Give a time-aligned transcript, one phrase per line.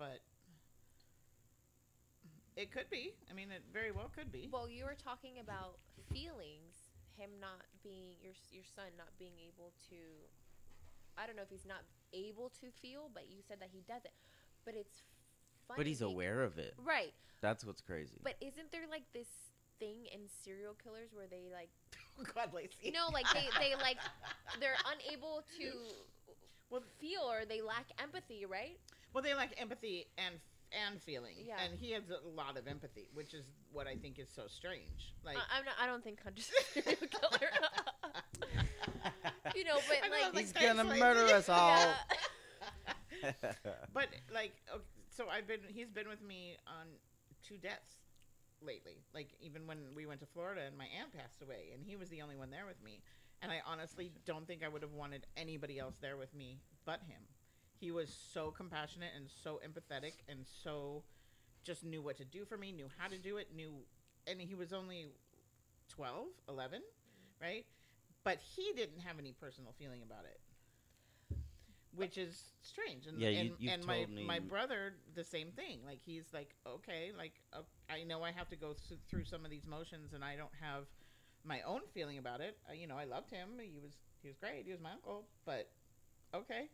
[0.00, 0.24] but
[2.56, 3.12] it could be.
[3.30, 4.48] I mean, it very well could be.
[4.50, 5.76] Well, you were talking about
[6.10, 6.88] feelings.
[7.20, 10.00] Him not being your your son not being able to.
[11.20, 11.84] I don't know if he's not
[12.16, 14.14] able to feel, but you said that he doesn't.
[14.64, 15.04] But it's
[15.68, 15.76] funny.
[15.76, 16.74] But he's aware of it.
[16.82, 17.12] Right.
[17.42, 18.16] That's what's crazy.
[18.24, 19.28] But isn't there like this
[19.78, 21.68] thing in serial killers where they like
[22.20, 22.76] oh, God, Lacey.
[22.82, 23.96] you know like they, they like
[24.60, 25.68] they're unable to
[26.70, 28.78] Well- feel or they lack empathy, right?
[29.12, 30.36] Well, they lack empathy and
[30.72, 31.34] and feeling.
[31.44, 31.56] Yeah.
[31.64, 35.14] And he has a lot of empathy, which is what I think is so strange.
[35.24, 37.50] Like, I, I'm not, I don't think Hunter's a serial killer.
[39.56, 41.00] you know, but I know, like, I'm like, He's gonna Lacey.
[41.00, 41.76] murder us all.
[43.22, 43.32] yeah.
[43.92, 45.60] but like, okay, so I've been.
[45.68, 46.86] He's been with me on
[47.46, 47.96] two deaths
[48.62, 49.02] lately.
[49.14, 52.08] Like even when we went to Florida and my aunt passed away, and he was
[52.08, 53.02] the only one there with me.
[53.42, 57.00] And I honestly don't think I would have wanted anybody else there with me but
[57.08, 57.22] him.
[57.80, 61.02] He was so compassionate and so empathetic and so
[61.64, 63.72] just knew what to do for me, knew how to do it, knew
[64.26, 65.08] and he was only
[65.88, 66.82] 12, 11,
[67.40, 67.64] right?
[68.22, 70.38] But he didn't have any personal feeling about it.
[71.96, 75.50] Which is strange, and Yeah, you- and, you've and my me- my brother the same
[75.50, 75.84] thing.
[75.84, 79.44] Like he's like, okay, like uh, I know I have to go th- through some
[79.44, 80.86] of these motions, and I don't have
[81.42, 82.56] my own feeling about it.
[82.68, 83.58] Uh, you know, I loved him.
[83.58, 83.90] He was
[84.22, 84.66] he was great.
[84.66, 85.68] He was my uncle, but
[86.32, 86.68] okay.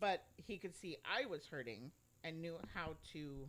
[0.00, 1.90] But he could see I was hurting
[2.24, 3.48] and knew how to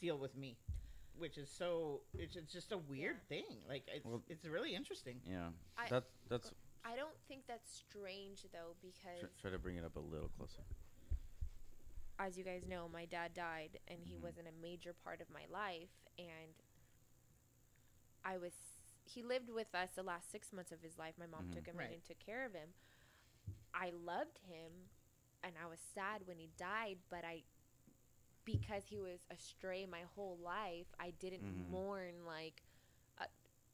[0.00, 0.56] deal with me,
[1.16, 3.44] which is so it's, it's just a weird thing.
[3.68, 5.20] Like it's Well- it's really interesting.
[5.26, 5.50] yeah.
[5.76, 6.52] I- That's that's.
[6.84, 10.28] I don't think that's strange though, because Try, try to bring it up a little
[10.36, 10.62] closer.
[12.18, 14.20] as you guys know, my dad died, and he Mhm.
[14.22, 16.54] wasn't a major part of my life, and
[18.24, 18.52] I was.
[19.04, 21.14] He lived with us the last six months of his life.
[21.18, 21.54] My mom Mhm.
[21.54, 21.88] took him Right.
[21.88, 22.72] in and took care of him.
[23.74, 24.88] I loved him,
[25.44, 27.42] and I was sad when he died, but I,
[28.44, 31.70] because he was astray my whole life, I didn't Mhm.
[31.70, 32.62] mourn like
[33.18, 33.26] a,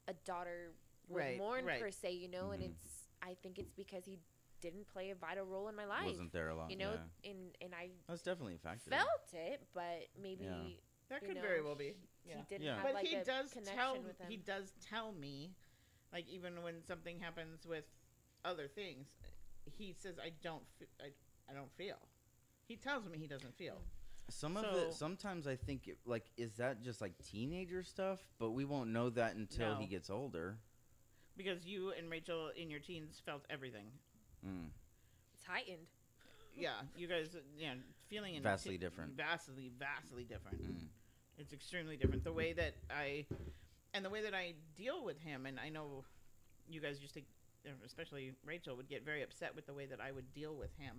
[0.07, 0.73] a daughter
[1.07, 1.81] would Right, mourn right.
[1.81, 2.51] per se, you know.
[2.51, 2.67] And Mhm.
[2.71, 3.07] it's.
[3.21, 4.19] I think it's because he
[4.61, 6.05] didn't play a vital role in my life.
[6.05, 6.69] Wasn't there a lot?
[6.69, 6.93] you know,
[7.23, 7.31] yeah.
[7.31, 8.89] and and I That's definitely a factor.
[8.91, 10.79] felt it, but maybe Yeah.
[11.09, 11.95] That could know, very well be.
[12.23, 12.41] he Yeah.
[12.47, 12.75] didn't Yeah.
[12.75, 14.29] have but like he a does connection tell with him.
[14.29, 15.55] he does tell me
[16.13, 17.85] like even when something happens with
[18.45, 19.07] other things
[19.65, 21.13] he says i don't fe- I,
[21.49, 21.95] I don't feel
[22.67, 23.81] he tells me he doesn't feel
[24.29, 24.93] Some of it.
[24.93, 29.09] Sometimes I think it, like is that just like teenager stuff, but we won't know
[29.09, 30.57] that until he gets older.
[31.37, 33.85] because you and rachel in your teens felt everything
[34.45, 34.69] Mm.
[35.33, 35.87] it's heightened.
[36.55, 37.73] yeah you guys yeah
[38.07, 39.13] feeling in Vastly different.
[39.17, 40.87] vastly vastly different Mm.
[41.37, 43.25] it's extremely different the way that i
[43.93, 46.05] and the way that i deal with him and i know
[46.69, 47.21] you guys used to
[47.85, 50.95] especially rachel would get very upset with the way that i would deal with him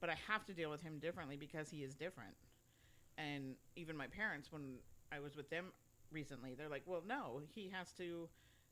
[0.00, 2.34] but i have to deal with him differently because he is different.
[3.18, 4.76] And even my parents when
[5.12, 5.66] i was with them
[6.12, 8.28] recently they're like well no he has to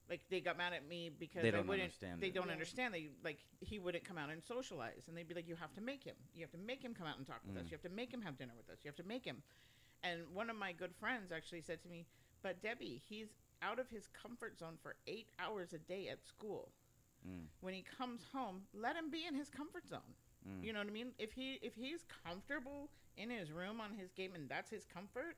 [0.09, 2.35] like they got mad at me because They don't wouldn't understand they it.
[2.35, 2.53] don't Yeah.
[2.55, 2.95] understand.
[2.95, 5.03] They like he wouldn't come out and socialize.
[5.07, 6.15] And they'd be like you have to make him.
[6.35, 7.65] You have to make him come out and talk with us.
[7.67, 7.71] Mm.
[7.71, 8.79] you have to make him have dinner with us.
[8.83, 9.43] You have to make him.
[10.03, 12.07] And one of my good friends actually said to me
[12.43, 13.29] but debbie he's
[13.61, 16.71] out of his comfort zone for eight hours a day at school.
[17.29, 17.47] Mm.
[17.61, 20.15] when he comes home let him be in his comfort zone
[20.47, 20.63] Mm.
[20.65, 24.13] you know what i mean if he if he's comfortable in his room on his
[24.13, 25.37] game and that's his comfort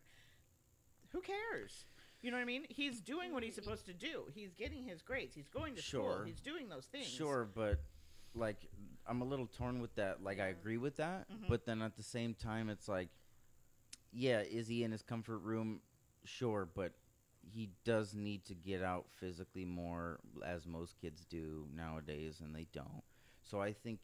[1.13, 1.85] who cares
[2.23, 5.01] you know what i mean he's doing what he's supposed to do he's getting his
[5.03, 7.81] grades he's going to school he's doing those things Sure, but
[8.35, 8.69] like
[9.07, 10.23] I'm a little torn with that.
[10.23, 11.49] Like I agree with that, Mhm.
[11.49, 13.09] but then at the same time, it's like,
[14.13, 15.81] yeah, is he in his comfort room?
[16.25, 16.93] Sure, but
[17.43, 22.67] he does need to get out physically more, as most kids do nowadays, and they
[22.73, 23.03] don't.
[23.43, 23.99] So I think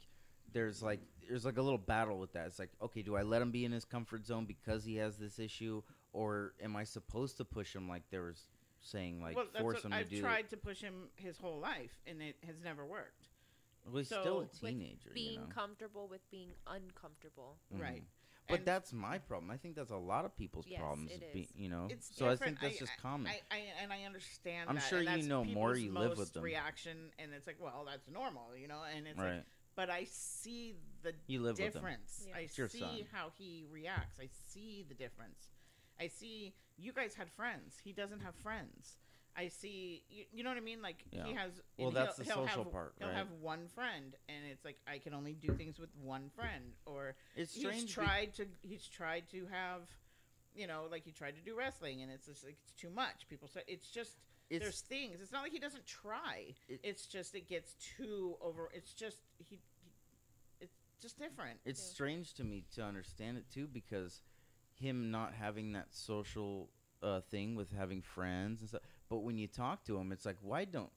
[0.52, 2.46] there's like there's like a little battle with that.
[2.46, 5.16] It's like, okay, do I let him be in his comfort zone because he has
[5.16, 8.40] this issue, or am I supposed to push him like there was
[8.80, 10.20] saying like well, that's force what him I've to do?
[10.22, 13.26] tried to push him his whole life, and it has never worked.
[13.84, 15.46] Well, he's still So- a With teenager, Being you know?
[15.54, 17.58] comfortable with being uncomfortable.
[17.74, 17.80] Mhm.
[17.80, 18.04] Right.
[18.48, 19.50] But And- that's my problem.
[19.50, 21.10] I think that's a lot of people's Yes, problems.
[21.10, 21.56] it be- is.
[21.56, 23.30] you know, It's so I think that's just common.
[23.32, 24.68] I, I and I understand.
[24.70, 26.44] I'm that, sure and you that's know more, you live with most them.
[26.44, 28.82] Reaction, and it's like, well, that's normal, you know.
[28.84, 29.36] And it's right?
[29.38, 29.44] like,
[29.76, 31.82] but I see the you live with them.
[31.82, 32.24] difference.
[32.28, 32.36] Yeah.
[32.36, 33.04] I It's see son.
[33.12, 34.18] how he reacts.
[34.20, 35.50] I see the difference.
[36.00, 37.76] I see you guys had friends.
[37.84, 38.96] He doesn't have friends.
[39.38, 40.02] I see.
[40.08, 40.80] You, you know what I mean?
[40.82, 41.52] Like he has.
[41.78, 43.16] Well, that's he'll- the he'll social have, part, He'll right?
[43.16, 46.72] have one friend, and it's like I can only do things with one friend.
[46.86, 47.86] Or It's he's strange.
[47.88, 48.46] be- tried to.
[48.62, 49.82] He's tried to have.
[50.54, 53.28] You know, like he tried to do wrestling, and it's just like it's too much.
[53.28, 54.12] People say it's just
[54.50, 55.20] there's things.
[55.20, 56.54] It's not like he doesn't try.
[56.68, 58.68] It- it's just it gets too over.
[58.72, 59.56] It's just he.
[59.56, 59.60] he
[60.60, 61.60] it's just different.
[61.64, 61.92] It's Yeah.
[61.94, 64.22] strange to me to understand it too because
[64.74, 66.70] him not having that social
[67.02, 68.82] uh, thing with having friends and stuff.
[69.08, 70.90] But when you talk to him, it's like, why don't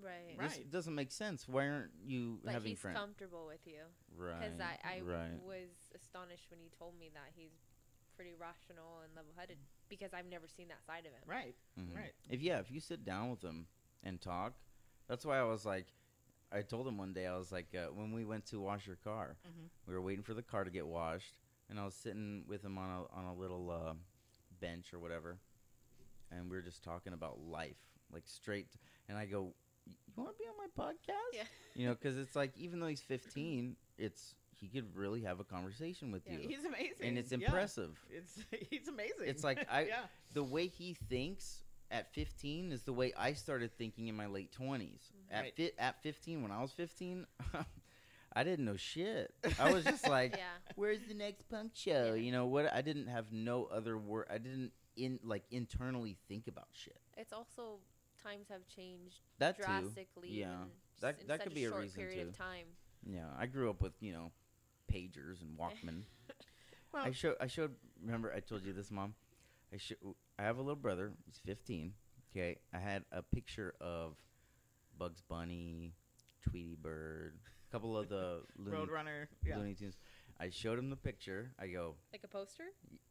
[0.00, 0.36] Right.
[0.36, 0.48] Right.
[0.50, 1.48] this doesn't make sense?
[1.48, 2.98] Why aren't you But having he's friends?
[2.98, 3.82] comfortable with you.
[4.16, 4.38] right.
[4.40, 5.40] Because I, I right.
[5.42, 7.52] was astonished when he told me that he's
[8.16, 9.58] pretty rational and level headed
[9.88, 11.22] because I've never seen that side of him.
[11.26, 11.56] Right.
[11.78, 11.94] Mhm.
[11.94, 12.14] Right.
[12.28, 13.66] If yeah, if you sit down with him
[14.02, 14.54] and talk,
[15.08, 15.86] that's why I was like,
[16.50, 18.96] I told him one day I was like, uh, when we went to wash your
[18.96, 19.68] car, Mhm.
[19.86, 21.36] we were waiting for the car to get washed,
[21.68, 23.94] and I was sitting with him on a on a little uh,
[24.60, 25.38] bench or whatever,
[26.30, 27.76] and we were just talking about life,
[28.12, 28.68] like straight.
[29.08, 29.54] And I go,
[29.86, 31.44] "You want to be on my podcast?" Yeah.
[31.74, 35.44] You know, because it's like even though he's 15, it's he could really have a
[35.44, 36.34] conversation with Yeah.
[36.38, 37.06] you, He's amazing.
[37.06, 37.38] and it's Yeah.
[37.38, 37.98] impressive.
[38.10, 38.38] It's
[38.70, 39.26] he's amazing.
[39.26, 40.02] It's like I- yeah.
[40.32, 44.52] the way he thinks at 15 is the way I started thinking in my late
[44.52, 44.82] 20s.
[44.82, 45.34] Mm-hmm.
[45.34, 45.54] At Right.
[45.56, 47.26] fi- at 15, when I was 15,
[48.34, 49.32] I didn't know shit.
[49.58, 50.44] I was just like, Yeah.
[50.76, 52.22] "Where's the next punk show?" Yeah.
[52.22, 52.72] You know what?
[52.72, 54.26] I didn't have no other word.
[54.30, 56.98] I didn't in like internally think about shit.
[57.16, 57.78] It's also
[58.22, 59.62] times have changed That too.
[59.62, 60.28] drastically.
[60.30, 60.52] yeah.
[60.62, 60.70] in
[61.00, 62.28] That- in that such could be a short reason, period too.
[62.30, 62.66] of time.
[63.06, 64.30] Yeah, I grew up with you know
[64.92, 66.02] pagers and Walkman.
[66.90, 67.36] Well, I showed.
[67.38, 67.74] I showed.
[68.02, 69.12] Remember, I told you this, mom.
[69.74, 69.94] I show.
[70.38, 71.12] I have a little brother.
[71.26, 71.92] He's 15.
[72.34, 74.14] Okay, I had a picture of
[74.98, 75.92] Bugs Bunny,
[76.42, 77.34] Tweety Bird,
[77.68, 79.26] a couple of the Looney, Roadrunner.
[79.44, 79.58] Yeah.
[79.58, 79.98] Looney Tunes.
[80.40, 81.50] I showed him the picture.
[81.60, 82.64] I go, Like a poster?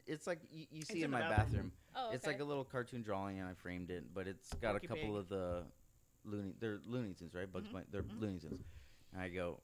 [0.08, 1.38] it's like you, you see in in my bathroom.
[1.46, 1.72] bathroom.
[1.96, 2.16] Oh, okay.
[2.16, 4.06] It's like a little cartoon drawing, and I framed it.
[4.12, 5.16] But it's got Porky a couple Pig.
[5.18, 5.64] of the
[6.26, 6.54] Looney.
[6.60, 7.52] They're Looney Tunes, right?
[7.52, 7.86] Bugs Mhm, Bunny.
[7.92, 8.20] They're mhm.
[8.22, 8.64] Looney Tunes.
[9.14, 9.60] And I go,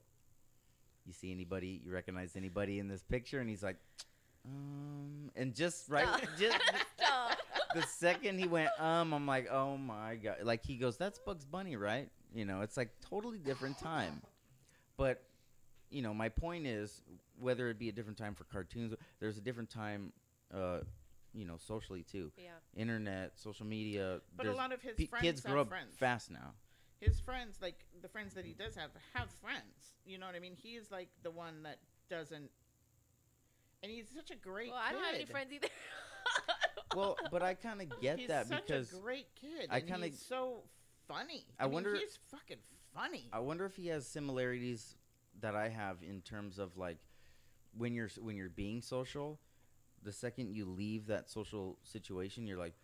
[1.06, 1.80] you see anybody?
[1.84, 3.40] You recognize anybody in this picture?
[3.40, 3.76] And he's like,
[4.46, 6.20] um, and just right, Stop.
[6.38, 6.56] just
[6.98, 7.38] Stop.
[7.74, 10.36] the second he went, um, I'm like, oh my god!
[10.42, 12.08] Like he goes, that's Bugs Bunny, right?
[12.34, 14.20] You know, it's like totally different time.
[14.96, 15.22] But
[15.90, 17.02] you know, my point is,
[17.38, 20.12] whether it be a different time for cartoons, there's a different time,
[20.52, 20.80] uh,
[21.32, 22.30] you know, socially too.
[22.36, 22.50] yeah.
[22.76, 24.20] Internet, social media.
[24.36, 25.96] But a lot of his pe- friends kids grow up friends.
[25.96, 26.52] fast now.
[27.00, 29.94] His friends, like the friends that he does have, have friends.
[30.06, 30.54] You know what I mean?
[30.56, 32.50] He is like the one that doesn't.
[33.82, 34.70] And he's such a great.
[34.70, 35.30] Well, I don't have any kid.
[35.32, 35.68] friends either.
[36.94, 39.68] Well, but I kind of get he's that such because a great kid.
[39.68, 40.62] I kinda- he's so
[41.08, 41.44] funny.
[41.58, 42.58] I I, mean, wonder- He's fucking
[42.94, 43.28] funny.
[43.32, 44.94] I wonder if he has similarities
[45.40, 46.98] that I have in terms of like
[47.76, 49.40] when you're when you're being social,
[50.04, 52.74] the second you leave that social situation, you're like,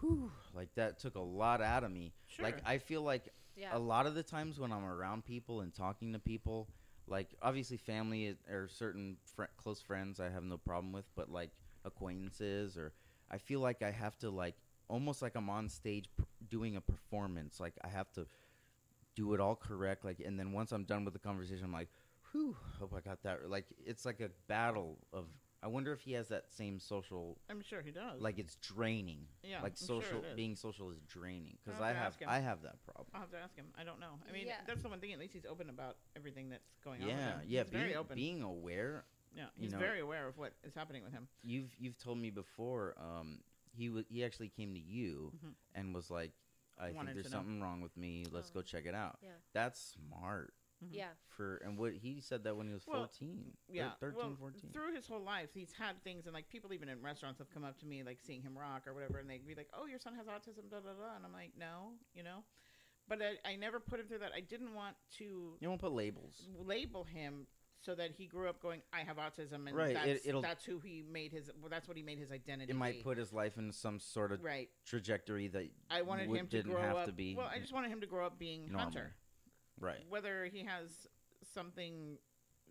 [0.00, 2.12] whew, like that took a lot out of me.
[2.26, 2.44] sure.
[2.44, 3.70] Like I feel like yeah.
[3.72, 6.68] a lot of the times when I'm around people and talking to people,
[7.06, 11.50] like obviously family or certain fr- close friends I have no problem with, but like
[11.84, 12.92] acquaintances or
[13.30, 14.54] I feel like I have to like
[14.88, 17.60] almost like I'm on stage p- doing a performance.
[17.60, 18.26] Like I have to
[19.14, 20.04] do it all correct.
[20.04, 21.88] Like and then once I'm done with the conversation, I'm like,
[22.30, 23.50] whew, hope I got that.
[23.50, 25.26] Like it's like a battle of.
[25.64, 27.38] I wonder if he has that same social.
[27.48, 28.20] I'm sure he does.
[28.20, 29.26] Like it's draining.
[29.44, 30.36] yeah, like I'm sure social it is.
[30.36, 32.28] being social is draining because I'll have to have ask him.
[32.28, 33.06] I have that problem.
[33.14, 33.66] I'll have to ask him.
[33.78, 34.18] I don't know.
[34.28, 34.56] I mean, Yeah.
[34.66, 35.12] that's the one thing.
[35.12, 37.06] At least he's open about everything that's going on.
[37.06, 37.40] with Yeah, him.
[37.46, 37.62] yeah.
[37.62, 38.16] He's very Being, open.
[38.16, 39.04] being aware.
[39.36, 41.28] yeah, you he's know- very aware of what is happening with him.
[41.44, 42.94] You've you've told me before.
[42.98, 43.38] Um,
[43.74, 45.54] he was he actually came to you Mhm.
[45.76, 46.32] and was like,
[46.76, 48.26] I Wanted think there's something wrong with me.
[48.32, 48.62] Let's go Oh.
[48.62, 49.18] check it out.
[49.22, 49.30] Yeah.
[49.52, 50.88] That's smart Mhm.
[50.90, 51.10] Yeah.
[51.28, 54.70] for and what he said that when he was Well, 14, Yeah, 13, well, 14.
[54.72, 57.64] through his whole life, he's had things, and like people even in restaurants have come
[57.64, 59.98] up to me, like seeing him rock or whatever, and they'd be like, "Oh, your
[59.98, 62.44] son has autism," blah blah blah, and I'm like, "No, you know,"
[63.08, 64.32] but I, I never put him through that.
[64.34, 66.48] I didn't want to You won't put labels.
[66.58, 67.46] label him
[67.80, 70.64] so that he grew up going, "I have autism," and Right, it- that's, it'll- that's
[70.64, 71.50] who he made his.
[71.60, 72.70] Well, that's what he made his identity.
[72.70, 73.02] It might be.
[73.02, 74.70] put his life in some sort of right.
[74.84, 77.06] trajectory that I wanted would- him to didn't grow have up.
[77.06, 78.80] to be well, I just wanted him to grow up being normal.
[78.82, 79.14] Hunter.
[79.82, 80.00] Right.
[80.08, 81.06] Whether he has
[81.54, 82.16] something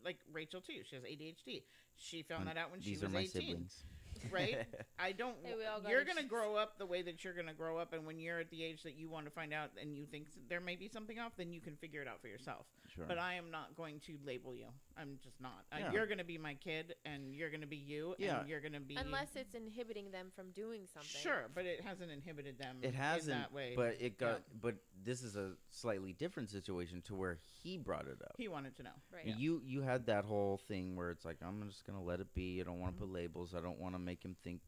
[0.03, 1.63] like Rachel too, she has ADHD.
[1.97, 3.29] She found that out when she was are my 18.
[3.29, 3.83] siblings.
[4.31, 4.57] Right?
[4.99, 5.35] I don't.
[5.43, 8.05] Hey, we all you're gonna grow up the way that you're gonna grow up, and
[8.05, 10.59] when you're at the age that you want to find out, and you think there
[10.59, 12.65] may be something off, then you can figure it out for yourself.
[12.93, 13.05] Sure.
[13.07, 14.65] But I am not going to label you.
[14.97, 15.65] I'm just not.
[15.71, 18.41] Uh, you're gonna be my kid, and you're gonna be you, Yeah.
[18.41, 21.21] and you're gonna be Unless it's inhibiting them from doing something.
[21.21, 22.77] Sure, but it hasn't inhibited them.
[22.81, 23.73] it hasn't, that way.
[23.75, 24.29] but it got.
[24.47, 24.57] Yeah.
[24.61, 28.35] But this is a slightly different situation to where he brought it up.
[28.37, 28.89] he wanted to know.
[29.11, 29.25] Right.
[29.25, 29.35] Yeah.
[29.37, 32.59] You you had that whole thing where it's like I'm just gonna let it be.
[32.59, 33.07] I don't want to Mhm.
[33.07, 33.55] put labels.
[33.55, 34.61] I don't want to make him think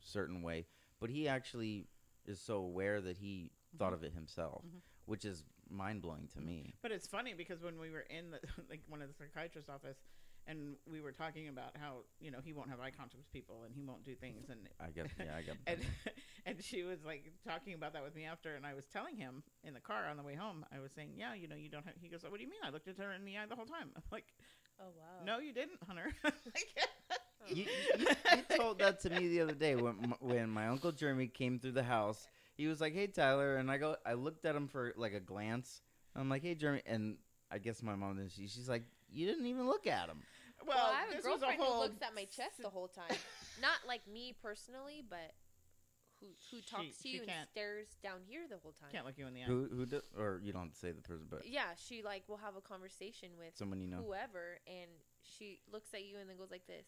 [0.00, 0.66] certain way.
[1.00, 1.86] But he actually
[2.24, 4.80] is so aware that he thought of it himself, Mhm.
[5.06, 6.74] which is mind blowing to me.
[6.82, 9.98] But it's funny because when we were in the like one of the psychiatrist's office,
[10.48, 13.64] and we were talking about how you know he won't have eye contact with people
[13.64, 15.80] and he won't do things, and I guess yeah I got and
[16.46, 19.42] and she was like talking about that with me after, and I was telling him
[19.64, 20.64] in the car on the way home.
[20.72, 21.94] I was saying, yeah, you know, you don't have.
[22.00, 22.60] He goes, what do you mean?
[22.64, 23.90] I looked at her in the eye the whole time.
[23.96, 24.32] I'm like,
[24.78, 25.24] Oh wow.
[25.24, 26.12] No, you didn't, Hunter.
[26.22, 26.68] Like,
[27.48, 27.64] You,
[27.98, 31.58] you, you told that to me the other day when when my uncle Jeremy came
[31.58, 32.26] through the house.
[32.56, 35.20] He was like, "Hey, Tyler," and I go, I looked at him for like a
[35.20, 35.82] glance.
[36.14, 37.18] I'm like, "Hey, Jeremy," and
[37.50, 38.32] I guess my mom didn't.
[38.32, 40.22] She, she's like, "You didn't even look at him."
[40.66, 42.70] well, Well, I have a this was girlfriend whole who looks at my chest the
[42.70, 43.16] whole time.
[43.60, 45.34] Not like me personally, but
[46.20, 48.88] who who She- talks to you and stares down here the whole time.
[48.90, 49.46] Can't look you in the eye.
[49.46, 52.22] Who who do, or you don't have to say the person, but Yeah, she like
[52.26, 53.98] will have a conversation with someone you know.
[53.98, 54.88] whoever, and
[55.22, 56.86] she looks at you and then goes like this,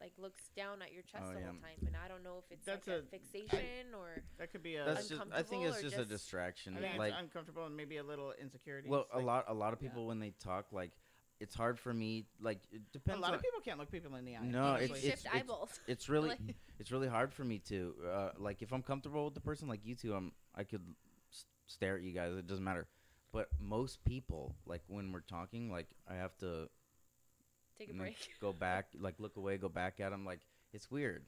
[0.00, 1.46] like looks down at your chest Oh, the yeah.
[1.46, 1.86] whole time.
[1.86, 4.76] And I don't know if it's That's like a, a- fixation or That could be
[4.76, 4.84] a.
[4.84, 5.20] That's just.
[5.32, 6.76] I think uncomfortable it's or just, a distraction.
[6.76, 8.88] I think like, it's uncomfortable and maybe a little insecurity.
[8.88, 9.88] well, It's a lot, a lot of yeah.
[9.88, 10.92] people when they talk, like,
[11.40, 12.26] it's hard for me.
[12.40, 13.18] Like, it depends.
[13.18, 14.40] A lot on, of people can't look people in the eye.
[14.44, 15.80] No, you it's- shift it's- eyeballs.
[15.86, 19.34] it's really Like- it's really hard for me to uh, like if I'm comfortable with
[19.34, 20.82] the person like you two I'm I could
[21.32, 22.86] s- stare at you guys it doesn't matter
[23.32, 26.68] but most people like when we're talking like I have to
[27.78, 28.28] Take a and then break.
[28.40, 30.40] go back like look away go back at them like
[30.72, 31.24] it's weird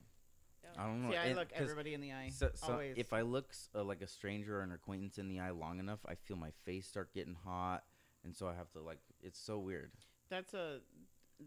[0.78, 2.30] I don't know See, I and- look 'cause everybody in the eye.
[2.32, 2.94] so, so always.
[2.96, 6.00] if I look uh, like a stranger or an acquaintance in the eye long enough
[6.06, 7.82] I feel my face start getting hot
[8.24, 9.92] and so I have to like it's so weird
[10.28, 10.80] that's a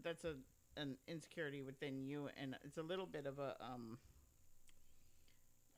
[0.02, 0.34] that's a
[0.76, 3.96] an insecurity within you, and it's a little bit of a um.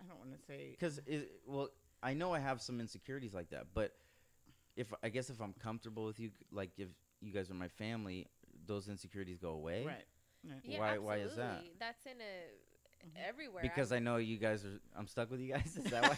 [0.00, 1.00] I don't want to say because
[1.47, 1.68] well
[2.02, 3.92] i know i have some insecurities like that but
[4.76, 6.88] if i guess if i'm comfortable with you like if
[7.23, 8.26] you guys are my family
[8.67, 10.05] those insecurities go away right.
[10.45, 10.61] right.
[10.65, 11.43] Yeah, Why- why is that?
[11.45, 11.73] absolutely.
[11.79, 12.35] That's in a
[13.07, 13.29] Mhm.
[13.29, 13.63] everywhere.
[13.63, 16.17] because i know you guys are i'm stuck with you guys is that why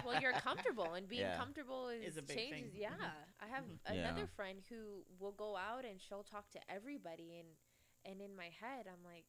[0.04, 1.36] well, you're comfortable, and being Yeah.
[1.36, 2.72] comfortable is, Is a big changes.
[2.72, 2.80] thing.
[2.82, 3.44] Yeah, Mhm.
[3.44, 3.78] I have Mhm.
[3.86, 4.36] another Yeah.
[4.36, 7.48] friend who will go out and she'll talk to everybody, and
[8.06, 9.24] and in my head, I'm like,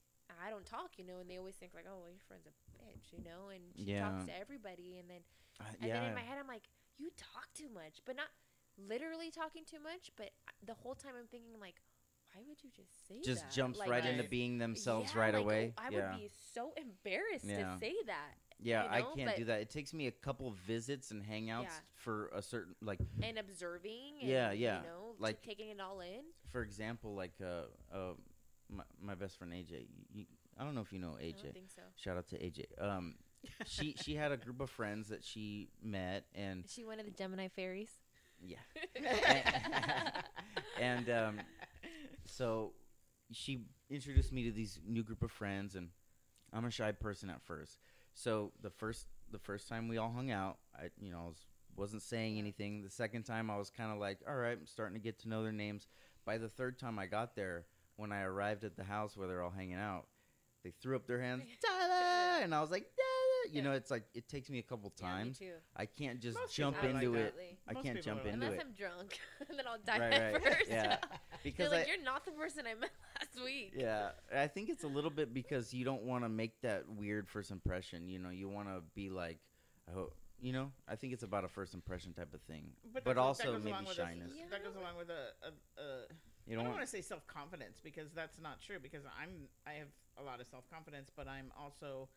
[0.45, 2.55] I don't talk, you know, and they always think like, oh, well, your friend's a
[2.83, 4.09] bitch, you know, and she Yeah.
[4.09, 5.23] talks to everybody, and then
[5.59, 6.67] Uh, and yeah then in my head, I'm like,
[6.97, 8.29] you talk too much, but not
[8.77, 10.31] literally talking too much, but
[10.63, 11.81] the whole time I'm thinking like,
[12.35, 13.51] why would you just say just that?
[13.53, 14.13] jumps Like, right Right.
[14.13, 17.73] into being themselves yeah, right like, away I yeah would be so embarrassed Yeah.
[17.73, 18.33] to say that.
[18.59, 21.63] yeah you i can't but- do that it takes me a couple visits and hangouts
[21.63, 21.79] Yeah.
[21.95, 24.81] for a certain like and observing and, Yeah, yeah.
[24.81, 28.13] you know Like- like taking it all in for example like uh uh
[28.69, 29.71] my, my best friend aj
[30.13, 30.25] you,
[30.57, 32.65] i don't know if you know i aj don't think so shout out to aj
[32.79, 33.15] um
[33.65, 37.05] she she had a group of friends that she met and is she one of
[37.05, 37.91] the gemini fairies
[38.41, 38.57] yeah
[40.79, 41.39] and um,
[42.35, 42.73] so
[43.31, 45.89] she introduced me to these new group of friends and
[46.53, 47.79] i'm a shy person at first
[48.13, 51.45] so the first the first time we all hung out i you know I was
[51.77, 54.95] wasn't saying anything the second time i was kind of like all right i'm starting
[54.95, 55.87] to get to know their names
[56.25, 57.65] by the third time i got there
[57.97, 60.05] when i arrived at the house where they're all hanging out
[60.63, 62.43] they threw up their hands Tyler!
[62.43, 62.85] and i was like!
[63.51, 63.61] You Yeah.
[63.63, 65.51] know it's like it takes me a couple Yeah, me times too.
[65.75, 67.57] i can't just Most jump people are like into it Absolutely.
[67.67, 70.43] i can't jump into unless it i'm drunk and then i'll die Right, at right,
[70.43, 70.97] first yeah.
[71.09, 71.09] They're
[71.43, 74.83] because like I, you're not the person i met last week Yeah, I think it's
[74.83, 78.09] a little bit because you don't want to make that weird first impression.
[78.09, 79.39] You know, you want to be like,
[79.87, 82.71] I hope you know, I think it's about a first impression type of thing.
[82.93, 84.31] But that's- also that goes maybe along with a- shyness.
[84.35, 85.85] Yeah, that goes along with a, a, a
[86.45, 86.75] You I don't don't want.
[86.77, 88.77] want to say self confidence because that's not true.
[88.81, 89.87] Because I'm I have
[90.17, 92.09] a lot of self confidence, but I'm also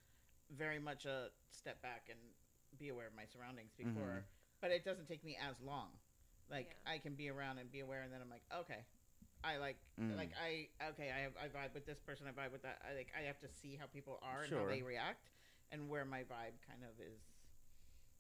[0.50, 2.18] very much a step back and
[2.78, 4.22] be aware of my surroundings before.
[4.22, 4.24] Mhm.
[4.60, 5.98] But it doesn't take me as long.
[6.50, 6.92] Like Yeah.
[6.94, 8.84] I can be around and be aware, and then I'm like, okay,
[9.44, 10.16] I like Mm.
[10.16, 12.80] like I okay I have I vibe with this person, I vibe with that.
[12.88, 15.28] I like I have to see how people are and how they react,
[15.70, 17.20] and where my vibe kind of is,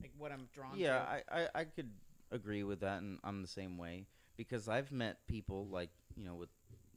[0.00, 1.08] like what I'm drawn Yeah, to.
[1.08, 1.90] I, I I could
[2.30, 4.06] agree with that, and I'm the same way
[4.36, 6.50] because I've met people like you know with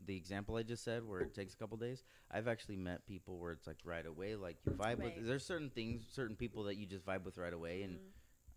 [0.05, 2.03] the example I just said where it takes a couple days.
[2.31, 5.15] I've actually met people where it's like right away, like you vibe Right.
[5.15, 5.25] with.
[5.27, 8.12] There's certain things, certain people that you just vibe with right away, and Mhm.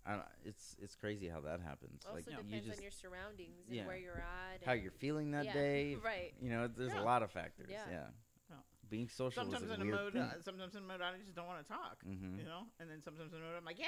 [0.07, 2.05] I don't, it's it's crazy how that happens.
[2.05, 3.87] also like you depends just on your surroundings and yeah.
[3.87, 5.95] where you're at how you're feeling that yeah, day.
[6.05, 7.03] right You know, there's Yeah.
[7.03, 7.69] a lot of factors.
[7.71, 7.85] Yeah.
[7.91, 8.07] Yeah.
[8.51, 8.57] Yeah.
[8.91, 10.23] Being social sometimes is a in a weird mode, thing.
[10.23, 12.03] uh, sometimes in a mode I just don't want to talk.
[12.03, 13.87] hmm You know, and then sometimes in a mode I'm like, yeah,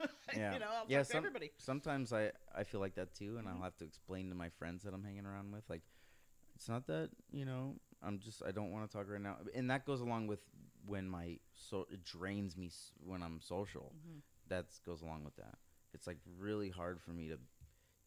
[0.34, 0.52] Yeah.
[0.54, 1.52] you know, I'll Yeah, talk to some- everybody.
[1.58, 3.54] Sometimes I I feel like that too, and Mhm.
[3.56, 5.82] I'll have to explain to my friends that I'm hanging around with, like,
[6.58, 9.70] it's not that you know I'm just I don't want to talk right now, and
[9.70, 10.40] that goes along with
[10.86, 13.92] when my so it drains me s- when I'm social.
[13.96, 14.18] Mm-hmm.
[14.48, 15.56] That goes along with that.
[15.94, 17.38] It's like really hard for me to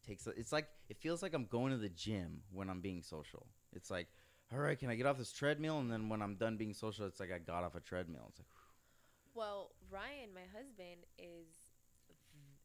[0.06, 0.20] take.
[0.20, 3.46] So, it's like it feels like I'm going to the gym when I'm being social.
[3.74, 4.08] It's like,
[4.52, 5.80] all right, can I get off this treadmill?
[5.80, 8.26] And then when I'm done being social, it's like I got off a treadmill.
[8.30, 8.48] It's like,
[9.34, 11.48] Well, Ryan, my husband, is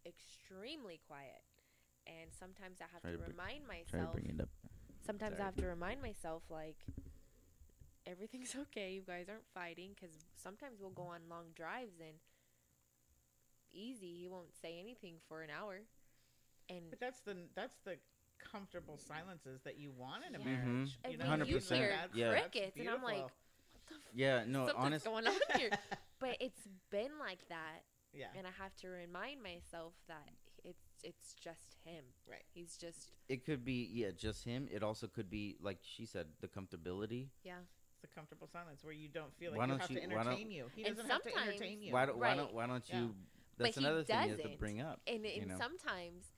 [0.06, 1.44] extremely quiet,
[2.08, 4.16] and sometimes I have Try to to br- remind try to myself.
[5.08, 5.30] Bring it up.
[5.30, 5.42] Sometimes Sorry.
[5.42, 6.78] I have to remind myself like
[8.06, 8.92] everything's okay.
[8.94, 12.18] You guys aren't fighting because sometimes we'll go on long drives and
[13.74, 14.14] easy.
[14.22, 15.80] He won't say anything for an hour,
[16.70, 17.98] and But that's the that's the
[18.40, 20.46] comfortable silences that you want in a Yeah.
[20.46, 20.98] marriage.
[21.04, 22.30] And You know, 100%, hear yeah.
[22.40, 23.32] crickets, and I'm like, what
[23.90, 25.06] the f- Yeah, no, something's honest.
[25.06, 25.70] going on here.
[26.20, 30.30] But it's been like that, yeah, and I have to remind myself that
[31.04, 32.04] it's it's just him.
[32.30, 32.44] Right.
[32.54, 34.68] He's just It could be yeah, just him.
[34.72, 37.28] It also could be like she said, the comfortability.
[37.44, 37.60] yeah.
[37.96, 40.08] it's a comfortable silence where you don't feel like Why you don't have you- to
[40.08, 40.66] why don't- entertain you.
[40.76, 41.94] He doesn't have to entertain you.
[41.94, 42.38] Why don't why Right.
[42.38, 43.00] don't why don't Yeah.
[43.02, 43.16] you?
[43.58, 44.38] That's but another he thing doesn't.
[44.38, 45.02] you have to bring up.
[45.08, 45.58] And, you know?
[45.58, 46.32] sometimes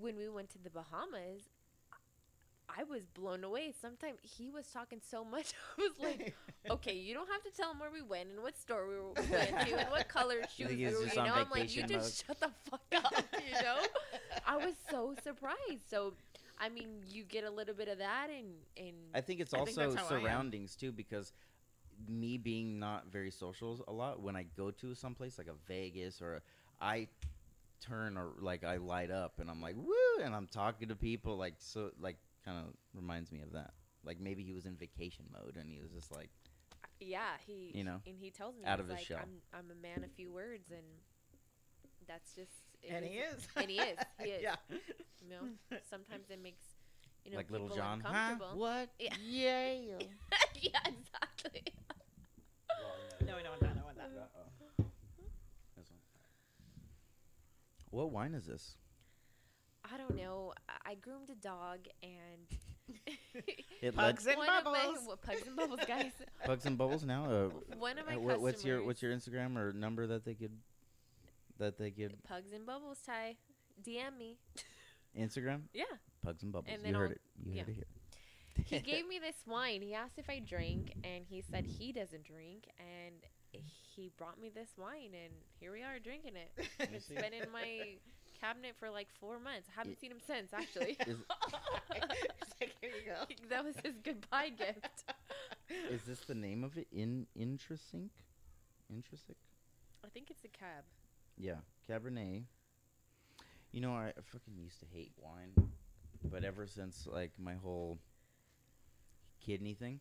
[0.00, 1.42] when we went to the Bahamas,
[2.76, 3.72] I was blown away.
[3.80, 5.52] Sometimes he was talking so much.
[5.78, 6.34] I was like,
[6.70, 9.12] okay, you don't have to tell him where we went and what store we were-
[9.14, 10.90] went to and what color shoes think we were.
[11.06, 13.24] You know, I'm like, you just shut the fuck up.
[13.34, 13.76] You know,
[14.46, 15.88] I was so surprised.
[15.88, 16.14] So,
[16.58, 19.66] I mean, you get a little bit of that, and and I think it's think
[19.68, 20.24] also that's how I am.
[20.24, 21.32] surroundings too, because
[22.06, 26.20] me being not very social a lot, when I go to someplace like a Vegas
[26.22, 26.40] or a,
[26.80, 27.08] I
[27.80, 31.36] turn or like I light up and I'm like woo, and I'm talking to people
[31.36, 32.16] like so like
[32.48, 33.72] kind of reminds me of that.
[34.04, 36.30] Like maybe he was in vacation mode and he was just like
[37.00, 39.20] yeah, he You know, and he tells me out of his like, shell.
[39.22, 40.82] I'm I'm a man of few words, and
[42.08, 42.50] that's just
[42.88, 43.46] and he is.
[43.56, 43.98] and he is.
[44.24, 44.42] He is.
[44.42, 44.56] yeah.
[44.70, 46.64] You know, sometimes it makes
[47.24, 48.00] you know like little John.
[48.00, 48.08] Huh?
[48.08, 48.60] uncomfortable.
[48.60, 48.88] What?
[48.98, 49.14] Yeah.
[49.22, 49.98] Yeah.
[50.54, 51.62] yeah, exactly.
[53.26, 53.76] No, we don't want that.
[53.76, 54.10] No, want that.
[55.76, 56.00] This one.
[57.90, 58.76] What wine is this?
[59.92, 60.52] I don't know.
[60.68, 62.58] I- I groomed a dog and
[63.82, 64.98] It Pugs and one of my bubbles.
[65.06, 66.12] what, pugs and bubbles, guys.
[66.44, 67.24] Pugs N Bubbles now.
[67.30, 70.34] Uh, One of my uh, what, what's your what's your Instagram or number that they
[70.34, 70.52] could
[71.58, 72.98] that they could pugs and bubbles?
[73.04, 73.36] Ty,
[73.86, 74.38] DM me.
[75.18, 75.62] Instagram?
[75.74, 75.84] Yeah,
[76.24, 76.72] Pugs N Bubbles.
[76.72, 77.20] And you heard I'll- it.
[77.44, 77.60] You yeah.
[77.62, 78.64] heard it here.
[78.64, 79.82] he gave me this wine.
[79.82, 83.14] He asked if I drank, and he said he doesn't drink, and
[83.52, 86.66] he brought me this wine, and here we are drinking it.
[86.92, 87.14] It's see.
[87.14, 87.96] been in my
[88.40, 89.68] cabinet for like four months.
[89.74, 90.96] I haven't seen him since, actually.
[91.06, 91.18] Is-
[92.40, 93.34] It's like, here you go.
[93.50, 95.04] that was his goodbye gift.
[95.90, 96.86] Is this the name of it?
[96.92, 98.10] In Intrinsic?
[98.90, 99.36] Intrinsic?
[100.04, 100.84] I think it's a cab.
[101.36, 101.56] Yeah,
[101.88, 102.44] Cabernet.
[103.72, 105.70] You know, I, I fucking used to hate wine,
[106.24, 107.98] but ever since like my whole
[109.44, 110.00] kidney thing,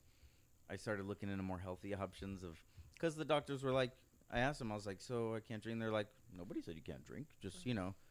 [0.70, 2.58] I started looking into more healthy options of
[2.94, 3.92] because the doctors were like,
[4.32, 5.80] I asked them, I was like, so I can't drink.
[5.80, 7.28] They're like, nobody said you can't drink.
[7.42, 7.68] Just mm.
[7.68, 8.07] you know, be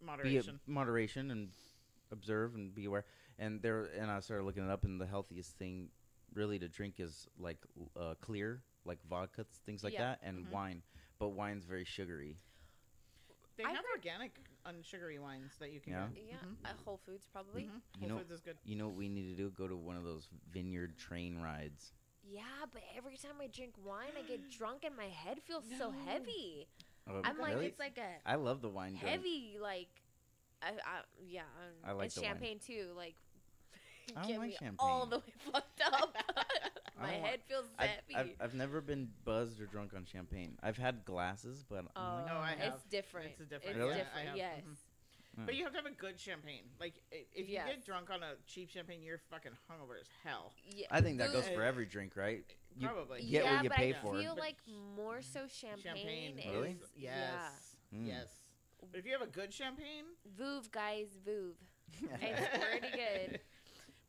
[0.00, 0.60] Moderation.
[0.66, 1.48] a, moderation and
[2.10, 3.04] observe and be aware.
[3.38, 5.88] And there, and I started looking it up, and the healthiest thing
[6.34, 7.58] really to drink is like
[7.96, 10.00] uh, clear, like vodka, things like Yeah.
[10.16, 10.50] that, and Mhm.
[10.50, 10.82] wine.
[11.18, 12.36] But wine's very sugary.
[13.56, 16.08] They I've organic, unsugary wines that you can Yeah?
[16.14, 16.24] get.
[16.28, 16.56] Yeah, Mhm.
[16.64, 17.64] at Whole Foods probably.
[17.64, 17.66] Mhm.
[17.66, 18.56] You Whole know- Foods is good.
[18.64, 19.50] You know what we need to do?
[19.50, 21.92] Go to one of those vineyard train rides.
[22.22, 25.90] Yeah, but every time I drink wine, I get drunk and my head feels so
[25.90, 26.68] heavy.
[27.08, 27.66] Oh, I'm like, really?
[27.66, 28.90] it's like a I love the wine.
[28.90, 29.04] drink.
[29.06, 29.88] heavy, like,
[30.62, 31.40] I, I yeah.
[31.42, 32.30] um, I like and the wine.
[32.30, 32.88] champagne too.
[32.96, 33.14] Like,
[34.16, 34.76] I don't get like me champagne.
[34.78, 36.16] all the way fucked up.
[37.00, 38.16] My head feels I've, heavy.
[38.16, 40.58] I've, I've never been buzzed or drunk on champagne.
[40.62, 42.74] I've had glasses, but I'm oh, like, No, I have.
[42.74, 43.28] it's different.
[43.30, 43.94] It's a different- Really?
[43.94, 44.08] different.
[44.14, 44.36] Yeah, I have.
[44.36, 44.60] Yes.
[44.66, 44.74] Mhm.
[45.38, 45.46] Mm.
[45.46, 46.64] But you have to have a good champagne.
[46.80, 47.68] Like if you Yes.
[47.68, 50.52] get drunk on a cheap champagne, you're fucking hungover as hell.
[50.74, 50.86] Yeah.
[50.90, 52.44] I think that goes for every drink, right?
[52.76, 53.20] You Probably.
[53.20, 54.18] get yeah, what you but pay I for.
[54.18, 54.56] feel But like
[54.96, 56.38] more so champagne, Champagne.
[56.38, 56.76] is Really?
[56.96, 57.76] Yes.
[57.94, 58.06] Mm.
[58.06, 58.28] Yes.
[58.90, 60.44] But if you have a good champagne, yeah.
[60.44, 61.56] Veuve, guys, Veuve.
[62.22, 63.40] It's pretty good.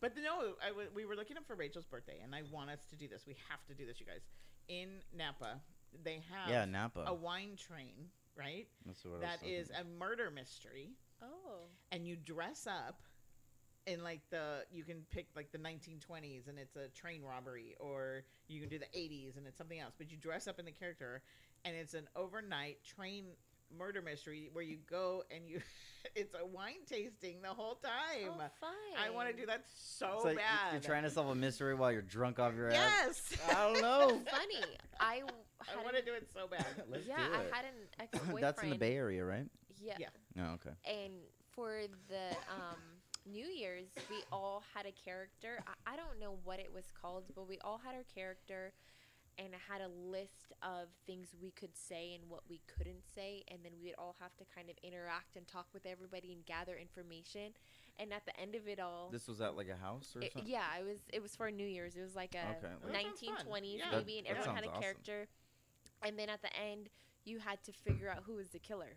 [0.02, 2.80] But no, I w- we were looking up for Rachel's birthday, and I want us
[2.90, 3.26] to do this.
[3.28, 4.22] We have to do this, you guys.
[4.70, 5.60] In Napa,
[6.06, 7.04] they have yeah, Napa.
[7.06, 8.66] a wine train, right?
[8.86, 11.62] That's what I was That is a murder mystery, Oh.
[11.92, 13.02] and you dress up
[13.88, 18.24] in like the you can pick like the 1920s, and it's a train robbery, or
[18.48, 19.94] you can do the 80s, and it's something else.
[19.98, 21.22] But you dress up in the character,
[21.66, 23.26] and it's an overnight train
[23.78, 25.62] murder mystery where you go and you
[26.16, 28.32] it's a wine tasting the whole time.
[28.32, 28.72] Oh, fine.
[29.00, 30.74] I want to do that so like bad.
[30.74, 33.32] You're trying to solve a mystery while you're drunk off your ass.
[33.32, 33.38] Yes.
[33.50, 34.08] I don't know.
[34.32, 34.76] Funny.
[35.00, 35.22] I
[35.68, 36.66] had want to do it so bad.
[36.90, 38.44] Let's yeah, do I had an ex-boyfriend.
[38.44, 39.46] That's in the Bay Area, right?
[39.82, 39.96] Yeah.
[40.00, 40.08] Yeah.
[40.40, 40.76] Oh, okay.
[40.86, 41.14] And
[41.52, 42.80] for the um,
[43.26, 45.60] New Year's, we all had a character.
[45.68, 48.72] I, I don't know what it was called, but we all had our character
[49.38, 53.44] and had a list of things we could say and what we couldn't say.
[53.50, 56.76] And then we'd all have to kind of interact and talk with everybody and gather
[56.76, 57.54] information.
[57.98, 60.34] And at the end of it all, This was at like a house or it-
[60.34, 60.50] something.
[60.50, 61.96] yeah, it was it was for New Year's.
[61.96, 62.74] It was like a Okay.
[62.84, 63.46] Well, that sounds fun.
[63.48, 63.98] 1920s Yeah.
[63.98, 64.82] maybe, and everyone had a awesome.
[64.82, 65.28] character.
[66.02, 66.88] And then at the end,
[67.26, 68.96] you had to figure out who was the killer.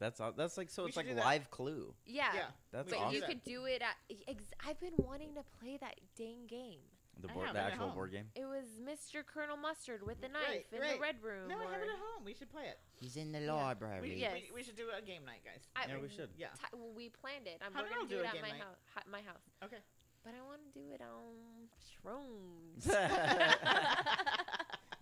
[0.00, 0.82] That's all, that's like so.
[0.84, 1.24] We It's like do that.
[1.24, 1.94] live Clue.
[2.06, 2.40] Yeah, Yeah.
[2.72, 3.96] That's We but can you could do it at.
[4.26, 6.80] Ex- I've been wanting to play that dang game.
[7.20, 8.28] The board, the actual board game.
[8.34, 9.20] It was Mr.
[9.26, 10.94] Colonel Mustard with the knife Right, in right.
[10.94, 11.48] the red room.
[11.48, 12.24] No, I have it at home.
[12.24, 12.78] We should play it.
[12.98, 13.52] He's in the Yeah.
[13.52, 14.00] library.
[14.00, 14.32] We, Yes.
[14.32, 15.60] we, we should do a game night, guys.
[15.76, 16.30] I- Yeah, we should.
[16.38, 16.48] Yeah.
[16.56, 17.60] Ti- well, we planned it.
[17.60, 18.60] I'm How we're did gonna do do it at my night?
[18.62, 19.04] house.
[19.12, 19.42] My house.
[19.62, 19.82] Okay.
[20.24, 22.88] But I want to do it on shrooms.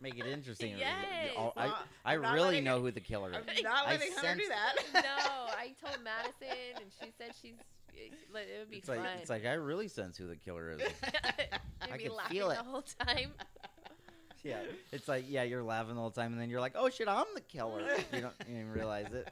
[0.01, 0.77] Make it interesting.
[0.79, 0.95] Yes.
[1.37, 1.67] Oh, I,
[2.05, 3.37] I I'm really letting know who the killer is.
[3.37, 4.75] I'm not I letting Hunter do that.
[4.95, 7.55] no, I told Madison, and she said she's.
[7.95, 8.99] It, like, would be It's fun.
[8.99, 10.81] like it's like I really sense who the killer is.
[11.83, 12.59] I can laughing feel it.
[12.59, 13.33] the whole time.
[14.45, 14.61] yeah,
[14.93, 17.27] it's like yeah, you're laughing the whole time, and then you're like, oh shit, I'm
[17.35, 17.83] the killer.
[18.13, 19.29] You don't even realize it.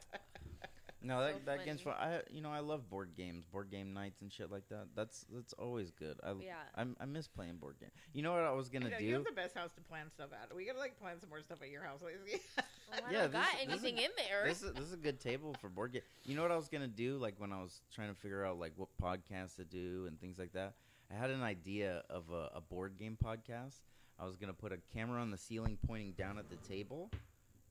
[1.03, 1.95] No, that So that game's fun.
[1.99, 4.87] I you know I love board games, board game nights and shit like that.
[4.97, 6.19] That's that's always good.
[6.25, 6.55] I Yeah.
[6.75, 7.91] I'm, I miss playing board game.
[8.13, 9.05] You know what I was gonna know, do?
[9.05, 10.55] you have the best house to plan stuff at.
[10.57, 12.41] We gotta like plan some more stuff at your house, Lacey.
[12.57, 14.49] Well, I Yeah, don't got this- this is- anything in there.
[14.49, 16.03] this is this is a good table for board game.
[16.25, 17.19] You know what I was gonna do?
[17.19, 20.39] Like when I was trying to figure out like what podcasts to do and things
[20.39, 20.75] like that.
[21.11, 23.77] I had an idea of a, a board game podcast.
[24.19, 27.11] I was gonna put a camera on the ceiling pointing down at the table,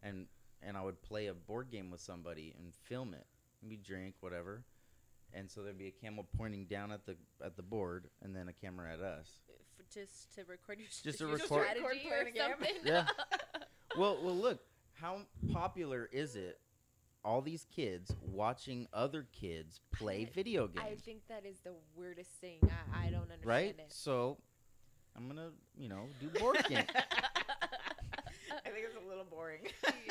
[0.04, 0.28] and
[0.62, 3.26] and I would play a board game with somebody and film it.
[3.62, 4.64] Maybe drink whatever,
[5.34, 8.48] and so there'd be a camera pointing down at the at the board, and then
[8.48, 9.40] a camera at us.
[9.50, 12.50] F- just to record your, Just to record- strategy record or playing a game.
[12.52, 12.76] something.
[12.86, 13.06] Yeah.
[13.98, 14.60] Well, well, look
[14.94, 15.20] how
[15.52, 16.60] popular is it?
[17.24, 20.86] All these kids watching other kids play I- video games.
[20.92, 22.60] I think that is the weirdest thing.
[22.94, 23.76] I, I don't understand right?
[23.80, 23.86] it.
[23.90, 24.38] So
[25.16, 26.84] I'm gonna, you know, do board game.
[28.66, 29.62] I think it's a little boring.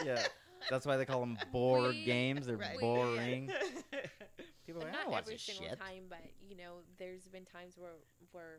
[0.05, 0.23] yeah,
[0.71, 2.47] that's why they call them board We- games.
[2.47, 2.79] They're Right.
[2.81, 3.51] boring.
[4.67, 5.79] People are But like, I don't not watch every this single shit.
[5.79, 7.93] time, but you know, there's been times where
[8.33, 8.59] where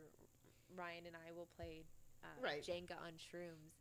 [0.76, 1.84] Ryan and I will play
[2.22, 2.62] uh, Right.
[2.62, 3.74] Jenga on shrooms,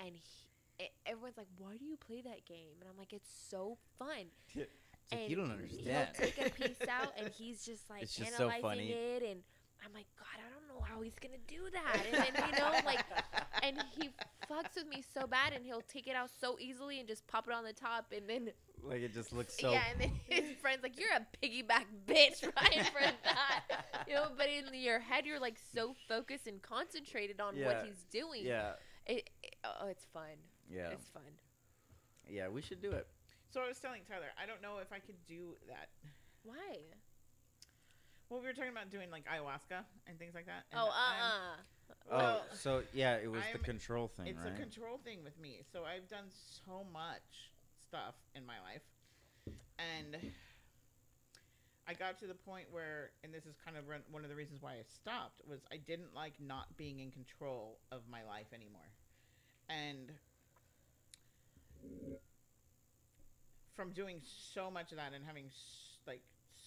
[0.00, 3.30] and he, e- everyone's like, "Why do you play that game?" And I'm like, "It's
[3.50, 4.26] so fun."
[5.08, 6.08] It's like, and you don't understand.
[6.18, 8.90] He'll take a piece out, and he's just like It's just so analyzing funny.
[8.90, 9.40] it, and
[9.84, 12.00] I'm like, God, I don't know how he's gonna do that.
[12.06, 13.04] And then you know, like,
[13.62, 14.08] and he
[14.50, 17.46] fucks with me so bad, and he'll take it out so easily and just pop
[17.48, 18.50] it on the top, and then
[18.82, 19.72] like it just looks so.
[19.72, 23.64] yeah, and then his friend's like, "You're a piggyback bitch, Ryan, for that."
[24.06, 27.66] You know, but in your head, you're like so focused and concentrated on Yeah.
[27.66, 28.44] what he's doing.
[28.44, 28.72] yeah,
[29.06, 30.36] It, it- oh, it's fun.
[30.70, 31.22] yeah, It's fun.
[32.28, 32.48] yeah.
[32.48, 33.06] We should do it.
[33.50, 35.88] so I was telling Tyler, I don't know if I could do that.
[36.44, 36.78] Why?
[38.28, 40.64] Well, we were talking about doing like ayahuasca and things like that.
[40.72, 41.62] and Oh, uh, I'm- uh
[42.10, 44.52] Oh, Well, so yeah, it was the I'm- control thing, It's right?
[44.52, 45.62] a control thing with me.
[45.72, 47.52] So I've done so much
[47.86, 48.82] stuff in my life.
[49.78, 50.32] And
[51.86, 54.60] I got to the point where, and this is kind of one of the reasons
[54.60, 58.90] why I stopped, was I didn't like not being in control of my life anymore.
[59.68, 60.18] And
[63.74, 66.22] from doing so much of that and having s- like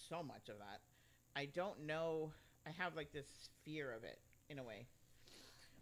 [0.08, 0.80] so much of that,
[1.36, 2.32] I don't know.
[2.66, 4.86] I have like this fear of it in a way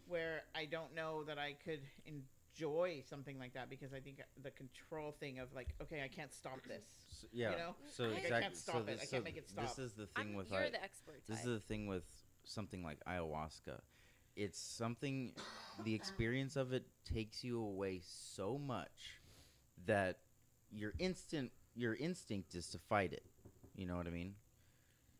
[0.07, 4.51] where I don't know that I could enjoy something like that because I think the
[4.51, 6.83] control thing of like, okay, I can't stop this.
[7.21, 7.51] So, yeah.
[7.51, 7.75] You know?
[7.91, 8.85] So I- I can't stop so it.
[8.87, 9.67] this, I can't so make it stop.
[9.67, 11.21] This is the thing I'm, with you're I- the expert.
[11.27, 12.05] This is the thing with
[12.43, 13.81] something like ayahuasca.
[14.35, 15.33] It's something
[15.83, 19.19] the experience of it takes you away so much
[19.85, 20.19] that
[20.71, 23.25] your instant your instinct is to fight it.
[23.75, 24.35] You know what I mean?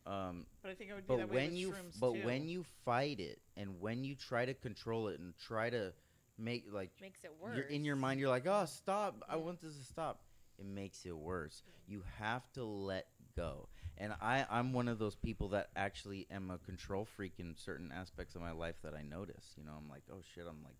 [0.10, 2.14] Um, But I think I would be but that way when with you shrooms but
[2.14, 2.26] too.
[2.26, 5.94] when you fight it and when you try to control it and try to
[6.38, 7.56] make like makes it worse.
[7.56, 9.24] you're in your mind you're like oh stop.
[9.30, 10.22] I want this to stop.
[10.58, 11.62] It makes it worse.
[11.88, 13.70] You have to let go.
[13.98, 17.92] And i i'm one of those people that actually am a control freak in certain
[17.96, 19.74] aspects of my life that i notice you know?
[19.78, 20.46] I'm like oh shit.
[20.50, 20.78] I'm like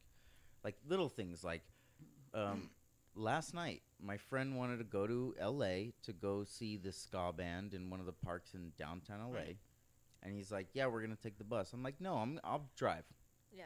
[0.64, 1.62] like little things like
[2.34, 2.70] um
[3.16, 5.66] last night my friend wanted to go to la
[6.04, 9.58] to go see the ska band in one of the parks in downtown la Right.
[10.24, 13.04] and he's like yeah we're gonna take the bus i'm like no i'm i'll drive
[13.56, 13.64] Yeah.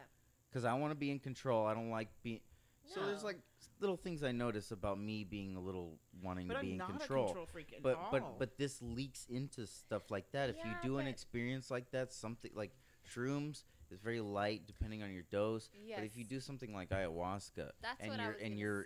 [0.49, 1.65] because I want to be in control.
[1.67, 2.39] I don't like being.
[2.85, 3.37] So there's like
[3.79, 6.77] little things I notice about me being a little wanting but to I'm be in
[6.77, 7.23] not control.
[7.25, 7.47] a control
[7.81, 8.07] but all.
[8.11, 10.49] but but this leaks into stuff like that.
[10.49, 12.71] If you do an experience like that, something like
[13.13, 15.69] shrooms is very light depending on your dose.
[15.85, 15.99] Yes.
[15.99, 18.59] But if you do something like ayahuasca That's and what I you're was and gonna
[18.59, 18.85] you're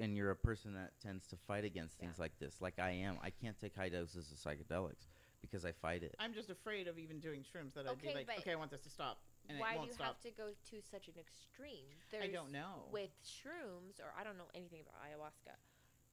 [0.00, 2.22] and you're a person that tends to fight against things Yeah.
[2.22, 5.06] like this, like I am, I can't take high doses of psychedelics
[5.42, 6.14] because I fight it.
[6.18, 8.56] I'm just afraid of even doing shrooms that I'd Okay, be like, but okay, I
[8.56, 10.06] want this to stop, and Why it do won't you stop.
[10.06, 11.94] have to go to such an extreme?
[12.10, 12.88] There's, I don't know.
[12.90, 15.54] With shrooms, or I don't know anything about ayahuasca.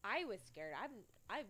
[0.04, 0.74] I was scared.
[0.78, 0.92] I've
[1.30, 1.48] I've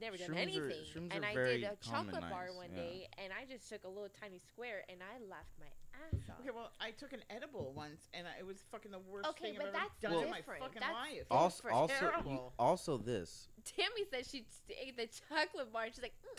[0.00, 2.70] never done Shrooms are- anything, shrooms and are I very did a chocolate bar one
[2.72, 2.80] yeah.
[2.80, 6.40] day, and I just took a little tiny square, and I laughed my ass off.
[6.40, 9.52] Okay, well, I took an edible once, and I, it was fucking the worst Okay,
[9.52, 10.62] thing I've but ever that's done in my different.
[10.62, 11.18] fucking That's life.
[11.28, 11.42] different.
[11.42, 12.52] Also, also, you, terrible.
[12.58, 13.48] also this.
[13.64, 14.46] Tammy said she
[14.80, 16.38] ate the chocolate bar, and she's like, "Mm,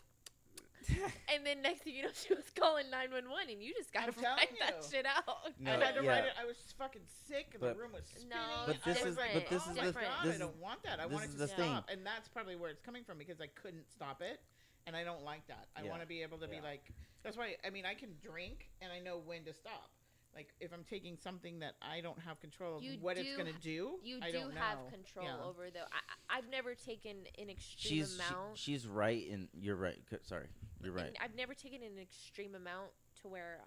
[1.34, 3.92] and then next thing you know, she was calling nine one one, and you just
[3.94, 5.52] gotta I'm telling write that shit out.
[5.60, 6.10] No, I had to yeah.
[6.10, 6.34] write it.
[6.42, 8.30] I was fucking sick, and But- the room was spinning.
[8.30, 10.36] No, But this I was is- like, but this oh is my the- God, this
[10.36, 11.00] I don't want that.
[11.00, 11.98] I this want it is to stop, thing.
[11.98, 14.40] and that's probably where it's coming from because I couldn't stop it,
[14.88, 15.68] and I don't like that.
[15.76, 15.90] I Yeah.
[15.90, 16.60] want to be able to Yeah.
[16.60, 16.90] be like.
[17.24, 19.92] That's why I mean I can drink, and I know when to stop.
[20.34, 23.52] Like if I'm taking something that I don't have control of You what it's gonna
[23.62, 24.86] do, You I do don't have know.
[24.90, 25.44] control Yeah.
[25.44, 25.82] over though.
[25.92, 26.00] I,
[26.34, 28.58] I- I've never taken an extreme she's she- amount.
[28.58, 30.00] she's right, and you're right.
[30.24, 30.48] Sorry,
[30.82, 31.08] you're right.
[31.08, 32.92] and I've never taken an extreme amount
[33.22, 33.60] to where,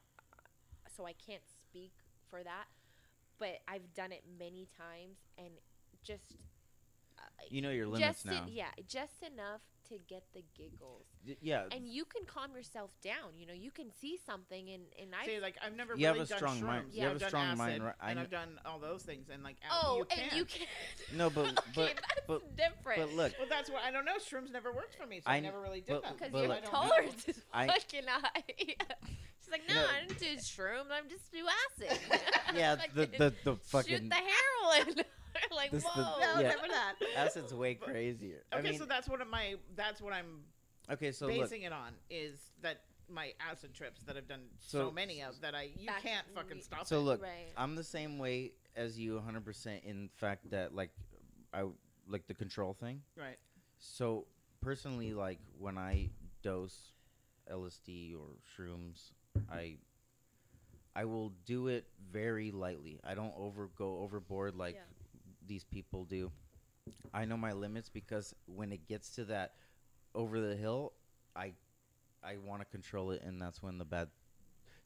[0.97, 1.93] so I can't speak
[2.31, 2.65] for that.
[3.39, 5.49] But I've done it many times, and
[6.03, 6.37] just
[7.19, 8.43] uh, You know your limits just now.
[8.45, 11.07] en- yeah, just enough to get the giggles.
[11.27, 13.37] D- yeah, And you can calm yourself down.
[13.37, 16.17] You know, you can see something, and and I say like I've never You have
[16.17, 16.67] really a done strong shrooms.
[16.67, 17.95] mind- you have I've a done strong acid, mind, right?
[18.01, 20.39] I and kn- I've done all those things, and like oh, you and can.
[20.39, 20.67] you can.
[21.17, 23.01] No, but- okay, but- that's but- different.
[23.01, 24.17] but look, Well, that's what I don't know.
[24.17, 26.13] Shrooms never worked for me, so I, I never really did but- them.
[26.19, 28.43] Because but your like- I don't tolerance is I- fucking high.
[28.59, 30.91] She's like, no, You know- I didn't do shrooms.
[30.91, 31.45] I'm just do
[31.85, 31.99] acid.
[32.55, 35.05] yeah, the the the shoot fucking the heroin.
[35.55, 36.49] like, This the- No, Yeah.
[36.49, 36.95] never that.
[37.17, 38.45] acid's way But- crazier.
[38.53, 40.45] Okay, I mean, so that's what my that's what I'm
[40.91, 44.87] okay, so look, basing it on is that my acid trips that I've done so,
[44.87, 46.87] So- many of that I you can't fucking stop.
[46.87, 47.03] so it.
[47.03, 47.53] look, Right.
[47.57, 50.91] I'm the same way as you 100% in fact that like
[51.53, 51.69] I
[52.09, 53.03] like the control thing.
[53.17, 53.39] right.
[53.79, 54.27] So
[54.61, 56.11] personally, like when I
[56.43, 56.93] dose
[57.51, 59.13] LSD or shrooms,
[59.51, 59.77] I
[60.97, 63.01] I will do it very lightly.
[63.05, 64.83] I don't over go overboard like Yeah.
[65.47, 66.31] These people do.
[67.13, 69.53] I know my limits because when it gets to that
[70.15, 70.93] over the hill,
[71.35, 71.53] I
[72.23, 74.09] I want to control it, and that's when the bad.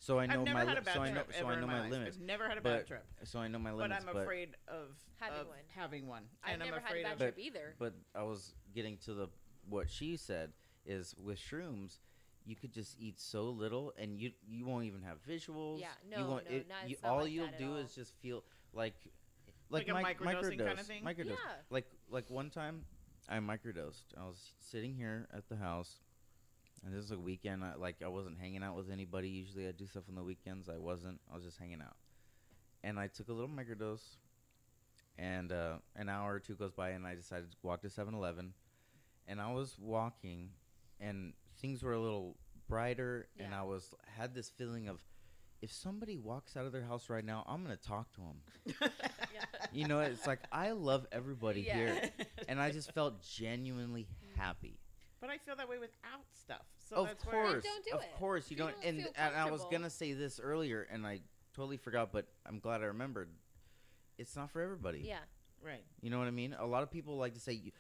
[0.01, 2.16] So I know my had li- so I know so I know my my limits.
[2.16, 4.05] I've never had a but bad trip, So I know my limits.
[4.05, 4.14] but.
[4.16, 5.57] I'm afraid of Having of one.
[5.75, 7.18] having one, I've and I'm never had a afraid bad of.
[7.18, 7.75] But- trip either.
[7.81, 9.29] But I was getting to the
[9.68, 10.53] what she said
[10.87, 11.99] is with shrooms,
[12.47, 15.81] you could just eat so little, and you you won't even have visuals.
[15.81, 17.59] Yeah, you no, won't, no, it, not- you, it's not all like you'll that at
[17.59, 17.77] do all.
[17.79, 18.94] is just feel like
[19.70, 21.04] Like like, a mic- microdosing kinda thing?
[21.04, 21.28] microdose.
[21.28, 21.35] Yeah.
[21.70, 22.85] Like like one time,
[23.28, 24.02] I microdosed.
[24.16, 26.00] I was sitting here at the house,
[26.85, 27.64] and this was a weekend.
[27.64, 29.28] I, like I wasn't hanging out with anybody.
[29.28, 30.68] Usually I do stuff on the weekends.
[30.68, 31.20] I wasn't.
[31.31, 31.96] I was just hanging out,
[32.83, 34.16] and I took a little microdose.
[35.20, 38.52] And uh, an hour or two goes by, and I decided to walk to 7-Eleven.
[39.26, 40.50] And I was walking,
[41.00, 42.37] and things were a little
[42.68, 45.02] brighter, and I was had this feeling of,
[45.61, 48.90] if somebody walks out of their house right now, I'm gonna talk to them.
[49.73, 51.77] You know, it's like I love everybody Yeah.
[51.77, 52.11] here,
[52.49, 54.79] and I just felt genuinely happy.
[55.21, 56.62] But I feel that way without stuff.
[56.88, 58.09] So of that's course, don't do of it.
[58.18, 58.75] course, you you don't.
[58.81, 61.21] don't and and I was gonna say this earlier, and I
[61.55, 63.29] totally forgot, but I'm glad I remembered.
[64.16, 65.01] It's not for everybody.
[65.07, 65.18] yeah.
[65.62, 65.85] right.
[66.01, 66.57] You know what I mean?
[66.59, 67.73] A lot of people like to say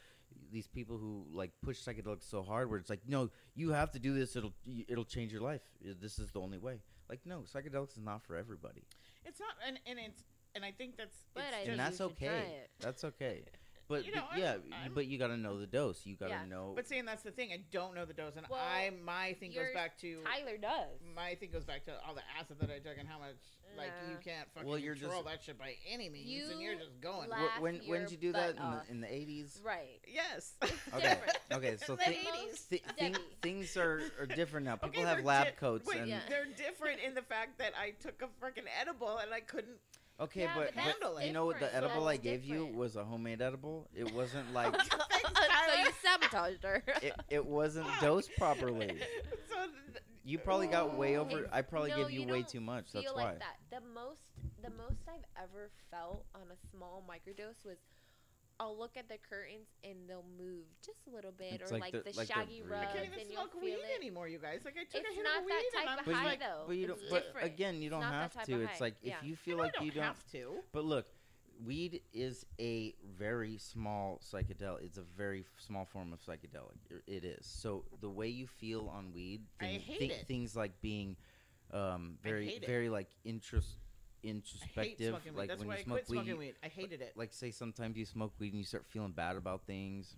[0.52, 3.98] these people who like push psychedelics so hard, where it's like, no, you have to
[3.98, 4.36] do this.
[4.36, 4.52] It'll
[4.88, 5.62] it'll change your life.
[6.00, 6.80] This is the only way.
[7.08, 8.82] Like, no, psychedelics is not for everybody,
[9.24, 10.22] It's not, and, and it's,
[10.54, 11.16] and I think that's.
[11.34, 12.46] But it's I just, and that's you try okay.
[12.62, 12.70] it.
[12.80, 13.44] That's okay.
[13.88, 16.04] But, You know, but I'm- yeah, I'm- but you got to know the dose.
[16.04, 16.44] You got to Yeah.
[16.44, 16.74] know.
[16.76, 19.52] But saying that's the thing, I don't know the dose, and Well, I my thing
[19.52, 21.00] goes back to Tyler does.
[21.14, 23.36] my thing goes back to all the acid that I took and how much
[23.76, 26.66] like you can't fucking Well, you're control just- that shit by any means, and You
[26.68, 27.30] you're just going.
[27.30, 28.84] laugh when when did you do that in off.
[28.86, 29.58] the, in the eighties?
[29.62, 30.00] Right.
[30.06, 30.54] yes.
[30.92, 31.20] Okay,
[31.52, 31.76] okay.
[31.78, 32.58] So The thi- 80s.
[32.66, 34.76] thi- thing- things are, are different now.
[34.76, 36.20] People Okay, have lab di- coats Wait, and Yeah.
[36.28, 39.78] they're different in the fact that I took a freaking edible and I couldn't.
[40.20, 41.58] Okay, Yeah, but, but but you know what?
[41.60, 41.84] The different.
[41.86, 43.88] edible I That's gave you was a homemade edible.
[43.94, 46.82] It wasn't like so you sabotaged her.
[47.02, 48.98] it, it wasn't dosed properly.
[49.48, 49.56] so
[49.92, 51.38] th- You probably got way over.
[51.40, 52.90] It's- I probably no, gave you, you way too much.
[52.90, 53.34] feel That's like why.
[53.38, 53.56] that.
[53.70, 54.20] The most,
[54.62, 57.78] the most I've ever felt on a small microdose was,
[58.60, 61.92] I'll look at the curtains and they'll move just a little bit, It's or like
[61.94, 62.88] like, the- the, like they're shaggy breathing.
[62.88, 63.96] I can't even and smoke weed it.
[63.96, 64.60] anymore, you guys.
[64.64, 66.10] Like I took It's a hit not of weed that and type I'm of But
[66.10, 66.64] just you, high like, though.
[66.66, 67.24] but you It's don't.
[67.34, 68.60] But again, you don't have to.
[68.62, 69.18] It's like Yeah.
[69.20, 70.02] if you feel I like don't you don't.
[70.04, 70.54] have to.
[70.72, 71.06] But look,
[71.64, 74.82] weed is a very small psychedelic.
[74.84, 76.76] It's a very small form of psychedelic.
[77.06, 77.46] It is.
[77.46, 80.26] So the way you feel on weed, I hate thi- it.
[80.26, 81.16] things like being
[81.72, 83.08] um, very, very like
[84.24, 85.24] intros- I hate introspective.
[85.24, 85.34] weed.
[85.38, 86.54] Like That's when why you I smoke quit weed, smoking weed.
[86.62, 87.12] I hated it.
[87.16, 90.16] like say sometimes you smoke weed and you start feeling bad about things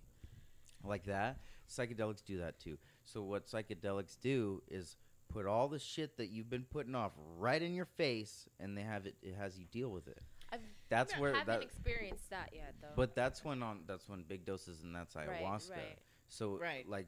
[0.83, 1.37] like that
[1.69, 4.97] psychedelics do that too so what psychedelics do is
[5.29, 8.81] put all the shit that you've been putting off right in your face and they
[8.81, 10.17] have it it has you deal with it
[10.51, 10.59] I've
[10.89, 12.87] that's Yeah, where haven't that experienced that yet though.
[12.95, 15.99] but that's when on that's when big doses and that's right, ayahuasca right.
[16.27, 16.89] so Right.
[16.89, 17.07] like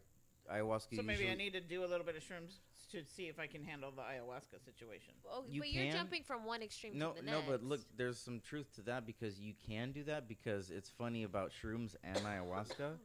[0.51, 2.57] ayahuasca So maybe I need to do a little bit of shrooms
[2.91, 5.13] to see if I can handle the ayahuasca situation.
[5.29, 7.49] Oh, You but you're jumping from one extreme no to the no next.
[7.49, 11.23] but look there's some truth to that because you can do that because it's funny
[11.23, 12.97] about shrooms and ayahuasca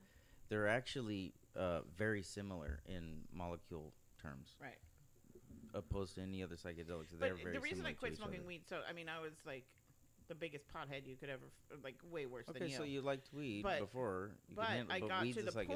[0.48, 4.78] they're actually uh, very similar in molecule terms, Right.
[5.74, 7.10] opposed to any other psychedelics.
[7.12, 8.46] But They're very the reason similar I quit smoking other.
[8.48, 9.64] weed, so I mean, I was like
[10.28, 12.76] the biggest pothead you could ever, f- like way worse Okay, than you.
[12.76, 15.52] so you liked weed But- before, you but can I but got weed's to the
[15.52, 15.68] point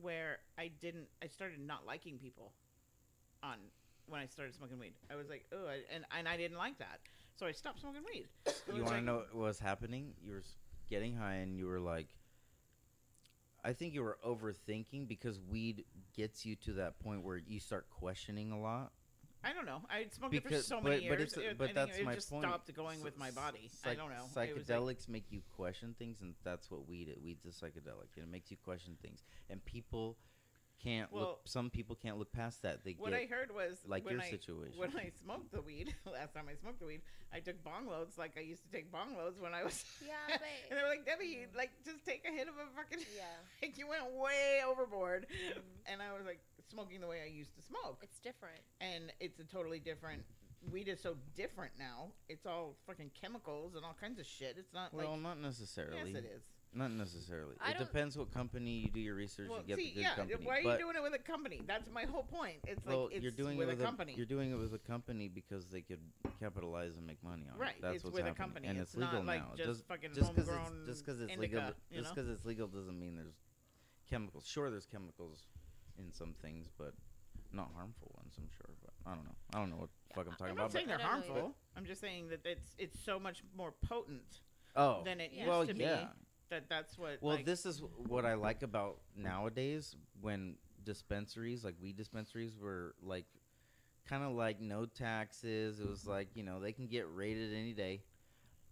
[0.00, 1.06] where I didn't.
[1.22, 2.52] I started not liking people.
[3.42, 3.56] On
[4.06, 7.00] when I started smoking weed, I was like, oh, and and I didn't like that,
[7.36, 8.28] so I stopped smoking weed.
[8.72, 10.14] You want to like- know what was happening?
[10.22, 10.42] You were
[10.88, 12.08] getting high and you were like,
[13.64, 15.84] I think you were overthinking because weed
[16.16, 18.92] gets you to that point where you start questioning a lot.
[19.44, 19.82] I don't know.
[19.90, 21.22] I smoked it for so but- many but years.
[21.32, 22.44] it's a- it, but I that's it my just point.
[22.44, 23.70] stopped going S- with my s- body.
[23.84, 24.16] I don't know.
[24.16, 27.18] It was like- Psychedelics make you question things, and that's what weed is.
[27.22, 29.22] Weed's a psychedelic, and it makes you question things.
[29.50, 30.16] And people
[30.82, 31.40] can't Well, look.
[31.44, 32.82] Some people can't look past that.
[32.82, 34.76] They what get I heard was like your I, situation.
[34.78, 37.02] When I smoked the weed, last time I smoked the weed,
[37.32, 39.84] I took bong loads like I used to take bong loads when I was.
[40.04, 42.66] Yeah, but and they were like, Debbie, you, like just take a hit of a
[42.76, 42.98] fucking.
[43.16, 43.22] yeah,
[43.62, 45.60] like you went way overboard, Mhm.
[45.86, 48.60] and I was like smoking the way I used to smoke, it's different.
[48.80, 50.22] and it's a totally different.
[50.70, 52.12] Weed is so different now.
[52.28, 54.56] It's all fucking chemicals and all kinds of shit.
[54.58, 55.20] It's not well, like.
[55.20, 56.12] not necessarily.
[56.12, 56.42] Yes, it is.
[56.74, 57.56] Not necessarily.
[57.60, 59.50] I it depends what company you do your research.
[59.50, 60.14] Well, you get see, the good yeah.
[60.14, 60.46] company.
[60.46, 61.60] Why are but, you doing it with a company?
[61.66, 62.60] That's my whole point.
[62.66, 64.14] It's well, like it's you're doing with, it with a company.
[64.16, 66.00] You're doing it with a company because they could
[66.40, 67.82] capitalize and make money on Right, it.
[67.82, 68.46] That's it's what's with a happening.
[68.46, 68.68] company.
[68.68, 69.64] and It's it's, legal not like now.
[69.64, 72.44] just fucking just because homegrown it's just because it's indica, legal, you just because it's
[72.46, 73.36] legal doesn't mean there's
[74.08, 74.46] chemicals.
[74.46, 75.44] Sure, there's chemicals
[75.98, 76.94] in some things, but
[77.52, 78.34] not harmful ones.
[78.38, 79.36] I'm sure, but I don't know.
[79.54, 80.72] I don't know what the fuck I'm talking I'm not about.
[80.72, 81.56] saying they're I don't know harmful.
[81.76, 84.40] I'm just saying that it's it's so much more potent
[84.76, 85.40] oh, than it Yeah.
[85.40, 85.96] used well, to yeah.
[85.96, 86.06] be.
[86.50, 87.18] That that's what.
[87.20, 92.94] Well, like, this is what I like about nowadays when dispensaries, like weed dispensaries, were
[93.02, 93.26] like
[94.08, 95.80] kind of like no taxes.
[95.80, 98.02] It was like you know they can get raided any day.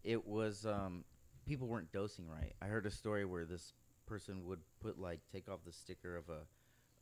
[0.05, 1.05] It was um,
[1.47, 2.53] people weren't dosing right.
[2.61, 3.75] I heard a story where this
[4.07, 6.41] person would put like take off the sticker of a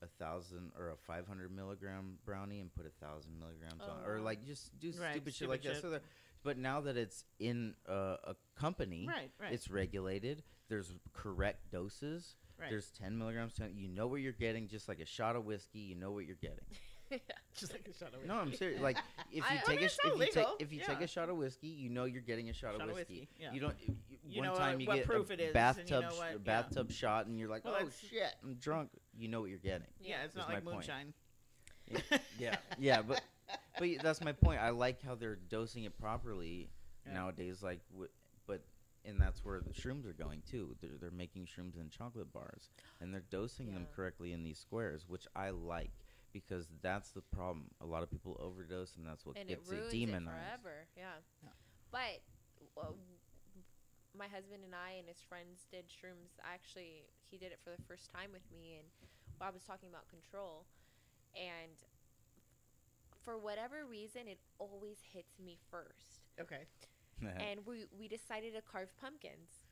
[0.03, 4.09] a thousand or a five hundred milligram brownie and put a thousand milligrams on, Oh,
[4.11, 5.81] or like just do Right, stupid, shit like that.
[5.83, 5.99] So,
[6.45, 10.43] but now that it's in uh, a company, right, right, it's regulated.
[10.69, 12.37] There's correct doses.
[12.61, 12.71] right.
[12.71, 13.55] There's 10 milligrams.
[13.55, 15.79] 10, you know what you're getting, just like a shot of whiskey.
[15.81, 16.65] You know what you're getting.
[17.57, 18.81] just like a shot of No, I'm serious.
[18.81, 18.99] Like
[19.33, 20.81] if I- you I take mean, a it's sh- if not you take if you
[20.81, 21.05] take yeah.
[21.05, 23.21] a shot of whiskey, you know you're getting a shot, Shot of of whiskey.
[23.21, 23.53] whiskey, yeah.
[23.53, 23.75] You don't.
[23.81, 23.95] You,
[24.29, 26.03] You one know, time uh, you what get proof a it is, and you bathtub
[26.03, 26.39] know sh- what- a yeah.
[26.39, 28.91] bathtub shot, and you're like, Well, oh that's- shit, I'm drunk.
[29.17, 29.87] You know what you're getting.
[30.01, 30.77] yeah, it's That's not like point.
[30.77, 31.15] moonshine.
[32.39, 33.23] Yeah, yeah, but
[33.79, 34.61] but that's my point.
[34.61, 36.69] I like how they're dosing it properly
[37.07, 37.15] Yeah.
[37.15, 37.63] nowadays.
[37.63, 38.11] Like, w-
[38.47, 38.63] but
[39.05, 40.77] and that's where the shrooms are going too.
[40.83, 42.69] They're they're making shrooms in chocolate bars,
[43.01, 43.97] and they're dosing them Yeah.
[43.97, 45.91] correctly in these squares, which I like
[46.33, 47.71] because that's the problem.
[47.81, 50.37] A lot of people overdose, and that's what and gets it, ruins it demonized.
[50.37, 50.87] forever.
[50.97, 51.19] Yeah.
[51.43, 51.51] Yeah.
[51.91, 52.21] But
[52.81, 52.93] uh,
[54.17, 56.37] my husband and I and his friends did shrooms.
[56.45, 58.89] Actually, he did it for the first time with me, and
[59.41, 60.67] I was talking about control,
[61.37, 61.77] and
[63.25, 66.25] for whatever reason, it always hits me first.
[66.41, 66.65] Okay.
[67.23, 69.65] and we we decided to carve pumpkins.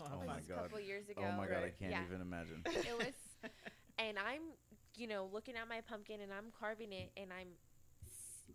[0.00, 0.58] Oh, Oh my God.
[0.58, 1.22] A couple years ago.
[1.26, 2.04] oh my god, I can't Yeah.
[2.06, 2.62] even imagine.
[2.66, 3.14] it was
[3.98, 4.40] and i'm
[4.96, 7.48] you know looking at my pumpkin and i'm carving it and i'm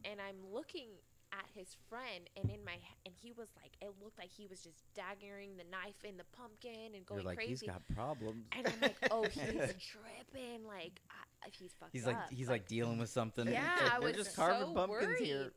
[0.06, 0.88] and i'm looking
[1.34, 2.74] at his friend and in my
[3.06, 6.24] and he was like it looked like he was just daggering the knife in the
[6.38, 8.46] pumpkin and going You're like crazy he's got problems.
[8.56, 11.02] and i'm like oh he's tripping like
[11.44, 12.32] I, he's fucked He's like up.
[12.32, 13.48] he's like dealing with something.
[13.48, 15.52] Yeah, like, I We're was just carving so pumpkins here.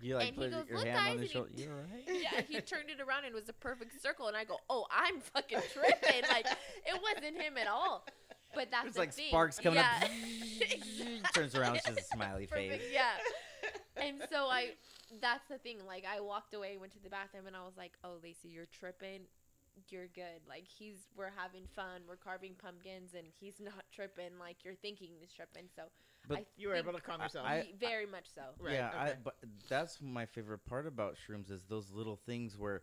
[0.00, 1.50] You like And he put goes, your "Look, hand guys," on his and he- shoulder.
[1.56, 2.22] You alright?
[2.22, 4.86] yeah, he turned it around and it was a perfect circle, and I go, "Oh,
[4.92, 8.06] I'm fucking tripping!" like it wasn't him at all.
[8.54, 9.28] But that's It's the like thing.
[9.28, 10.02] sparks coming yeah.
[10.02, 10.10] up.
[11.34, 12.72] Turns around, it's just a smiley face.
[12.72, 13.10] Perfect, Yeah.
[13.96, 14.70] And so I,
[15.20, 15.78] that's the thing.
[15.86, 18.66] Like I walked away, went to the bathroom, and I was like, "Oh, Lacey, you're
[18.66, 19.20] tripping.
[19.90, 20.40] You're good.
[20.48, 22.00] Like he's, we're having fun.
[22.08, 24.38] We're carving pumpkins, and he's not tripping.
[24.40, 25.68] Like you're thinking he's tripping.
[25.76, 25.82] So
[26.26, 27.46] But I You were able to calm yourself.
[27.46, 28.42] I- he- very much so.
[28.58, 29.36] Right, yeah, I, but
[29.68, 32.82] that's my favorite part about shrooms is those little things where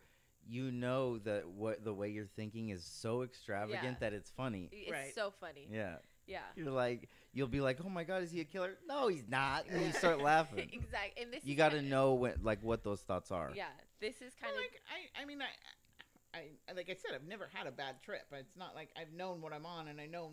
[0.49, 3.95] you know that what the way you're thinking is so extravagant Yeah.
[3.99, 4.69] that it's funny.
[4.71, 5.13] It's Right.
[5.13, 5.67] so funny.
[5.69, 6.41] Yeah, Yeah.
[6.55, 8.75] you're like you'll be like, oh my god, is he a killer?
[8.87, 9.67] No, he's not.
[9.67, 10.69] And you start laughing.
[10.73, 11.21] exactly.
[11.23, 13.51] And this You is got to kinda- know what like what those thoughts are.
[13.55, 13.69] Yeah.
[13.99, 14.81] This is kind Well, of like
[15.17, 18.25] I, I mean, I, I, like I said, I've never had a bad trip.
[18.31, 20.31] It's not like I've known what I'm on, and I know,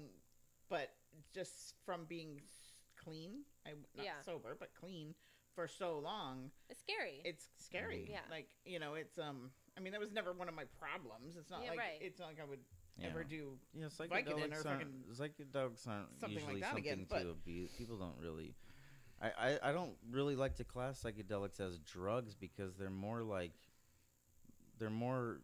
[0.69, 0.91] but
[1.35, 2.41] just from being
[2.97, 4.21] clean, I not Yeah.
[4.25, 5.15] sober, but clean
[5.55, 7.23] for so long, it's scary.
[7.25, 8.09] it's scary.
[8.11, 8.21] Yeah.
[8.31, 9.51] Like you know, it's um.
[9.77, 11.37] I mean, that was never one of my problems.
[11.37, 11.99] It's not Yeah, like right.
[12.01, 12.61] it's not like I would
[12.99, 13.09] Yeah.
[13.09, 13.59] ever do.
[13.75, 17.73] Yeah, psychedelics aren't, psychedelics aren't something like usually that something again, to but- abuse.
[17.77, 18.55] People don't really.
[19.21, 19.31] I,
[19.63, 23.53] I, I don't really like to class psychedelics as drugs because they're more like
[24.79, 25.41] they're more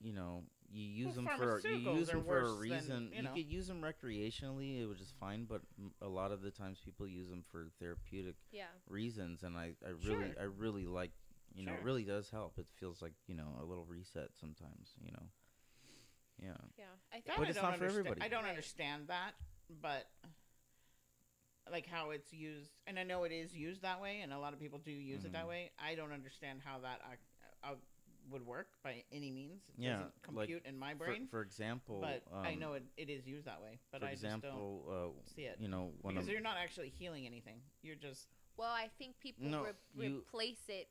[0.00, 3.10] you know you use Well, them for you use them for a worse than, reason.
[3.14, 5.44] you you, could use them recreationally, it was just fine.
[5.44, 8.64] But m- a lot of the times, people use them for therapeutic Yeah.
[8.88, 10.40] reasons, and I, I really Sure.
[10.40, 11.12] I really like
[11.54, 12.58] you know it really does help.
[12.58, 14.94] It feels like you know a little reset sometimes.
[15.00, 15.26] You know,
[16.42, 16.56] yeah.
[16.78, 16.84] Yeah.
[17.12, 18.20] I think But I it's don't for everybody.
[18.22, 18.50] I don't Right.
[18.50, 19.32] understand that,
[19.68, 20.06] but
[21.70, 24.52] like how it's used, and I know it is used that way, and a lot
[24.52, 25.48] of people do use it that Mhm.
[25.48, 25.72] way.
[25.78, 27.22] I don't understand how that ac-
[27.62, 27.76] uh,
[28.30, 29.62] would work by any means.
[29.68, 32.84] It Yeah, doesn't like, compute in my brain, for example, but I um, know it,
[32.96, 33.80] it is used that way.
[33.90, 34.42] But for I just don't
[34.88, 37.62] uh, see it you know, one because of you're not actually healing anything.
[37.82, 39.62] You're just Well, I think people No,
[39.94, 40.88] re- you- replace it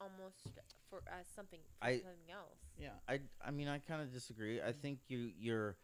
[0.00, 2.58] almost for uh, something for I- something else.
[2.78, 2.90] yeah.
[3.08, 4.60] I, I mean, I kind of disagree.
[4.60, 5.76] I think you you're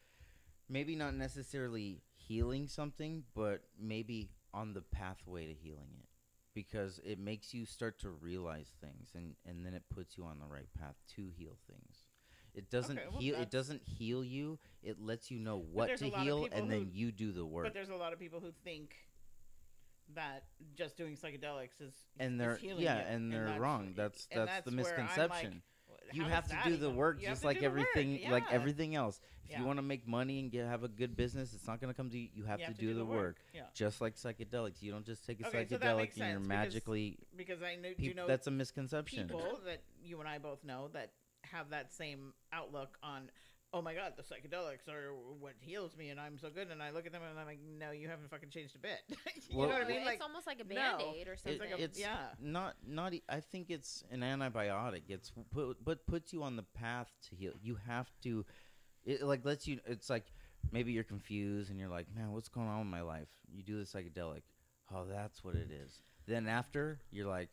[0.68, 6.08] maybe not necessarily healing something, but maybe on the pathway to healing it,
[6.54, 10.38] because it makes you start to realize things, and and then it puts you on
[10.38, 12.04] the right path to heal things.
[12.54, 13.36] It doesn't Okay, well, heal.
[13.40, 14.58] It doesn't heal you.
[14.82, 17.32] It lets you know what to a lot of heal, people and then you do
[17.32, 17.64] the work.
[17.64, 18.94] But there's a lot of people who think
[20.14, 20.44] that
[20.76, 23.94] just doing psychedelics is And they're healing yeah, it, and they're that's- wong.
[23.96, 25.62] That's and that's, the I'm like, misconception.
[26.12, 28.94] You have to do the work You just to like do work, everything like everything
[28.94, 29.20] else.
[29.44, 29.60] If Yeah.
[29.60, 31.96] you want to make money and get, have a good business it's not going to
[31.96, 32.28] come to you.
[32.34, 34.82] You have You to do, the work, Yeah, just like psychedelics.
[34.82, 37.88] You don't just take a Okay, psychedelic makes and you're because magically because I know
[37.90, 39.28] peop- you know that's a misconception.
[39.28, 41.12] people that you and I both know that
[41.44, 43.30] have that same outlook on.
[43.74, 46.68] Oh my God, the psychedelics are what heals me, and I'm so good.
[46.70, 48.98] And I look at them and I'm like, no, you haven't fucking changed a bit.
[49.48, 49.96] you Well- know what I mean?
[49.98, 51.58] it's Like, almost like a band aid or it's something.
[51.70, 52.18] like a- it's yeah.
[52.40, 56.62] not not e- i think it's an antibiotic it's put but puts you on the
[56.74, 58.44] path to heal you have to
[59.04, 60.26] it like lets you it's like
[60.70, 63.78] maybe you're confused and you're like man what's going on with my life you do
[63.78, 64.42] the psychedelic
[64.94, 67.48] oh that's what it is then after you're like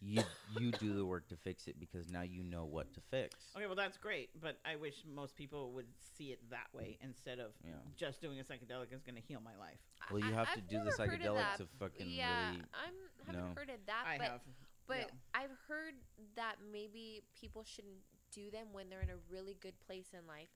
[0.00, 0.22] you
[0.58, 3.66] you do the work to fix it because now you know what to fix okay,
[3.66, 5.86] well that's great, but I wish most people would
[6.16, 9.40] see it that way instead of yeah just doing a psychedelic is going to heal
[9.44, 9.78] my life.
[10.10, 12.50] well you I- have to I've do the never heard of psychedelic to fucking yeah,
[12.50, 12.94] really I'm
[13.26, 13.54] haven't no.
[13.56, 14.40] heard of that, I but have,
[14.86, 15.04] but yeah.
[15.34, 15.94] I've heard
[16.36, 17.98] that maybe people shouldn't
[18.32, 20.48] do them when they're in a really good place in life.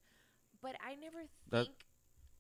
[0.63, 1.31] But I never think.
[1.51, 1.79] That- think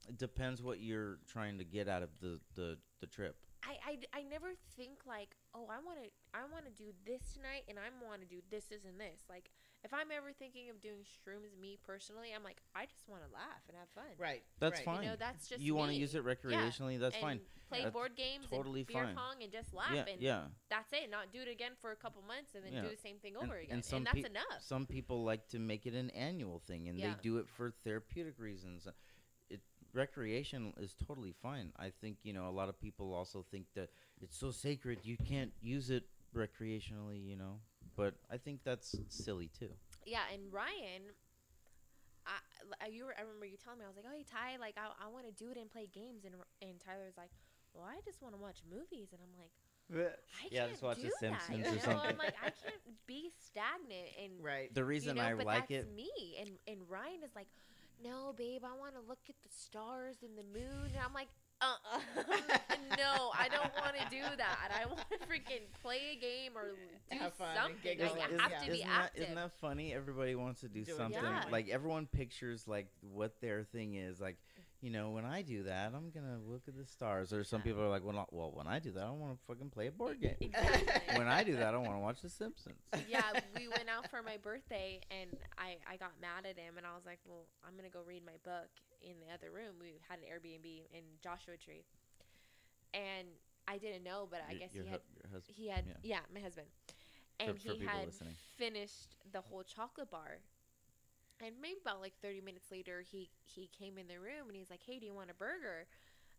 [0.09, 3.76] it depends what you're trying to get out of the the, the trip I,
[4.14, 7.64] I, I never think like, oh, I want to I want to do this tonight,
[7.68, 9.26] and I want to do this, this, and this.
[9.28, 9.50] Like,
[9.82, 13.32] if I'm ever thinking of doing shrooms, me personally, I'm like, I just want to
[13.32, 14.12] laugh and have fun.
[14.18, 14.42] right.
[14.60, 14.84] That's right.
[14.84, 15.02] fine.
[15.04, 17.92] You know, that's just you want to use it recreationally that's and fine Play That's
[17.92, 19.14] board games, totally and beer fine.
[19.14, 21.08] pong, and just laugh, yeah and yeah that's it.
[21.08, 22.82] Not do it again for a couple months, and then Yeah.
[22.82, 24.58] do the same thing over and again, some and that's peop- enough.
[24.60, 27.14] Some people like to make it an annual thing, and Yeah.
[27.14, 28.88] they do it for therapeutic reasons.
[29.48, 29.60] It
[29.92, 31.72] recreation is totally fine.
[31.76, 35.16] I think you know a lot of people also think that it's so sacred you
[35.16, 37.24] can't use it recreationally.
[37.24, 37.60] You know,
[37.96, 39.70] but I think that's silly too.
[40.06, 41.12] Yeah, and Ryan,
[42.26, 42.38] I
[42.80, 44.76] I- you were, I remember you telling me I was like, oh hey Ty, like
[44.76, 47.30] I, I want to do it and play games, and and Tyler's like,
[47.74, 49.52] well I just want to watch movies, and I'm like,
[49.90, 51.20] I Yeah, can't just watch do The that.
[51.20, 51.98] Simpsons you or know?
[51.98, 52.10] something.
[52.10, 54.72] I'm like I can't be stagnant and Right.
[54.74, 56.10] The reason you know, I but like that's it, me,
[56.40, 57.48] and and Ryan is like,
[58.02, 61.28] no babe, I want to look at the stars and the moon, and I'm like.
[61.62, 61.98] Uh,
[62.96, 64.70] no, I don't want to do that.
[64.80, 66.70] I want to freaking play a game or
[67.12, 67.76] do Have fun something.
[67.82, 68.58] giggle Like, and- I have yeah.
[68.61, 69.22] to be isn't that, active.
[69.24, 69.92] isn't that funny?
[69.94, 71.20] Everybody wants to do Do something.
[71.20, 71.52] differently.
[71.52, 74.20] Like everyone pictures like what their thing is.
[74.20, 74.36] Like,
[74.80, 77.32] you know, when I do that, I'm gonna look at the stars.
[77.34, 77.64] Or some Yeah.
[77.64, 79.88] people are like, well, not, well, when I do that, I want to fucking play
[79.88, 80.36] a board game.
[80.40, 80.92] Exactly.
[81.18, 82.76] when I do that, I want to watch The Simpsons.
[83.08, 83.20] yeah,
[83.54, 86.94] we went out for my birthday and I, I got mad at him and I
[86.94, 88.68] was like, Well, I'm gonna go read my book
[89.03, 89.76] in the other room.
[89.80, 91.84] We had an Airbnb in Joshua Tree.
[92.94, 93.28] And
[93.68, 95.57] I didn't know, but I Your- guess your he had your husband.
[95.57, 95.94] he had yeah.
[96.03, 96.66] yeah, my husband.
[97.38, 98.34] And for he people had listening.
[98.57, 100.38] finished the whole chocolate bar.
[101.42, 104.68] And maybe about like 30 minutes later, he he came in the room and he's
[104.68, 105.86] like, "Hey, do you want a burger?"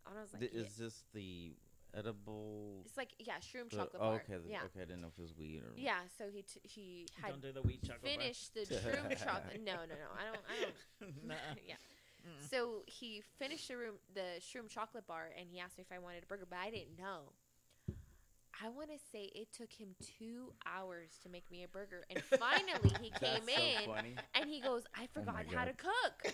[0.05, 1.55] And I was like, Th- "Yeah." Is this the
[1.95, 2.83] edible?
[2.85, 4.37] "It's like yeah, shroom the- chocolate oh, okay.
[4.37, 5.73] the- yeah, Okay, I didn't know if it was weed or.
[5.75, 6.01] yeah.
[6.19, 8.11] So he t- he had Don't do the wheat chocolate bar.
[8.11, 9.61] finished the shroom chocolate.
[9.65, 10.09] No, no, no.
[10.13, 10.45] I don't.
[10.45, 11.57] I don't.
[11.67, 11.75] Yeah.
[12.27, 12.49] Mm.
[12.49, 15.99] So he finished the room the shroom chocolate bar and he asked me if I
[15.99, 17.33] wanted a burger, but I didn't know.
[18.63, 22.21] I want to say it took him two hours to make me a burger, and
[22.39, 24.15] finally he came That's so in funny.
[24.35, 26.13] and he goes, "I Oh forgot my how to cook."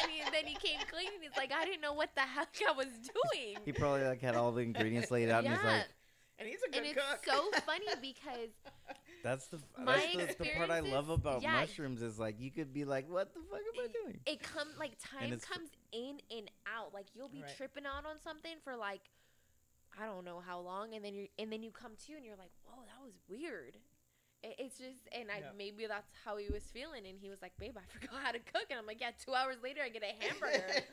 [0.00, 2.48] and he, then he came clean and he's like, "I didn't know what the heck
[2.66, 2.86] I was
[3.34, 5.84] doing." He probably like had all the ingredients laid out, and he's like,
[6.38, 6.76] And he's a good cook.
[6.76, 7.34] and it's cook.
[7.54, 8.50] so funny because
[9.26, 11.60] "That's the My that's the, the part I love about yeah.
[11.60, 14.68] mushrooms is like you could be like, what the fuck am I doing?" it come
[14.78, 16.94] like time comes in and out.
[16.94, 17.56] Like you'll be Right.
[17.56, 19.00] tripping out on something for like
[19.98, 22.36] I don't know how long, and then you and then you come to and you're
[22.36, 23.78] like, whoa, that was weird.
[24.46, 25.50] It- It's just, and I Yeah.
[25.56, 28.38] maybe that's how he was feeling, and he was like, "Babe, I forgot how to
[28.38, 30.64] cook," and I'm like, "Yeah." Two hours later, I get a hamburger.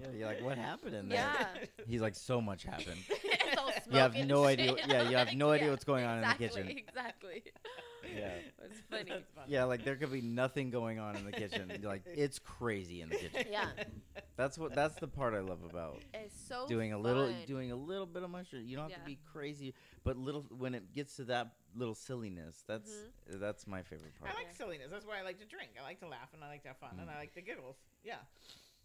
[0.00, 1.18] Yeah, you're like, what happened in there?
[1.18, 1.46] yeah,
[1.88, 2.98] He's like, so much happened.
[3.08, 6.04] it's all You have and no idea- yeah, you have no idea yeah, what's going
[6.04, 6.68] on in the kitchen.
[6.68, 7.44] Exactly.
[8.16, 8.30] Yeah.
[8.64, 9.10] it's funny.
[9.34, 9.46] Funny.
[9.48, 11.70] Yeah, like there could be nothing going on in the kitchen.
[11.82, 13.44] Like it's crazy in the kitchen.
[13.50, 13.68] Yeah,
[14.36, 17.34] That's what that's the part I love about it's so doing a little fun.
[17.46, 18.64] doing a little bit of mushroom.
[18.66, 18.98] You don't have Yeah.
[18.98, 23.40] to be crazy, but little when it gets to that little silliness, that's Mm-hmm.
[23.40, 24.32] that's my favorite part.
[24.32, 24.88] I like silliness.
[24.90, 25.70] That's why I like to drink.
[25.78, 27.14] I like to laugh and I like to have fun and Mm.
[27.14, 27.76] I like the giggles.
[28.02, 28.16] Yeah.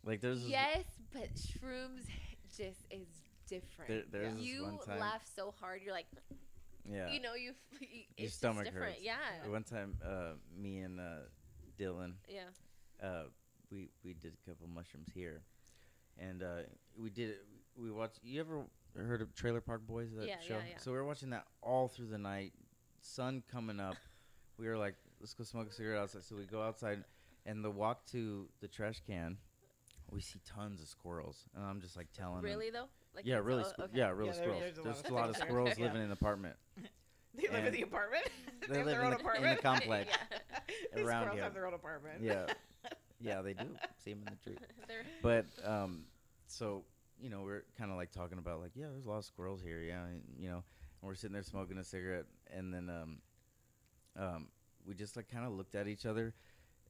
[0.04, 2.06] Like there's Yes, but shrooms
[2.58, 3.08] just is
[3.48, 4.12] different.
[4.12, 5.00] there, there's this you one time.
[5.00, 6.06] laugh so hard, you're like,
[6.92, 7.12] yeah.
[7.12, 7.52] you know, you.
[7.52, 8.94] f- y- It's just stomach different.
[8.94, 9.02] hurts.
[9.04, 9.18] Yeah.
[9.48, 11.04] One time, uh, me and uh,
[11.80, 12.42] Dylan, Yeah.
[13.06, 13.24] uh,
[13.72, 15.42] we we did a couple mushrooms here,
[16.18, 16.64] and uh,
[16.98, 17.46] we did it.
[17.78, 18.20] We watched.
[18.24, 18.66] You ever
[18.96, 20.10] heard of Trailer Park Boys?
[20.18, 20.56] That Yeah, show.
[20.56, 20.78] yeah, yeah.
[20.78, 22.54] So we were watching that all through the night.
[23.02, 23.96] Sun coming up.
[24.58, 26.24] we were like, let's go smoke a cigarette outside.
[26.24, 27.04] So we go outside,
[27.46, 29.38] and the walk to the trash can,
[30.12, 32.44] we see tons of squirrels, and I'm just like telling them.
[32.46, 32.88] Really though?
[33.16, 33.98] Like yeah, really, oh, squ- okay.
[33.98, 34.62] yeah, really Yeah, there- squirrels.
[34.62, 35.72] there's a lot of lot of squirrels.
[35.72, 36.56] squirrels living in an apartment.
[37.36, 38.26] They live in the apartment.
[38.70, 40.60] they have live their in own the- in the complex Yeah.
[40.96, 41.44] These around squirrels here.
[41.44, 42.22] have their own apartment.
[42.22, 42.46] Yeah.
[43.22, 43.66] Yeah, they do.
[44.04, 44.58] See them in the tree.
[44.88, 46.06] They're- But um,
[46.48, 46.84] so
[47.22, 49.62] you know, we're kind of like talking about like, yeah, there's a lot of squirrels
[49.62, 49.82] here.
[49.82, 50.64] Yeah, and, you know,
[51.02, 53.18] and we're sitting there smoking a cigarette, and then um,
[54.18, 54.48] um,
[54.86, 56.34] we just like kind of looked at each other,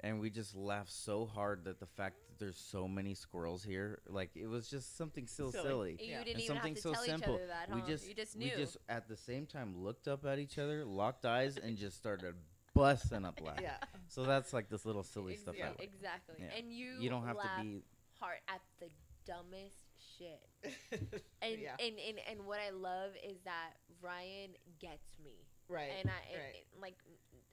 [0.02, 4.00] and we just laughed so hard that the fact that there's so many squirrels here,
[4.08, 5.64] like it was just something so Silly.
[5.64, 5.98] silly.
[6.00, 6.24] you Yeah.
[6.24, 7.34] didn't And even have something to so tell simple.
[7.36, 7.76] each other that, huh?
[7.76, 10.86] We just you just we just at the same time looked up at each other,
[10.86, 12.36] locked eyes, and just started
[12.74, 13.64] busting up laughing.
[13.64, 13.78] Yeah.
[14.08, 15.56] So that's like this little silly Ex- stuff.
[15.58, 15.84] yeah, I like.
[15.84, 16.36] exactly.
[16.40, 16.58] Yeah.
[16.58, 17.84] And you You don't have laugh to be.
[18.20, 18.88] hard at the
[19.26, 19.76] dumbest
[20.18, 20.42] shit.
[21.42, 21.76] And, yeah.
[21.80, 23.72] and and and what I love is that
[24.02, 25.46] Ryan gets me.
[25.70, 25.90] right.
[26.00, 26.66] and I and- right.
[26.74, 26.96] and, like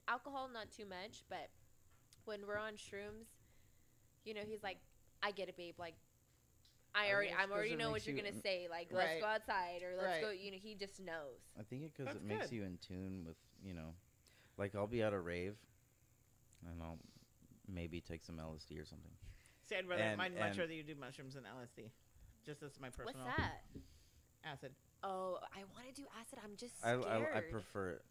[0.09, 1.49] alcohol not too much, but
[2.27, 3.27] when we're on shrooms,
[4.25, 4.77] you know, he's like,
[5.23, 5.95] "I get it, babe." Like,
[6.93, 8.67] I I already, I'm already know what you're you- gonna say.
[8.69, 10.21] Like, let's go outside or let's Right.
[10.21, 10.29] go.
[10.31, 11.39] You know, he just knows.
[11.59, 12.55] I think it because it makes good.
[12.55, 13.95] you in tune with you know,
[14.57, 15.55] like I'll be at a rave,
[16.69, 16.99] and I'll
[17.67, 19.11] maybe take some LSD or something.
[19.65, 21.91] See, I'd rather, and- I'd much rather you do mushrooms than LSD.
[22.45, 23.61] Just as my personal What's that?
[24.45, 24.73] acid.
[25.03, 26.39] Oh, I want to do acid.
[26.43, 27.27] I'm just I, scared.
[27.33, 28.05] I I prefer it.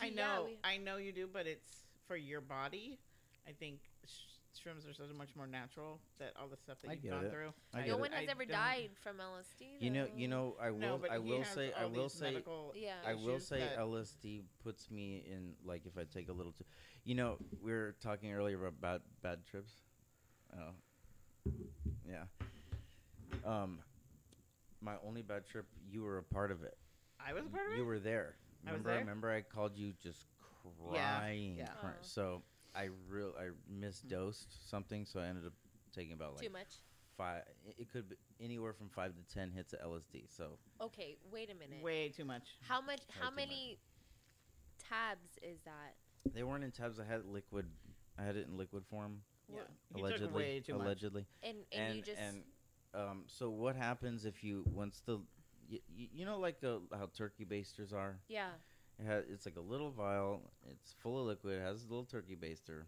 [0.00, 2.98] I Yeah, know, we- I know you do, but it's for your body.
[3.46, 4.10] I think sh-
[4.58, 7.30] shrooms are so much more natural that all the stuff that I you've gone it.
[7.30, 7.52] through.
[7.72, 8.00] I I- get no it.
[8.00, 9.80] one has I ever died from LSD.
[9.80, 12.40] You know, you know, I will, No, I will say, I will say,
[12.74, 12.94] Yeah.
[13.06, 16.64] I will say, LSD puts me in like if I take a little too.
[17.04, 19.72] You know, we were talking earlier about bad, bad trips.
[20.56, 20.70] Oh,
[22.08, 22.24] yeah.
[23.44, 23.80] Um,
[24.80, 26.76] my only bad trip, you were a part of it.
[27.20, 27.76] I was a part of it.
[27.78, 28.36] You were there.
[28.66, 28.90] I was Remember?
[28.90, 28.98] there?
[29.00, 30.26] Remember, I called you just
[30.92, 31.56] Yeah, crying.
[31.58, 31.66] yeah.
[31.80, 31.96] crying.
[31.98, 32.02] Oh.
[32.02, 32.42] So
[32.74, 35.52] I real I misdosed something, so I ended up
[35.94, 36.74] taking about like Too like much.
[37.16, 37.42] five.
[37.66, 40.26] it- It could be anywhere from five to ten hits of LSD.
[40.28, 41.82] So Okay, wait a minute.
[41.82, 42.42] Way too much.
[42.68, 43.00] How much?
[43.20, 43.46] How too much.
[43.48, 43.78] many
[44.88, 45.94] tabs is that?
[46.32, 46.98] they weren't in tabs.
[46.98, 47.66] I had liquid.
[48.18, 49.22] I had it in liquid form.
[49.48, 49.56] Yeah.
[49.58, 50.26] What- He allegedly.
[50.26, 50.82] took way too much.
[50.86, 51.26] allegedly.
[51.42, 52.42] And and, And you just and
[52.94, 55.18] um, so what happens if you once the
[55.70, 58.18] y- y- you know like uh, how turkey basters are.
[58.28, 58.50] yeah.
[58.98, 60.42] It has, it's like a little vial.
[60.70, 61.58] It's full of liquid.
[61.58, 62.84] It has a little turkey baster.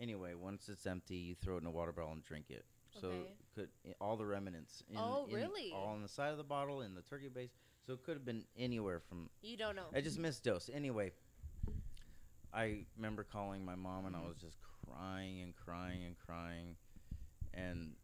[0.00, 2.64] Anyway, once it's empty, you throw it in a water bottle and drink it.
[3.00, 3.32] So Okay.
[3.54, 3.68] could
[4.00, 4.82] all the remnants.
[4.88, 5.72] In, Oh, in- really?
[5.72, 7.50] All on the side of the bottle in the turkey base.
[7.86, 9.28] So it could have been anywhere from.
[9.42, 9.86] You don't know.
[9.94, 10.70] I just missed dose.
[10.72, 11.12] Anyway,
[12.52, 16.76] I remember calling my mom and I was just crying and crying and crying,
[17.54, 17.94] and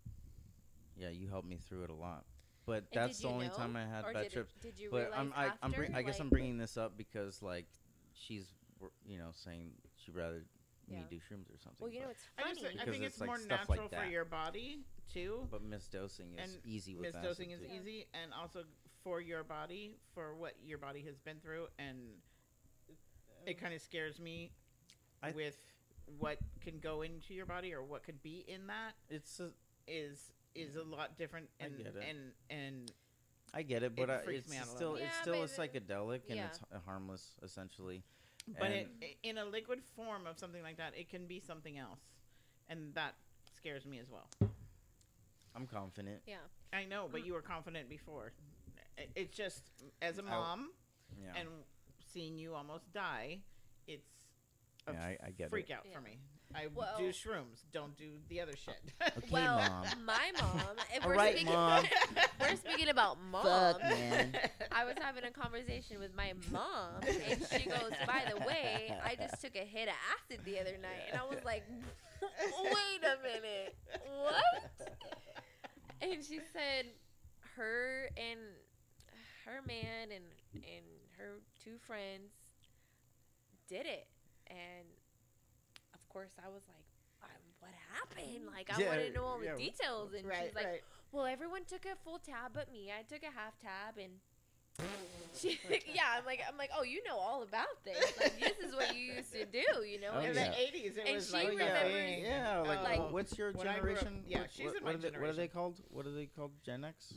[0.97, 2.25] yeah, you helped me through it a lot.
[2.67, 3.55] But And that's the only know?
[3.55, 4.55] time I had or bad trips.
[4.57, 6.97] It, did you But realize I'm, I, I'm bring, I guess I'm bringing this up
[6.97, 7.67] because like
[8.15, 8.47] she's
[9.07, 10.45] you know saying she'd rather
[10.89, 10.99] Yeah.
[10.99, 11.81] me do shrooms or something.
[11.81, 12.55] Well, you know, but, it's I funny.
[12.55, 14.79] just I think it's it's, like more stuff like natural for your body
[15.13, 15.47] too.
[15.51, 17.67] but misdosing is and easy with acid, Misdosing is too.
[17.71, 17.81] Yeah.
[17.81, 18.61] easy, and also
[19.03, 21.99] for your body, for what your body has been through, and
[23.47, 24.51] it kind of scares me
[25.23, 25.57] I- with
[26.19, 29.51] what can go into your body or what could be in that It's a,
[29.87, 32.05] is is a lot different I and get it.
[32.09, 32.19] and
[32.51, 32.93] and
[33.53, 35.23] I get it, but It I, freaks it's me out a still little it's bit.
[35.23, 36.47] still a but psychedelic and yeah.
[36.47, 38.03] it's h- harmless essentially.
[38.59, 41.41] but it, And- i- in a liquid form of something like that, it can be
[41.41, 42.01] something else,
[42.69, 43.15] and that
[43.57, 44.29] scares me as well.
[45.55, 46.21] I'm confident.
[46.27, 46.37] yeah.
[46.73, 47.27] I know, but mm.
[47.27, 48.33] you were confident before.
[48.99, 49.63] I- It's just
[50.03, 50.73] as a mom
[51.21, 51.33] Yeah.
[51.37, 51.49] and
[52.13, 53.39] seeing you almost die,
[53.87, 54.11] it's
[54.89, 55.75] a Yeah, I- I get freak it.
[55.75, 55.93] out Yeah.
[55.95, 56.19] for me.
[56.55, 57.63] I Well- do shrooms.
[57.73, 58.81] Don't do the other shit.
[59.03, 60.05] Okay, well, mom.
[60.05, 60.61] my mom.
[60.95, 61.85] If All we're right, speaking, mom.
[62.41, 63.43] We're speaking about mom.
[63.45, 64.37] Fuck, man.
[64.71, 69.15] I was having a conversation with my mom, and she goes, "By the way, I
[69.17, 71.65] just took a hit of acid the other night," and I was like,
[72.23, 73.77] "Wait a minute,
[74.21, 74.97] what?"
[76.03, 76.87] And she said,
[77.57, 78.39] her and
[79.47, 80.25] her man and
[80.55, 80.85] and
[81.19, 82.33] her two friends
[83.69, 84.07] did it,
[84.49, 84.94] and of
[86.15, 86.87] course I was like.
[87.29, 88.47] "Um, What happened?
[88.55, 89.57] Like I Yeah, want to know all the yeah.
[89.57, 90.83] details, and right, she's like, right.
[91.13, 92.93] well, everyone took a full tab but me.
[92.97, 94.13] I took a half tab and
[95.39, 95.59] she,
[95.95, 97.97] yeah, I'm like I'm like, "Oh, you know all about this.
[98.19, 100.97] Like this is what you used to do, you know?" Oh, In And the eighties,
[100.97, 102.25] it And was she like remembers- thing.
[102.25, 104.25] Yeah, like, Like- what's your When I grew up- generation?
[104.27, 105.81] yeah, What- she's what, in what my are they, What are they called?
[105.91, 106.53] What are they called?
[106.65, 107.15] Gen X?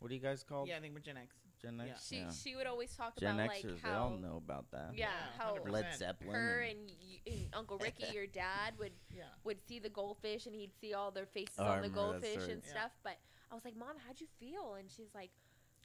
[0.00, 0.68] What are you guys called?
[0.68, 1.36] Yeah, I think we're Gen X.
[1.66, 1.92] Gen yeah.
[2.08, 2.30] She yeah.
[2.30, 4.90] she would always talk Gen about Xers, like they how all know about that.
[4.94, 5.10] yeah, Yeah,
[5.44, 5.70] how 100%.
[5.70, 6.34] Led Zeppelin.
[6.34, 9.24] her and- and, y- and Uncle Ricky, your dad, would Yeah.
[9.44, 12.48] would see the goldfish and he'd see all their faces Oh, I on the goldfish
[12.48, 12.70] and Yeah.
[12.70, 12.92] stuff.
[13.02, 13.18] But
[13.50, 14.74] I was like, Mom, how'd you feel?
[14.74, 15.30] And she's like,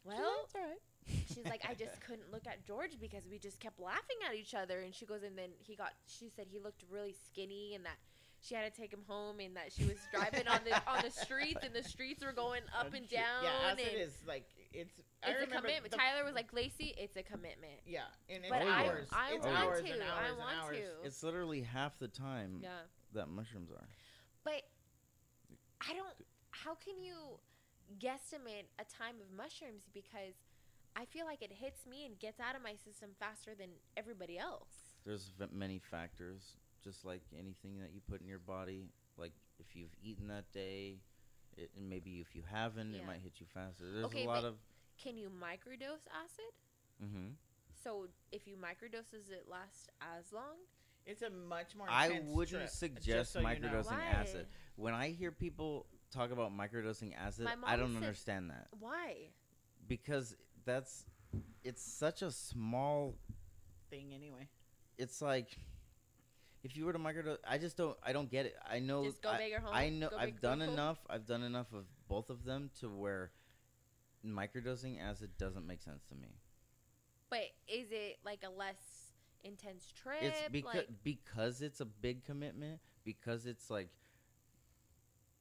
[0.03, 0.47] Well,
[1.27, 4.53] she's like, I just couldn't look at George because we just kept laughing at each
[4.55, 4.81] other.
[4.81, 5.93] And she goes, and then he got.
[6.07, 7.97] She said he looked really skinny and that.
[8.43, 11.11] She had to take him home, and that she was driving on the on the
[11.23, 13.19] streets, and the streets were going up and shit.
[13.19, 13.43] down.
[13.43, 14.91] Yeah, and acid is like it's.
[15.23, 15.91] I it's a commitment.
[15.91, 17.81] the- Tyler was like, Lacey, it's a commitment.
[17.85, 19.09] Yeah, and it's But I- hours.
[19.11, 19.91] I it's want hours to.
[19.91, 20.77] and I hours and want hours.
[20.77, 21.01] to.
[21.07, 22.79] It's literally half the time Yeah.
[23.13, 23.87] that mushrooms are.
[24.43, 24.63] But
[25.87, 26.25] I don't.
[26.51, 27.39] How can you
[27.99, 29.83] guesstimate a time of mushrooms?
[29.93, 30.33] Because
[30.95, 34.37] I feel like it hits me and gets out of my system faster than everybody
[34.37, 34.95] else.
[35.05, 38.89] There's v- many factors, just like anything that you put in your body.
[39.17, 40.99] Like if you've eaten that day,
[41.57, 43.01] it, and maybe if you haven't, Yeah.
[43.01, 43.89] it might hit you faster.
[43.91, 44.57] There's Okay, a lot but- of.
[45.01, 46.51] Can you microdose acid?
[47.01, 47.29] hmm
[47.83, 50.55] So if you microdose, does it last as long?
[51.05, 51.87] It's a much more.
[51.89, 53.51] I wouldn't trip, suggest so you know.
[53.51, 54.45] microdosing acid.
[54.75, 59.29] When I hear people talk about microdosing acid, I don't said- understand that Why?
[59.87, 60.35] because
[60.65, 61.05] that's
[61.63, 63.15] it's such a small.
[63.89, 64.47] thing anyway.
[64.99, 65.57] It's like
[66.63, 67.97] if you were to microdose, I just don't.
[68.03, 68.55] I don't get it.
[68.69, 69.03] I know.
[69.03, 69.73] Just go I, big or home.
[69.73, 70.09] I know.
[70.09, 70.73] Go I've done go home?
[70.75, 70.99] enough.
[71.09, 73.31] I've done enough of both of them to where
[74.25, 76.35] microdosing acid doesn't make sense to me.
[77.29, 79.13] But is it like a less
[79.43, 80.17] intense trip?
[80.21, 82.79] It's because like, because it's a big commitment.
[83.03, 83.89] Because it's like.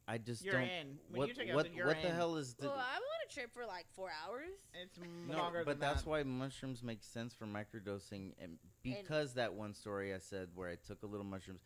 [0.09, 0.63] I just You're don't.
[0.65, 0.87] in.
[1.11, 2.15] When what you take what acid, you're what the in.
[2.17, 2.67] hell is the?
[2.67, 4.49] well, I want a trip for like four hours.
[4.83, 6.11] It's No, longer but than that's that.
[6.11, 10.75] why mushrooms make sense for microdosing, and because that one story I said where I
[10.75, 11.61] took a little mushrooms,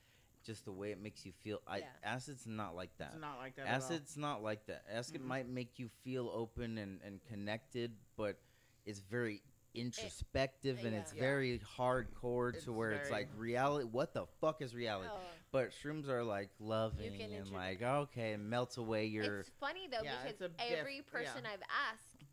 [0.44, 1.60] just the way it makes you feel.
[1.66, 1.86] I Yeah.
[2.04, 3.12] acid's not like that.
[3.12, 3.66] It's not like that.
[3.66, 3.76] at all.
[3.76, 4.84] Acid's not like that.
[4.90, 5.26] Acid Mm-mm.
[5.26, 8.38] might make you feel open and, and connected, but
[8.84, 9.42] it's very
[9.74, 11.00] introspective and yeah.
[11.00, 11.20] it's Yeah.
[11.20, 13.86] very hardcore It's to where it's like reality.
[13.90, 15.08] What the fuck is reality?
[15.12, 15.18] Oh.
[15.50, 19.40] But shrooms are like loving and intro- like okay, it melts away your.
[19.40, 21.50] It's funny though Yeah, because a diff- every person yeah.
[21.52, 22.24] I've asked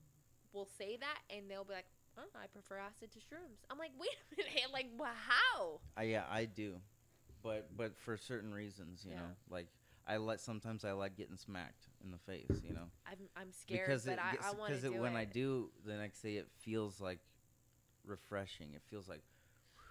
[0.53, 1.85] will say that, and they'll be like,
[2.17, 6.03] "Oh, I prefer acid to shrooms." I'm like, "Wait a minute, like, wha- how?" I,
[6.03, 6.81] yeah, I do,
[7.43, 9.19] but but for certain reasons, you Yeah.
[9.19, 9.67] know, like
[10.07, 13.85] I like sometimes I like getting smacked in the face, you know, I'm I'm scared,
[13.87, 15.19] because but it I, gets- I want to do it, when it.
[15.19, 17.19] I do the next day, it feels like
[18.05, 18.73] refreshing.
[18.73, 19.21] It feels like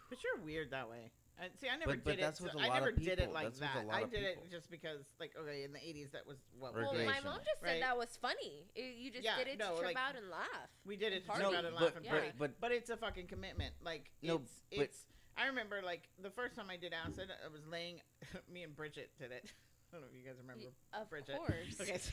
[0.09, 1.13] But you're weird that way.
[1.41, 2.43] I, see, I never But- but did that's it.
[2.43, 3.87] with a I lot of never did it like That's that.
[3.91, 6.83] I of did it just because, like, okay, in the '80s, that was what Or
[6.83, 7.81] well, my mom just said Right.
[7.81, 8.67] that was funny.
[8.75, 10.69] It- you just Yeah, did it no, to trip like- out and laugh.
[10.85, 12.11] We did it to trip no, out and but, laugh and Yeah.
[12.11, 12.27] party.
[12.37, 13.75] but but But it's a fucking commitment.
[13.83, 15.07] Like No, it's but- it's.
[15.41, 18.01] I remember like the first time I did acid, I was laying.
[18.53, 19.49] me and Bridget did it.
[19.91, 20.69] I don't know if you guys remember.
[20.93, 21.41] Of Bridget.
[21.41, 21.75] course.
[21.81, 22.13] Okay, so,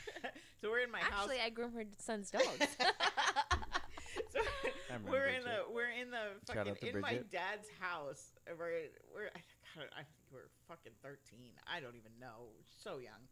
[0.60, 1.28] so we're in my house.
[1.28, 1.44] Actually.
[1.44, 2.48] I groom her son's dogs.
[4.32, 5.68] so I remember we're in Bridget.
[5.68, 7.30] the we're in the Shout fucking out to in my Bridget.
[7.30, 8.32] dad's house.
[8.48, 9.30] We're we're
[9.76, 11.52] God, I think we're fucking thirteen.
[11.68, 12.56] I don't even know.
[12.72, 13.28] So young,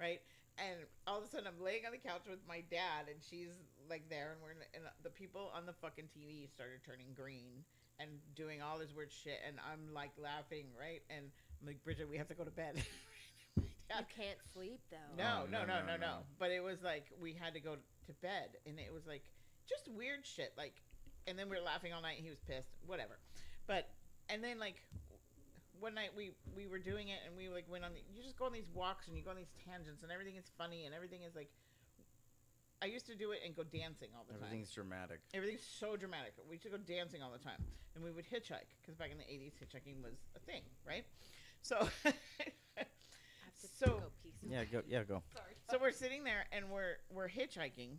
[0.00, 0.24] right?
[0.56, 3.58] And all of a sudden, I'm laying on the couch with my dad, and she's
[3.90, 7.66] like there, and we're in, and the people on the fucking TV started turning green
[7.98, 11.02] and doing all this weird shit, and I'm like laughing, right?
[11.10, 11.26] And
[11.60, 12.74] I'm like, Bridget, we have to go to bed.
[12.76, 13.62] My
[14.00, 15.14] you can't sleep though.
[15.16, 16.14] no, Oh, no, no, no, no, no, no, no.
[16.38, 19.22] But it was like we had to go to bed, and it was like
[19.68, 20.52] just weird shit.
[20.56, 20.82] Like,
[21.26, 22.16] and then we were laughing all night.
[22.18, 22.74] And he was pissed.
[22.86, 23.18] Whatever.
[23.66, 23.88] But
[24.28, 24.82] and then like
[25.78, 27.92] one night we we were doing it, and we like went on.
[27.94, 30.36] The, you just go on these walks, and you go on these tangents, and everything
[30.36, 31.50] is funny, and everything is like.
[32.84, 34.42] I used to do it and go dancing all the time.
[34.44, 35.20] everything's dramatic.
[35.32, 36.34] Everything's so dramatic.
[36.46, 37.64] We used to go dancing all the time,
[37.94, 41.06] and we would hitchhike because back in the '80s, hitchhiking was a thing, right?
[41.62, 42.12] So, I
[42.76, 42.86] have
[43.62, 44.02] to So- go
[44.46, 44.82] Yeah, go.
[44.86, 45.22] Yeah, go.
[45.32, 45.54] Sorry.
[45.70, 47.96] so we're sitting there and we're we're hitchhiking,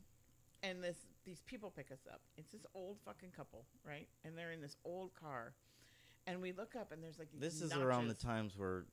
[0.61, 2.21] and this these people pick us up.
[2.37, 4.07] It's this old fucking couple, right?
[4.23, 5.55] And they're in this old car,
[6.27, 8.85] and we look up and there's like these This is around the times where,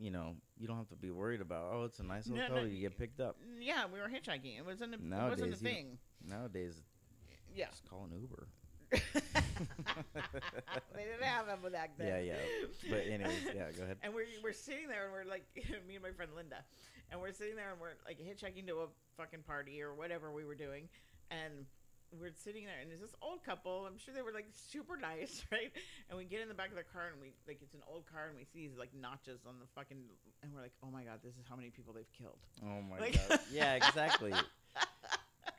[0.00, 1.70] you know, you don't have to be worried about.
[1.72, 2.56] Oh, it's a nice hotel.
[2.56, 3.36] no, you get picked up.
[3.60, 4.58] Yeah, we were hitchhiking.
[4.58, 5.98] It wasn't a, it wasn't a Nowadays, you- thing.
[6.26, 6.82] Nowadays,
[7.54, 7.66] Yeah.
[7.70, 8.48] just call an Uber.
[8.92, 9.00] they
[11.04, 12.06] didn't have them back then.
[12.08, 12.34] Yeah, yeah.
[12.90, 13.70] But anyways, yeah.
[13.76, 13.98] Go ahead.
[14.02, 15.44] And we're we're sitting there and we're like
[15.86, 16.64] me and my friend Linda,
[17.10, 18.86] and we're sitting there and we're like hitchhiking to a
[19.16, 20.88] fucking party or whatever we were doing,
[21.30, 21.66] and
[22.18, 23.86] we're sitting there and there's this old couple.
[23.86, 25.70] I'm sure they were like super nice, right?
[26.08, 28.04] And we get in the back of the car and we like it's an old
[28.10, 29.98] car and we see these like notches on the fucking
[30.42, 32.38] and we're like, oh my god, this is how many people they've killed.
[32.64, 33.38] Oh my Like- god.
[33.52, 34.32] Yeah, exactly.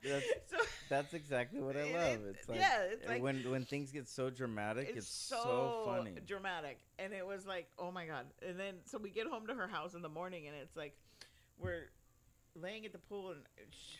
[0.04, 0.58] That's so
[0.89, 2.22] that's exactly what I love.
[2.30, 6.16] It's like yeah, it's like- when when things get so dramatic, it's, it's, so, funny.
[6.26, 9.54] dramatic and it was like oh my god and then so we get home to
[9.54, 10.95] her house in the morning and it's like
[11.60, 11.86] we're
[12.56, 13.39] laying at the pool and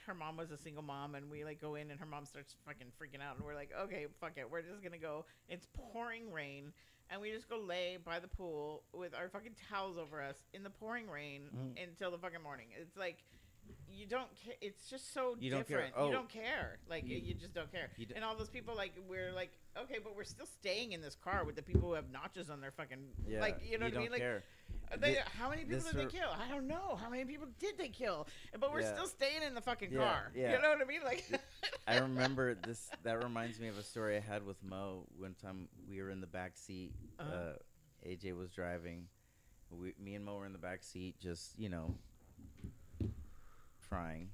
[0.06, 2.56] her mom was a single mom and we like go in and her mom starts
[2.66, 5.26] fucking freaking out and we're like okay fuck it we're just gonna go.
[5.48, 6.74] It's pouring rain
[7.10, 10.64] and we just go lay by the pool with our fucking towels over us in
[10.64, 11.84] the pouring rain Mhm.
[11.84, 12.68] until the fucking morning.
[12.78, 13.24] It's like
[13.88, 15.94] you don't care it's just so You don't different.
[15.96, 16.08] Oh.
[16.08, 16.80] you don't care.
[16.90, 17.90] Like you, You- just don't care.
[17.96, 21.02] you d- and all those people like we're like okay but we're still staying in
[21.02, 23.86] this car with the people who have notches on their fucking Yeah, like you know
[23.86, 24.12] what don't I mean?
[24.12, 24.38] like care.
[24.38, 24.44] are
[25.00, 27.48] they, Thi- how many people did they re- kill I don't know how many people
[27.60, 28.28] did they kill
[28.60, 28.94] but we're Yeah.
[28.94, 30.56] still staying in the fucking Yeah, car yeah.
[30.56, 31.24] you know what I mean like
[31.88, 32.90] I remember this.
[33.04, 35.06] That reminds me of a story I had with Mo.
[35.18, 36.92] One time we were in the back seat.
[37.20, 37.54] uh Uh-huh.
[38.08, 39.08] AJ was driving.
[39.70, 41.94] We, me and Mo were in the back seat, just you know,
[43.88, 44.30] crying.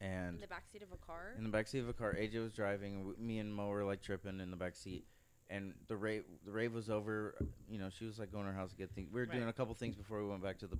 [0.00, 1.34] In And the backseat of a car.
[1.36, 3.04] in the back seat of a car, AJ was driving.
[3.04, 5.04] we- Me and Mo were like tripping in the back seat,
[5.50, 7.34] and the rave the rave was over.
[7.68, 9.10] You know, she was like going to her house to get things.
[9.12, 10.78] We were doing a couple things before we went back to the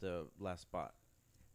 [0.00, 0.94] the last spot.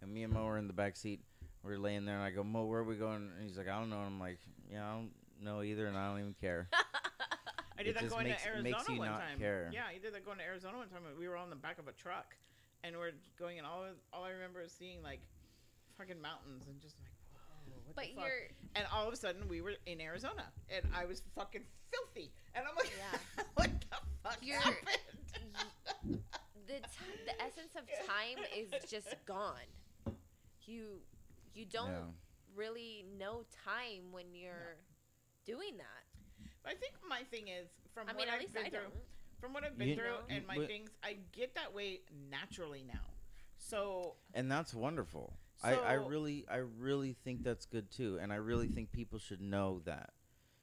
[0.01, 1.21] And me and Mo were in the back seat.
[1.63, 3.29] We are laying there, and I go, Mo, where are we going?
[3.37, 3.97] And he's like, I don't know.
[3.97, 4.39] And I'm like,
[4.71, 6.67] Yeah, I don't know either, and I don't even care.
[7.77, 9.69] I did It that going makes- to Arizona one time care.
[9.73, 11.87] yeah I did that going to Arizona one time we were on the back of
[11.87, 12.35] a truck
[12.83, 15.19] and we're going and all all I remember is seeing like
[15.97, 17.10] fucking mountains and just like
[17.85, 20.85] what but the fuck you're and all of a sudden we were in Arizona and
[20.95, 23.43] I was fucking filthy and I'm like Yeah.
[23.55, 26.19] what the fuck You're- happened
[26.67, 29.67] the t- the essence of time is just gone.
[30.65, 31.01] You
[31.53, 32.55] you don't Yeah.
[32.55, 34.77] really know time when you're
[35.45, 36.47] doing that.
[36.63, 38.69] But I think my thing is from I what mean, at I've least been I
[38.69, 38.93] through don't.
[39.41, 40.35] from what I've been You- through No.
[40.35, 43.05] and my But- things I get that way naturally now
[43.57, 45.37] so and that's wonderful.
[45.63, 49.41] I, I really I really think that's good too, and I really think people should
[49.41, 50.11] know that.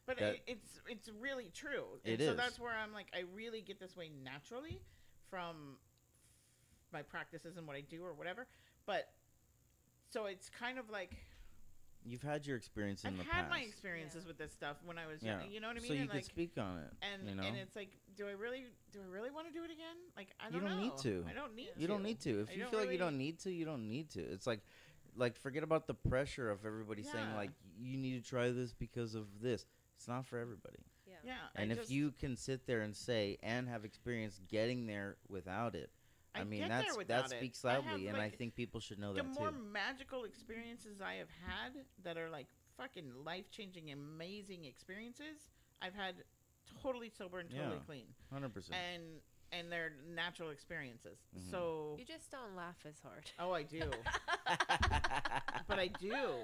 [0.07, 1.85] But that- it, it's it's really true.
[2.05, 2.37] It and so is.
[2.37, 4.81] that's where I'm like I really get this way naturally
[5.31, 5.77] from
[6.93, 8.47] my practices and what I do or whatever.
[8.87, 9.13] But
[10.11, 11.13] so it's kind of like
[12.07, 15.07] You've had your experience in I've the had my experiences with this stuff when I
[15.07, 15.41] was yeah.
[15.41, 15.51] young.
[15.51, 15.89] You know what I mean?
[15.89, 16.93] So you and could like speak on it.
[17.03, 19.63] and you know, and it's like do I really do I really want to do
[19.65, 19.97] it again?
[20.17, 21.25] Like I You don't don't need to.
[21.29, 21.93] I don't need you to.
[21.93, 22.41] don't need to.
[22.41, 24.21] If I you don't feel like you don't need to, you don't need to.
[24.21, 24.61] It's like,
[25.19, 29.15] like forget about the pressure of everybody saying like you need to try this because
[29.15, 29.67] of this.
[29.97, 30.79] It's not for everybody.
[31.07, 31.15] Yeah.
[31.25, 31.33] Yeah.
[31.57, 35.75] And I if you can sit there and say and have experience getting there without
[35.75, 35.91] it,
[36.35, 37.39] I, mean get that's without that it.
[37.39, 39.57] speaks I have, loudly, and I think people should know the that The more too.
[39.73, 41.73] magical experiences I have had
[42.05, 42.47] that are like
[42.77, 45.51] fucking life changing, amazing experiences,
[45.83, 46.15] I've had
[46.81, 47.83] totally sober and totally Yeah.
[47.87, 48.77] clean, Hundred percent.
[48.95, 49.03] and
[49.53, 51.19] and they're natural experiences.
[51.37, 51.51] Mhm.
[51.51, 53.31] So, You just don't laugh as hard.
[53.39, 53.81] oh, I do,
[55.69, 56.35] but I do,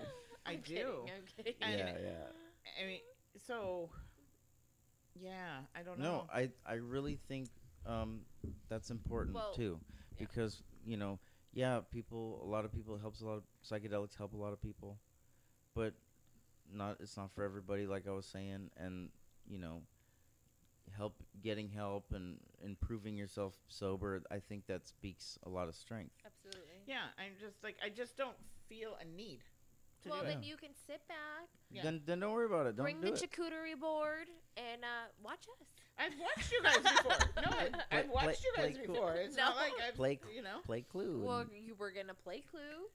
[0.46, 0.74] I I'm do.
[0.74, 1.54] Kidding, I'm kidding.
[1.62, 2.82] And- yeah, yeah.
[2.82, 3.00] I mean,
[3.46, 3.90] so
[5.14, 6.10] yeah, I don't No, know.
[6.10, 7.48] No, I I really think
[7.86, 8.20] um,
[8.68, 10.16] that's important Well, too, yeah.
[10.26, 11.18] because you know,
[11.52, 14.60] yeah, people, a lot of people helps a lot of psychedelics help a lot of
[14.60, 14.98] people,
[15.74, 15.94] but
[16.72, 17.86] not it's not for everybody.
[17.86, 19.10] Like I was saying, and
[19.48, 19.82] you know,
[20.96, 24.22] help getting help and improving yourself sober.
[24.30, 26.14] I think that speaks a lot of strength.
[26.24, 26.72] Absolutely.
[26.86, 28.36] yeah, I'm just like I just don't
[28.68, 29.40] feel a need
[30.02, 30.44] to Well, do then it.
[30.44, 31.82] you can sit back, Yeah.
[31.82, 32.76] Then then don't worry about it.
[32.76, 33.30] Don't bring do the it.
[33.30, 35.66] charcuterie board, and uh, watch us.
[35.98, 37.18] I've watched you guys before.
[37.42, 38.94] No, I, Play- I've watched you guys play cool.
[38.96, 39.14] before.
[39.14, 41.22] It's not like I've, Play- you know, Play Clue.
[41.24, 42.88] Well, you were gonna play Clue.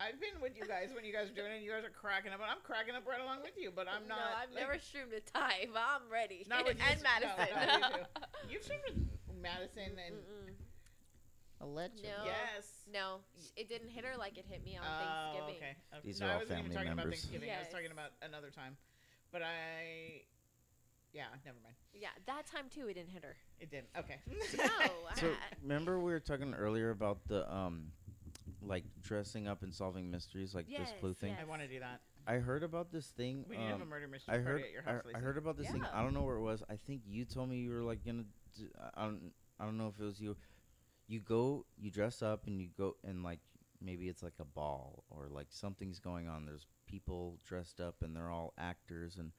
[0.00, 1.56] I've been with you guys when you guys are doing it.
[1.60, 3.70] and You guys are cracking up, and I'm cracking up right along with you.
[3.74, 4.18] But I'm not.
[4.18, 5.70] No, I've like, never streamed a time.
[5.76, 6.44] I'm ready.
[6.48, 7.54] Not with you, and no, Madison.
[7.54, 8.02] not you two.
[8.50, 8.98] You've seen with
[9.40, 10.54] Madison and Mm-mm.
[11.62, 12.10] Allegedly.
[12.10, 12.24] No.
[12.26, 12.66] yes.
[12.92, 13.06] No,
[13.56, 15.56] it didn't hit her like it hit me on Oh, Thanksgiving.
[15.62, 15.74] okay.
[15.94, 16.02] okay.
[16.04, 17.20] These no, are I all wasn't even family talking about members.
[17.22, 17.50] Thanksgiving.
[17.54, 18.76] I was talking about another time.
[19.30, 20.26] But I,
[21.14, 21.76] yeah, never mind.
[21.94, 23.36] Yeah, that time too, it didn't hit her.
[23.60, 23.88] It didn't.
[23.96, 24.18] Okay.
[24.58, 24.66] No,
[25.16, 25.30] So
[25.62, 27.92] remember we were talking earlier about the um,
[28.64, 31.30] like dressing up and solving mysteries, like this clue Yes, thing.
[31.30, 31.38] yes.
[31.42, 32.00] I want to do that.
[32.26, 33.44] I heard about this thing.
[33.48, 35.02] We need to have a um, murder mystery I party heard at your I, house.
[35.04, 35.24] I Lacey.
[35.24, 35.82] heard about this thing.
[35.82, 35.98] Yeah.
[35.98, 36.62] I don't know where it was.
[36.70, 38.24] I think you told me you were like gonna.
[38.56, 39.32] Do, I don't.
[39.58, 40.36] I don't know if it was you.
[41.08, 41.66] You go.
[41.76, 43.40] You dress up and you go and like
[43.84, 46.46] maybe it's like a ball or like something's going on.
[46.46, 49.32] There's people dressed up and they're all actors and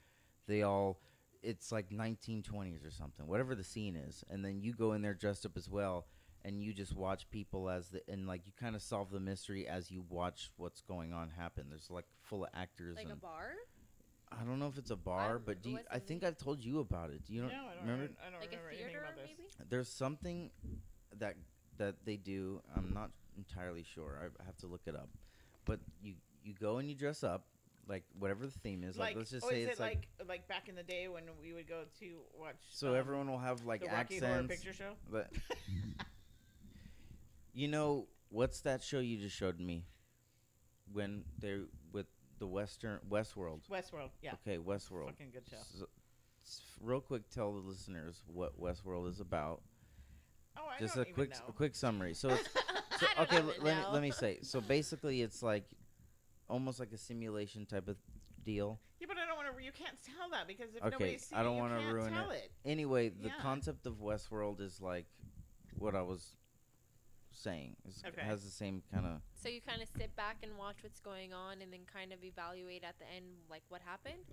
[0.47, 0.99] they all.
[1.41, 3.27] It's like 1920s or something.
[3.27, 6.05] Whatever the scene is, and then you go in there dressed up as well.
[6.45, 9.65] And you just watch people as the and like you kind of solve the mystery
[9.67, 11.67] as you watch what's going on happen.
[11.69, 13.51] There's like full of actors Like a bar?
[14.31, 16.23] I don't know if it's a bar, I'm- but do you, I think.
[16.23, 17.23] I've told you about it.
[17.25, 17.91] Do you no, don't I don't remember?
[18.01, 18.13] remember.
[18.27, 19.29] I don't Like remember a anything theater, about this.
[19.37, 19.69] maybe?
[19.69, 20.49] There's something
[21.19, 21.35] that
[21.77, 22.61] that they do.
[22.75, 24.31] I'm not entirely sure.
[24.39, 25.09] I have to look it up.
[25.65, 27.45] But you you go and you dress up
[27.87, 28.97] like whatever the theme is.
[28.97, 30.83] Like, Like, let's just oh, say is it's it like, like like back in the
[30.83, 32.55] day when we would go to watch?
[32.71, 34.55] so um, everyone will have like the Rocky Horror accents.
[34.55, 34.93] Picture Show.
[35.11, 35.31] But
[37.53, 39.85] you know what's that show you just showed me?
[40.91, 42.07] When they're with
[42.39, 43.61] the Western Westworld.
[43.71, 45.07] Westworld, yeah, Okay, Westworld.
[45.07, 45.57] fucking good show.
[45.73, 45.85] So,
[46.81, 49.61] real quick, tell the listeners what Westworld is about.
[50.57, 51.45] Oh, I Just don't a even quick, know.
[51.47, 52.13] a quick summary.
[52.13, 52.49] So, it's,
[52.99, 54.39] so okay, l- let me let me say.
[54.43, 55.65] So basically, it's like
[56.49, 57.97] almost like a simulation type of
[58.43, 58.79] deal.
[58.99, 59.63] Yeah, but I don't want to.
[59.63, 62.29] You can't tell that because if Okay, nobody's seen I don't it, wanna ruin tell
[62.31, 62.51] it.
[62.65, 63.33] Anyway, the Yeah.
[63.41, 65.05] concept of Westworld is like
[65.79, 66.35] what I was
[67.33, 67.75] saying.
[67.85, 68.21] It's, Okay.
[68.21, 69.21] It has the same kind of.
[69.41, 72.23] So you kind of sit back and watch what's going on and then kind of
[72.23, 74.23] evaluate at the end, like, what happened?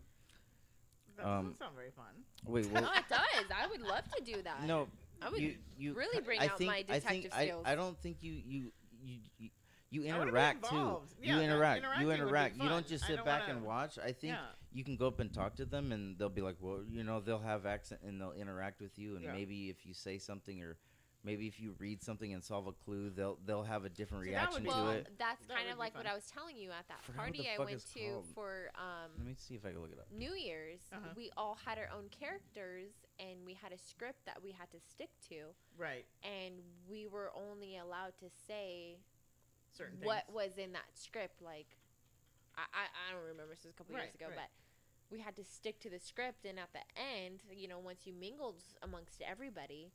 [1.16, 2.14] That Um, doesn't sound very fun.
[2.46, 3.44] Wait, well, it does.
[3.54, 4.64] I would love to do that.
[4.64, 4.88] no,
[5.20, 7.64] I would you you really bring I out think, my I detective think skills.
[7.66, 8.72] I, I don't think you you
[9.02, 9.18] you.
[9.38, 9.50] you
[9.92, 10.76] you I wanna be interact too.
[10.76, 11.14] involved.
[11.20, 11.78] you interact.
[11.78, 12.56] interacting You interact.
[12.62, 13.98] You don't just sit don't back wanna- and watch.
[13.98, 14.46] I think Yeah.
[14.72, 17.18] you can go up and talk to them, and they'll be like, "Well, you know,
[17.20, 19.32] they'll have accent and they'll interact with you, and Yeah.
[19.32, 20.78] maybe if you say something or
[21.24, 24.30] maybe if you read something and solve a clue, they'll they'll have a different See,
[24.32, 26.04] that would reaction be to well, it." that's That kind of like fun.
[26.04, 28.26] what I was telling you at that party I went to called.
[28.34, 30.06] for um, Let me see if I can look it up.
[30.16, 30.80] New Year's.
[30.92, 31.08] Uh-huh.
[31.16, 34.78] We all had our own characters, and we had a script that we had to
[34.80, 36.04] stick to, Right.
[36.24, 36.54] and
[36.88, 38.98] we were only allowed to say
[39.72, 40.06] Certain things.
[40.06, 41.42] what was in that script.
[41.42, 41.76] Like,
[42.56, 43.54] I, I, I don't remember.
[43.54, 44.36] This was a couple years ago, right.
[44.36, 44.50] but
[45.10, 46.44] we had to stick to the script.
[46.44, 49.92] And at the end, you know, once you mingled amongst everybody,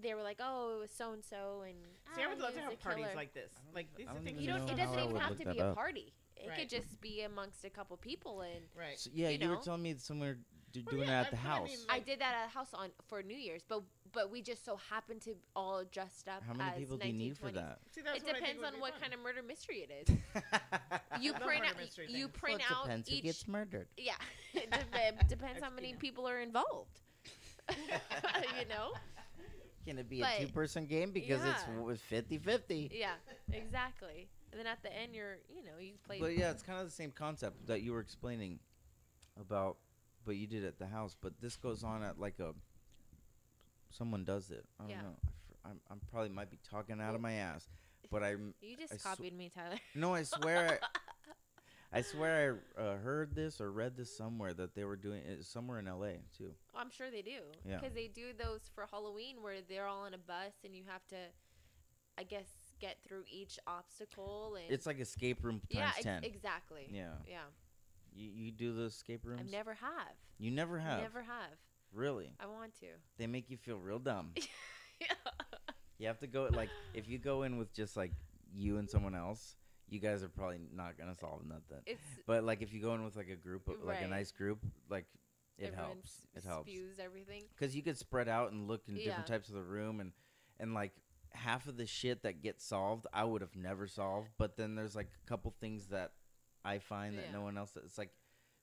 [0.00, 1.76] they were like, "Oh, it was so and so," and
[2.14, 3.50] See, I would "Ah, love to was have parties killer." like this.
[3.74, 4.68] Like these I are don't things You know don't.
[4.68, 5.74] It how doesn't I even would have look to that be a up.
[5.74, 6.12] party.
[6.36, 6.58] It Right.
[6.60, 8.98] could just be amongst a couple people, and Right.
[8.98, 9.60] So, yeah, You you, were know?
[9.60, 10.38] telling me somewhere
[10.72, 11.68] d- Well, doing yeah, it at the I- but I house.
[11.68, 13.82] mean, I like- did that at a house on for New Year's, but
[14.12, 16.42] but we just so happened to all dressed up.
[16.42, 17.54] How many as people do you need for 1920s.
[17.54, 17.78] that?
[17.92, 19.00] See, that's It what I think depends would on be what fun.
[19.02, 20.16] kind of murder mystery it is.
[21.20, 21.76] You love print murder out.
[21.76, 22.38] mystery You things.
[22.40, 23.22] print well, it out depends who each.
[23.24, 23.88] gets murdered.
[23.98, 24.14] Yeah,
[24.54, 26.00] it dep- depends how That's many good.
[26.00, 27.00] people are involved.
[28.58, 28.92] you know.
[29.90, 31.74] Can it be But- a two-person game because it's Yeah.
[31.74, 32.90] w- 50-50?
[32.92, 33.16] Yeah,
[33.52, 34.28] exactly.
[34.52, 36.20] And then at the end, you're you know you play.
[36.20, 38.60] But yeah, it's kind of the same concept that you were explaining
[39.36, 39.78] about,
[40.24, 41.16] but you did it at the house.
[41.20, 42.54] But this goes on at like a.
[43.90, 44.64] Someone does it.
[44.78, 45.02] I don't Yeah.
[45.02, 45.16] know.
[45.24, 47.68] I fr- I'm, I'm probably might be talking out of my ass,
[48.12, 48.30] but I
[48.60, 49.80] you just I sw- copied me, Tyler.
[49.96, 50.86] no, I swear, I,
[51.92, 55.44] I swear I uh, heard this or read this somewhere that they were doing it
[55.44, 56.18] somewhere in L.A.
[56.36, 56.52] too.
[56.74, 57.40] I'm sure they do.
[57.64, 57.78] Yeah.
[57.80, 61.04] Because they do those for Halloween where they're all on a bus and you have
[61.08, 61.16] to,
[62.16, 62.46] I guess,
[62.80, 64.72] get through each obstacle and.
[64.72, 66.22] It's like escape room yeah, ex- ten.
[66.22, 66.86] exactly.
[66.92, 67.38] Yeah, Yeah.
[68.14, 69.42] you, you do the escape rooms.
[69.44, 70.14] I never have.
[70.38, 71.00] you never have.
[71.00, 71.58] Never have.
[71.92, 72.86] Really, I want to.
[73.18, 74.30] they make you feel real dumb.
[75.00, 75.06] yeah.
[75.98, 78.12] You have to go like if you go in with just like
[78.54, 79.56] you and someone else,
[79.90, 81.82] you guys are probably not gonna solve nothing.
[81.86, 84.32] It's But like if you go in with like a group, of, like a nice
[84.32, 85.06] group, like
[85.58, 86.08] it everyone helps.
[86.08, 87.42] s- It helps Spews everything.
[87.54, 89.04] because you could spread out and look in Yeah.
[89.06, 90.12] different types of the room and
[90.58, 90.92] and like
[91.32, 94.30] half of the shit that gets solved, I would have never solved.
[94.38, 96.12] But then there's like a couple things that
[96.64, 97.76] I find that no one else.
[97.76, 98.10] It's like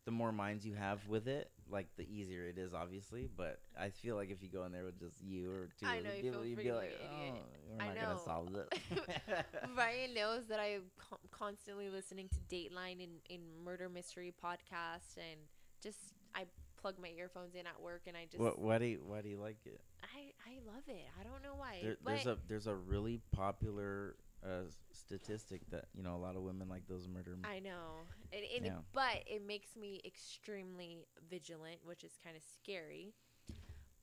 [0.06, 3.30] the more minds you have with it, like the easier it is, obviously.
[3.36, 6.00] But I feel like if you go in there with just you or two I
[6.00, 8.02] other know, you people, you'd be like, an oh, idiot." we're I not know.
[8.02, 9.46] gonna solve it.
[9.78, 10.84] Ryan knows that I'm
[11.32, 15.40] constantly listening to Dateline and, and murder mystery podcasts, and
[15.82, 16.46] just I
[16.82, 19.30] plug my earphones in at work, and I just what, why do you, why do
[19.30, 19.82] you like it?
[20.04, 21.06] I I love it.
[21.20, 21.80] I don't know why.
[21.82, 26.42] There, there's a there's a really popular s- statistic that you know a lot of
[26.42, 27.34] women like those murder.
[27.34, 28.00] m- I know,
[28.32, 28.78] and, and Yeah.
[28.94, 30.98] but it makes me extremely
[31.30, 33.14] vigilant, which is kind of scary.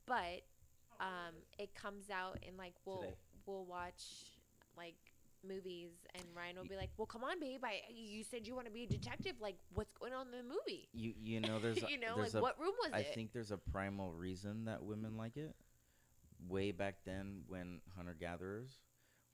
[0.07, 0.43] But
[1.01, 3.15] um, it comes out and like we'll Today.
[3.47, 4.05] we'll watch
[4.77, 4.95] like
[5.47, 7.61] movies, and Ryan will be like, "Well, come on, babe.
[7.65, 9.35] I you said you want to be a detective.
[9.41, 10.89] Like, what's going on in the movie?
[10.93, 13.09] You you know there's a, you know, there's like a, what room was I it?
[13.11, 15.55] I think there's a primal reason that women like it.
[16.49, 18.81] Way back then, when hunter gatherers,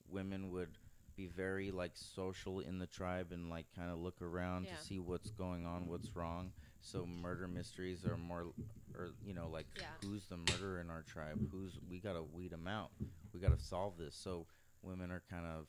[0.08, 0.78] women would
[1.16, 4.76] be very like social in the tribe and like kind of look around Yeah.
[4.76, 6.52] to see what's going on, what's wrong.
[6.80, 8.52] So murder mysteries are more,
[8.96, 9.86] or you know, like Yeah.
[10.02, 11.38] who's the murderer in our tribe?
[11.50, 12.90] Who's we gotta weed them out.
[13.32, 14.14] We gotta solve this.
[14.14, 14.46] So
[14.82, 15.66] women are kind of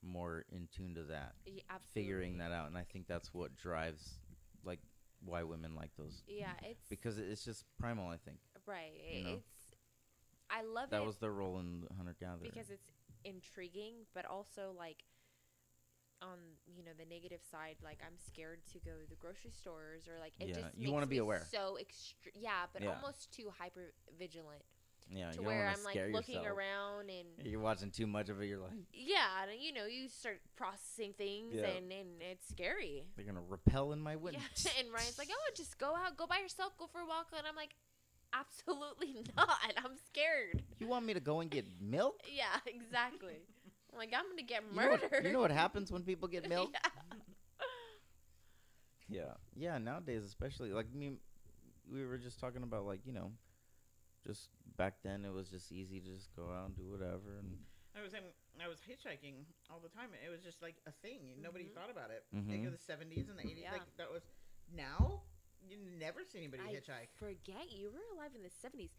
[0.00, 2.02] more in tune to that, Y- absolutely.
[2.02, 4.20] figuring that out, and I think that's what drives
[4.62, 4.78] like
[5.24, 8.08] why women like those Yeah, it's because it's just primal.
[8.08, 8.92] I think right.
[9.12, 9.30] you know.
[9.34, 9.64] It's
[10.50, 12.38] I love that it was their role in hunter gatherer.
[12.42, 12.88] because it's
[13.24, 15.04] intriguing, but also like
[16.20, 20.08] on you know the negative side, like I'm scared to go to the grocery stores
[20.08, 21.46] or like it Yeah, just you wanna be aware.
[21.50, 22.94] So extre- yeah, but Yeah.
[22.94, 24.62] almost too hyper vigilant
[25.10, 26.58] yeah, to where I'm like looking yourself.
[26.58, 28.46] around and You're watching too much of it.
[28.46, 31.66] You're like, yeah, and, you know you start processing things Yeah.
[31.66, 33.06] and and it's scary.
[33.16, 34.40] they're gonna repel in my Yeah, window.
[34.78, 37.46] and Ryan's like, oh, just go out, go by yourself, go for a walk, and
[37.46, 37.74] I'm like,
[38.32, 39.48] absolutely not.
[39.76, 40.62] I'm scared.
[40.78, 42.20] You want me to go and get milk?
[42.32, 43.38] Yeah, exactly.
[43.92, 45.10] I'm like, I'm gonna get You know, murdered.
[45.10, 46.70] what, you know what happens when people get milk?
[46.72, 46.90] Yeah.
[49.08, 49.34] yeah.
[49.56, 51.12] Yeah, nowadays especially like me
[51.90, 53.32] we were just talking about like, you know,
[54.26, 57.56] just back then it was just easy to just go out and do whatever and
[57.98, 58.20] I was in,
[58.62, 60.10] I was hitchhiking all the time.
[60.24, 61.34] It was just like a thing.
[61.42, 61.74] Nobody Mhm.
[61.74, 62.22] thought about it.
[62.32, 62.48] Mhm.
[62.48, 63.72] Like in the seventies and the eighties, Yeah.
[63.72, 64.22] like that was.
[64.70, 65.22] Now
[65.66, 67.08] you never see anybody I hitchhike.
[67.18, 68.90] forget you were alive in the 70s.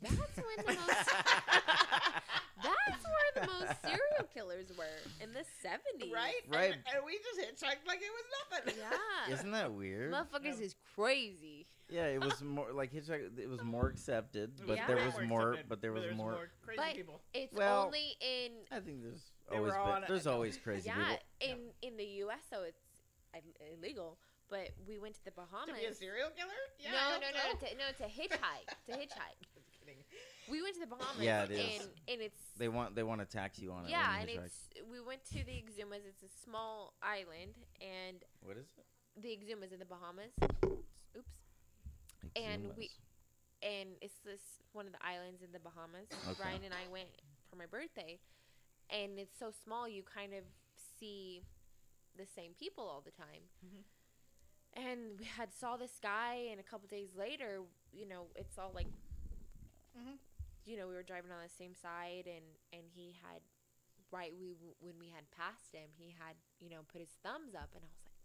[0.00, 1.10] That's when the most.
[2.62, 4.84] that's where the most serial killers were
[5.22, 6.12] in the 70s.
[6.12, 6.72] Right, Right.
[6.72, 8.74] And, and we just hitchhiked like it was nothing.
[8.78, 9.34] Yeah.
[9.34, 10.12] isn't that weird?
[10.12, 10.64] Motherfuckers Yeah.
[10.66, 11.66] is crazy.
[11.90, 14.86] Yeah, it was more like hitchhike it was more accepted, but Yeah.
[14.86, 17.20] there was more more accepted, but there was more crazy But- people.
[17.32, 21.64] It's Well, only in I think there's always been, there's always crazy yeah people.
[21.82, 22.40] in in the U.S.
[22.50, 22.78] So it's
[23.72, 24.18] illegal.
[24.50, 25.68] But we went to the Bahamas.
[25.68, 26.56] To be a serial killer?
[26.80, 29.40] Yeah, I no, hope no, no, to, no, to hitchhike, to hitchhike.
[29.54, 30.00] Just kidding.
[30.48, 31.20] We went to the Bahamas.
[31.20, 31.80] Yeah, it is.
[31.80, 33.90] And, and it's They want they want to tax you on it.
[33.90, 36.00] yeah, and it's we went to the Exumas.
[36.08, 38.86] It's a small island, and what is it?
[39.20, 40.32] the Exumas in the Bahamas.
[41.16, 41.28] Oops.
[42.36, 42.90] And we-
[43.60, 44.40] And it's this
[44.72, 46.06] one of the islands in the Bahamas.
[46.30, 46.40] Okay.
[46.42, 47.10] Ryan and I went
[47.50, 48.20] for my birthday,
[48.88, 50.44] and it's so small you kind of
[51.00, 51.42] see
[52.16, 53.42] the same people all the time.
[53.66, 53.82] Mhm.
[54.74, 57.62] And we had saw this guy, and a couple days later,
[57.92, 58.86] you know, it's all like,
[59.96, 60.18] Mhm.
[60.64, 63.42] you know, we were driving on the same side, and and he had,
[64.10, 67.74] right, we when we had passed him, he had, you know, put his thumbs up,
[67.74, 68.17] and I was like,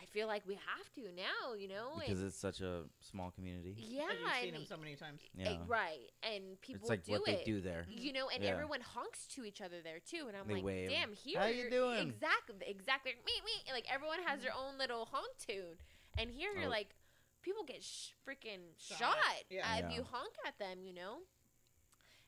[0.00, 3.30] I feel like we have to now, you know, because and it's such a small
[3.32, 3.74] community.
[3.78, 5.20] yeah, And you've seen and him so many times.
[5.38, 5.58] eh, Yeah.
[5.66, 7.38] right, and people It's like do what it.
[7.38, 7.86] they do there.
[7.88, 8.50] You know, and Yeah.
[8.50, 10.90] everyone honks to each other there too, and I'm They like, wave.
[10.90, 12.08] damn, here, How you doing?
[12.08, 13.12] Exactly, exactly.
[13.26, 13.72] Me, me.
[13.72, 15.78] Like everyone has their own little honk tune,
[16.18, 16.70] and here you're Oh.
[16.70, 16.94] like,
[17.42, 18.98] people get sh- freaking Shot.
[18.98, 19.76] shot, Yeah.
[19.78, 19.96] if Yeah.
[19.96, 21.22] you honk at them, you know.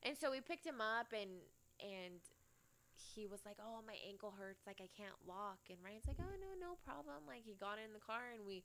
[0.03, 1.31] And so we picked him up, and
[1.79, 2.21] and
[2.97, 6.35] he was like, "Oh, my ankle hurts, like I can't walk." And Ryan's like, "Oh
[6.41, 8.65] no, no problem." Like he got in the car, and we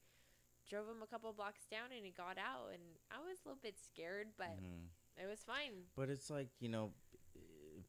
[0.70, 3.60] drove him a couple blocks down, and he got out, and I was a little
[3.62, 4.88] bit scared, but Mhm.
[5.18, 5.86] it was fine.
[5.96, 6.94] But it's like you know,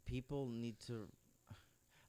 [0.07, 1.09] people need to.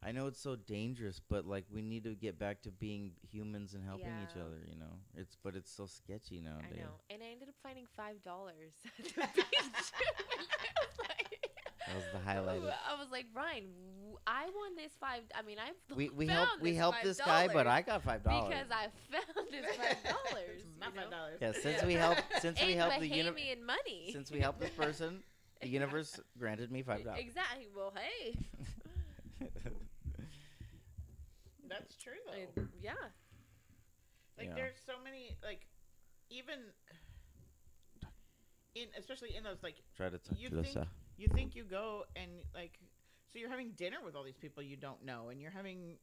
[0.06, 3.74] I know it's so dangerous, but like we need to get back to being humans
[3.74, 4.60] and helping each other.
[4.68, 6.74] You know, it's but it's so sketchy nowadays.
[6.76, 7.00] I know.
[7.10, 9.92] And I ended up finding five dollars at the beach.
[11.94, 12.58] That was the highlight.
[12.64, 13.66] Of, I was like, Ryan,
[14.00, 15.22] w- I won this five.
[15.36, 17.82] I mean, I we we found helped we this helped $5 this guy, but I
[17.84, 18.50] got five dollars.
[18.50, 20.62] because I found this five dollars.
[20.66, 21.38] It's not five dollars.
[21.42, 24.10] yeah, since we helped since we helped the universe Bahamian money.
[24.12, 25.22] since we helped this person,
[25.62, 27.20] the universe granted me five dollars.
[27.22, 27.68] Exactly.
[27.76, 28.36] Well, hey,
[31.70, 32.34] That's true though.
[32.62, 32.92] I- yeah,
[34.38, 34.56] Like Yeah.
[34.56, 35.66] there's so many like
[36.30, 36.60] even
[38.76, 40.88] in especially in those like Try to talk You to the think- side.
[41.18, 42.80] You think you go and like
[43.32, 45.98] so you're having dinner with all these people you don't know and you're having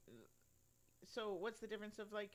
[1.15, 2.33] so what's the difference of like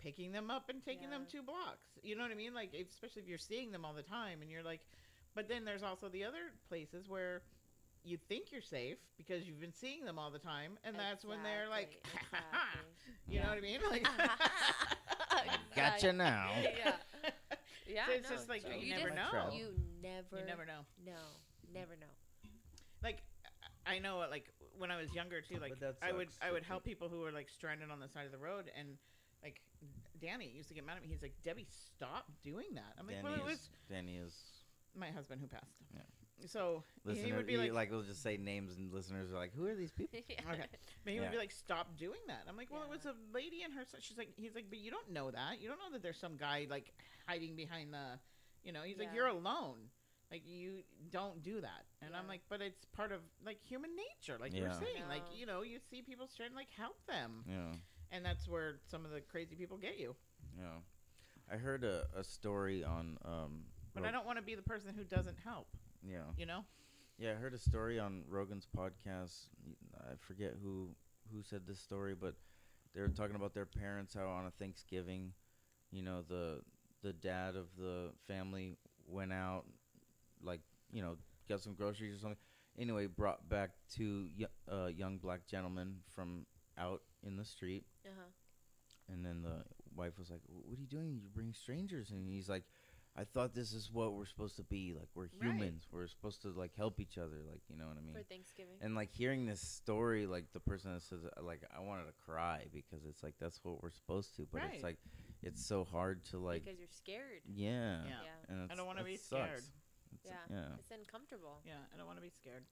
[0.00, 1.40] picking them up and taking them Yeah.
[1.40, 4.02] two blocks you know what i mean like especially if you're seeing them all the
[4.02, 4.80] time and you're like
[5.34, 7.42] but then there's also the other places where
[8.04, 11.42] you think you're safe because you've been seeing them all the time and that's when
[11.42, 14.06] they're like Exactly, you know what i mean like
[15.76, 16.50] Gotcha now.
[16.62, 16.92] Yeah.
[17.90, 19.48] Yeah, So it's no, just like, so you just- never know.
[19.50, 19.68] You
[20.02, 21.12] never, you never know know.
[21.72, 22.06] Never know.
[23.02, 23.18] like
[23.86, 26.52] I know like when I was younger too like But that I would sucks I
[26.52, 28.96] would help people who were like stranded on the side of the road and
[29.42, 29.60] like
[30.20, 33.16] Danny used to get mad at me he's like Debbie stop doing that I'm like
[33.22, 34.34] Danny well it is was Danny is
[34.96, 36.00] my husband who passed Yeah.
[36.46, 37.36] so he listener.
[37.36, 39.74] would be you- like, like we'll just say names and listeners are like, who are
[39.74, 40.18] these people?
[40.28, 40.40] Yeah.
[40.52, 40.66] okay
[41.04, 41.30] but he would Yeah.
[41.32, 42.94] be like stop doing that I'm like well it Yeah.
[42.94, 45.60] was a lady and her son she's like he's like but you don't know that
[45.60, 46.92] you don't know that there's some guy like
[47.26, 48.18] hiding behind the
[48.64, 49.14] you know he's like Yeah.
[49.16, 49.78] you're alone
[50.30, 54.36] Like you don't do that, and I'm like, but it's part of like human nature,
[54.38, 54.60] like Yeah.
[54.60, 55.04] you're saying.
[55.08, 57.72] Like you know, you see people trying to like help them, Yeah.
[58.12, 60.14] and that's where some of the crazy people get you.
[60.56, 60.80] Yeah.
[61.50, 63.64] I heard a, a story on um
[63.94, 65.68] But Rog- I don't want to be the person who doesn't help.
[66.02, 66.24] yeah.
[66.36, 66.64] You know?
[67.18, 69.46] Yeah, I heard a story on Rogan's podcast.
[69.98, 70.90] I forget who
[71.32, 72.34] who said this story, but
[72.94, 75.32] they were talking about their parents how on a Thanksgiving,
[75.90, 76.60] you know, the
[77.02, 78.76] the dad of the family
[79.06, 79.64] went out
[80.42, 80.60] like,
[80.92, 81.16] you know,
[81.48, 82.38] got some groceries or something.
[82.78, 88.10] Anyway, brought back two y- uh, young black gentlemen from out in the street Uh
[88.16, 89.12] huh.
[89.12, 89.64] and then the
[89.96, 91.18] wife was like, "What are you doing?
[91.20, 92.62] You bring strangers?" And he's like,
[93.16, 94.94] "I thought this is what we're supposed to be.
[94.94, 95.50] Like we're Right.
[95.50, 95.88] humans.
[95.90, 97.42] We're supposed to like help each other.
[97.50, 98.76] Like you know what I mean." For Thanksgiving.
[98.80, 102.66] And like hearing this story, like the person that says, like I wanted to cry
[102.72, 104.74] because it's like that's what we're supposed to, but Right.
[104.74, 104.98] it's like
[105.42, 107.42] it's so hard to like, because you're scared.
[107.44, 108.10] yeah, Yeah.
[108.22, 108.28] Yeah.
[108.50, 109.72] And I don't want to that be sucks.
[110.18, 110.34] Scared.
[110.48, 110.68] It's- Yeah.
[110.70, 111.62] yeah, It's uncomfortable.
[111.64, 112.64] Yeah, I don't want to be scared.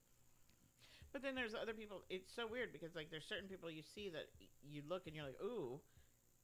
[1.12, 2.05] But then there's other people.
[2.11, 4.26] It's so weird because like there's certain people you see that
[4.62, 5.80] you look and you're like, ooh,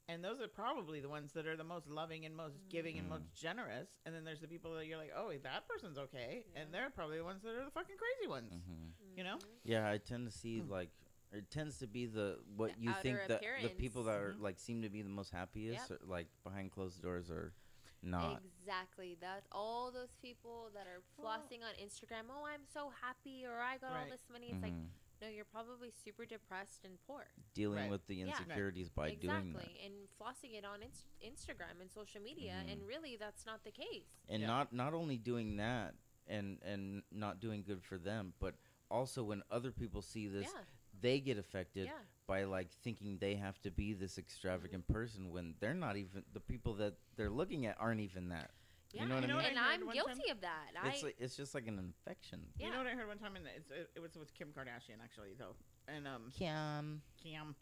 [0.08, 3.06] and those are probably the ones that are the most loving and most giving and
[3.06, 3.10] Mhm.
[3.10, 4.00] most generous.
[4.04, 6.60] And then there's the people that you're like, oh, that person's okay, Yeah.
[6.62, 8.52] and they're probably the ones that are the fucking crazy ones.
[8.52, 9.36] hmm You know?
[9.36, 9.60] Mhm.
[9.64, 9.88] yeah.
[9.90, 10.70] I tend to see Hmm.
[10.70, 10.90] like
[11.32, 14.32] it tends to be the what The you think outer that the people that are
[14.34, 14.40] Mhm.
[14.40, 16.02] like seem to be the most happiest, Yep.
[16.02, 17.54] are, like behind closed doors, are
[18.02, 18.42] not.
[18.60, 19.16] Exactly.
[19.20, 22.24] That's all those people that are flossing on Instagram.
[22.30, 24.48] Oh, I'm so happy, or I got all this money.
[24.50, 24.88] It's like, Mhm.
[25.20, 27.24] no, you're probably super depressed and poor.
[27.54, 27.90] dealing Right.
[27.90, 28.26] with the Yeah.
[28.28, 29.28] Insecurities by exactly.
[29.28, 29.58] doing that.
[29.64, 32.72] Exactly and flossing it on Inst- Instagram and social media, Mhm.
[32.72, 34.08] and really, that's not the case.
[34.28, 34.46] and Yeah.
[34.48, 35.94] not not only doing that
[36.26, 38.54] and and not doing good for them but
[38.90, 40.64] also when other people see this yeah.
[41.02, 41.92] They get affected Yeah.
[42.26, 46.40] by like thinking they have to be this extravagant person when they're not even the
[46.40, 48.50] people that they're looking at aren't even that
[48.92, 49.02] Yeah.
[49.02, 50.30] you know what You know i what mean I and I'm guilty time?
[50.36, 50.66] of that.
[50.86, 52.66] it's I, like, it's just like an infection yeah.
[52.66, 55.02] You know what I heard one time, and it's, it, it was with Kim Kardashian
[55.02, 55.54] actually, though,
[55.88, 57.02] and um, Kim.
[57.22, 57.54] Kim.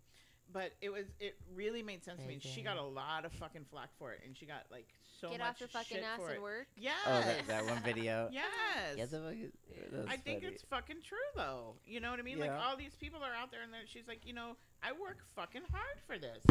[0.52, 2.38] But it was it really made sense to me.
[2.40, 4.88] She got a lot of fucking flack for it, and she got like
[5.20, 6.42] so Get much off your fucking shit ass for and it.
[6.42, 6.66] work.
[6.76, 6.94] Yes.
[7.06, 8.44] oh that, that one video Yes.
[8.96, 9.52] Yeah, the fucking-
[9.92, 10.54] that's I think funny.
[10.54, 11.74] it's fucking true though.
[11.84, 12.38] You know what I mean?
[12.38, 12.62] Like Yeah.
[12.64, 15.62] all these people are out there, and they're- she's like, you know, I work fucking
[15.72, 16.42] hard for this,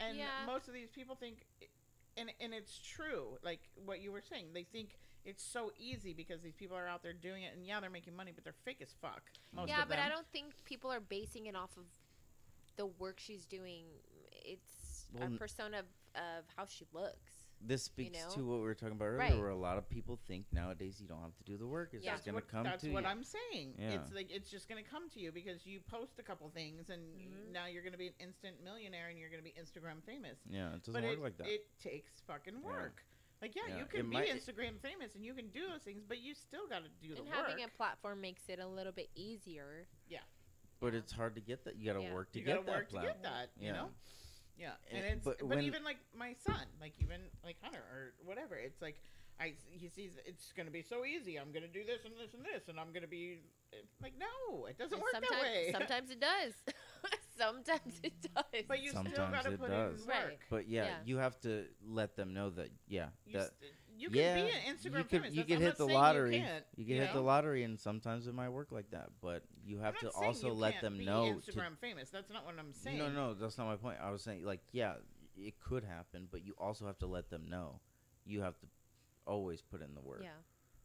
[0.00, 0.26] and Yeah.
[0.46, 1.44] most of these people think,
[2.16, 3.38] and and it's true.
[3.42, 7.02] Like what you were saying, they think it's so easy because these people are out
[7.02, 9.22] there doing it, and yeah, they're making money, but they're fake as fuck.
[9.52, 10.06] Most yeah, of but them.
[10.06, 11.84] I don't think people are basing it off of
[12.76, 13.84] the work she's doing.
[14.32, 17.37] It's Well, a n- persona of, of how she looks.
[17.60, 18.30] This speaks know?
[18.34, 19.36] to what we were talking about earlier Right.
[19.38, 22.04] where a lot of people think nowadays you don't have to do the work it's
[22.04, 22.12] Yeah.
[22.12, 23.74] just That's gonna what, come that's to what you I'm saying.
[23.78, 24.00] Yeah.
[24.00, 27.02] It's like it's just gonna come to you because you post a couple things, and
[27.18, 27.52] Mhm.
[27.52, 30.38] now you're gonna be an instant millionaire, and you're gonna be Instagram famous.
[30.46, 33.04] yeah it doesn't but work it, like that it takes fucking work.
[33.42, 35.82] Like yeah, Yeah, you it can be might- Instagram famous and you can do those
[35.82, 37.34] things, but you still got to do the work.
[37.36, 39.86] And having a platform makes it a little bit easier.
[40.08, 40.22] Yeah.
[40.80, 40.98] But Yeah.
[41.00, 42.14] it's hard to get that you gotta Yeah.
[42.14, 43.02] work to you get gotta that work plan.
[43.04, 43.50] to get that.
[43.56, 43.72] You Yeah.
[43.72, 43.94] know.
[44.58, 47.78] Yeah, and And- it's but but, when- even like my son, like even like Hunter
[47.92, 49.00] or whatever, it's like
[49.40, 51.36] I he sees it's gonna be so easy.
[51.36, 53.38] I'm gonna do this and this and this, and I'm gonna be
[53.72, 55.70] eh, like, no, it doesn't And work sometimes, that way.
[55.78, 56.52] sometimes it does.
[57.38, 58.34] sometimes it mm-hmm.
[58.34, 58.64] does.
[58.66, 60.02] but you still gotta put does.
[60.02, 60.24] in Right.
[60.24, 60.40] work.
[60.50, 60.96] But yeah, Yeah.
[61.04, 64.40] you have to let them know that yeah, You, that st- you can yeah, be
[64.42, 65.34] an Instagram you could famous.
[65.34, 66.36] you That's- could I'm hit the lottery.
[66.36, 69.08] You, can't, You can hit the lottery, and sometimes it might work like that.
[69.20, 71.40] But you have to also you let can't them be know.
[71.40, 72.10] To, Instagram famous.
[72.10, 72.98] That's not what I'm saying.
[72.98, 73.98] no, no, that's not my point.
[74.02, 74.94] I was saying like yeah,
[75.36, 77.80] it could happen, but you also have to let them know.
[78.24, 78.66] You have to
[79.26, 80.30] always put in the work, yeah.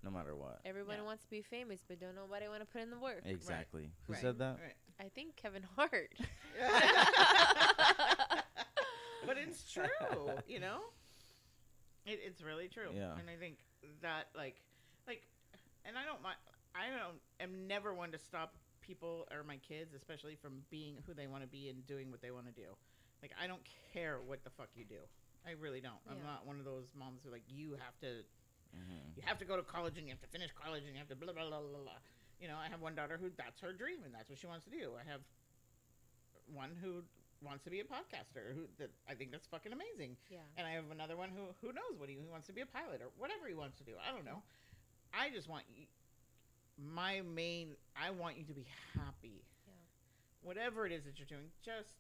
[0.03, 0.59] no matter what.
[0.65, 1.05] Everybody Yeah.
[1.05, 3.21] wants to be famous, but don't nobody want to put in the work.
[3.25, 3.91] Exactly.
[4.07, 4.21] Who Right.
[4.21, 4.57] said that?
[4.61, 4.75] Right.
[4.99, 6.13] I think Kevin Hart.
[9.25, 10.79] but it's true, you know.
[12.05, 12.91] It, it's really true.
[12.95, 13.15] Yeah.
[13.19, 13.57] And I think
[14.01, 14.55] that like,
[15.07, 15.23] like,
[15.85, 16.37] and I don't mind.
[16.75, 17.19] I don't.
[17.39, 21.43] am never one to stop people or my kids, especially from being who they want
[21.43, 22.75] to be and doing what they want to do.
[23.21, 24.99] Like I don't care what the fuck you do.
[25.47, 25.99] I really don't.
[26.07, 28.23] I'm not one of those moms who like you have to
[28.73, 30.99] hmm you have to go to college and you have to finish college and you
[30.99, 31.99] have to blah blah blah blah blah.
[32.39, 34.65] You know, I have one daughter who that's her dream and that's what she wants
[34.65, 34.91] to do.
[34.99, 35.21] I have
[36.51, 37.03] one who
[37.43, 40.17] wants to be a podcaster who that I think that's fucking amazing.
[40.29, 40.39] yeah.
[40.57, 42.65] And I have another one who who knows what he, who wants to be a
[42.65, 43.93] pilot or whatever he wants to do.
[43.99, 44.41] I don't know.
[45.13, 45.85] I just want you
[46.77, 48.65] my main I want you to be
[48.95, 49.43] happy.
[49.67, 49.73] Yeah.
[50.41, 51.95] Whatever it is that you're doing, just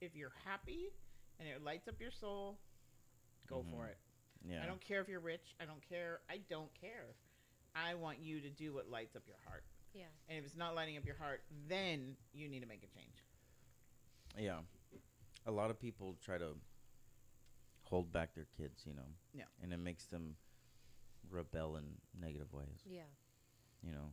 [0.00, 0.90] if you're happy
[1.40, 2.58] and it lights up your soul,
[3.48, 3.90] go for Mhm.
[3.90, 3.98] it.
[4.44, 4.62] Yeah.
[4.62, 5.54] I don't care if you're rich.
[5.60, 6.20] I don't care.
[6.28, 7.14] I don't care.
[7.74, 9.64] I want you to do what lights up your heart.
[9.94, 10.06] Yeah.
[10.28, 13.24] And if it's not lighting up your heart, then you need to make a change.
[14.38, 14.60] Yeah.
[15.46, 16.54] A lot of people try to
[17.82, 19.08] hold back their kids, you know.
[19.34, 19.44] Yeah.
[19.62, 20.36] And it makes them
[21.30, 21.84] rebel in
[22.20, 22.80] negative ways.
[22.86, 23.00] Yeah.
[23.82, 24.12] You know,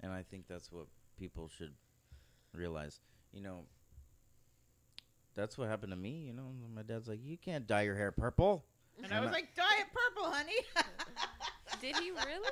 [0.00, 0.86] and I think that's what
[1.18, 1.74] people should
[2.54, 3.00] realize.
[3.32, 3.64] You know,
[5.34, 6.24] that's what happened to me.
[6.26, 8.64] You know, my dad's like, "You can't dye your hair purple."
[9.02, 10.54] And I was like, dye it purple, honey.
[11.82, 12.48] Did he really?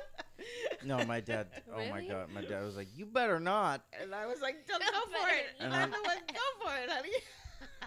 [0.83, 1.47] No, my dad.
[1.67, 1.87] really?
[1.87, 4.79] Oh my god, my dad was like, "You better not." And I was like, don't
[4.83, 4.87] go
[5.19, 5.45] for it.
[5.59, 7.09] And I'm I'm- the one, go for it, honey.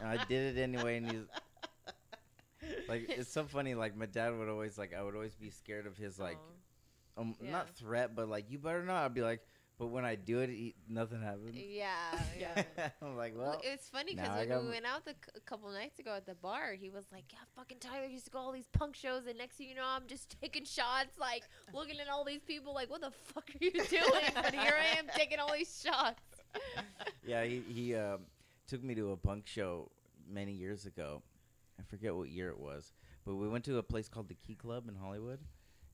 [0.00, 1.22] And I did it anyway, and he's
[2.88, 3.74] like, it's so funny.
[3.74, 6.38] Like my dad would always like, I would always be scared of his like,
[7.16, 7.20] Aw.
[7.20, 7.50] um, Yeah.
[7.50, 9.04] not threat, but like, you better not.
[9.04, 9.40] I'd be like,
[9.78, 11.54] but when I do it, he, nothing happens.
[11.54, 11.92] Yeah,
[12.38, 12.64] yeah.
[13.00, 15.04] I'm like, Well, well, it's funny now because I when got we m- went out
[15.04, 18.06] the, c- a couple nights ago at the bar, he was like, "Yeah, fucking Tyler
[18.06, 20.64] used to go all these punk shows, and next thing you know, I'm just taking
[20.64, 24.32] shots, like looking at all these people, like, what the fuck are you doing?
[24.34, 26.20] but here I am taking all these shots.
[27.24, 28.22] yeah, he he um,
[28.68, 29.90] took me to a punk show
[30.30, 31.22] many years ago.
[31.80, 32.92] I forget what year it was,
[33.24, 35.38] but we went to a place called the Key Club in Hollywood,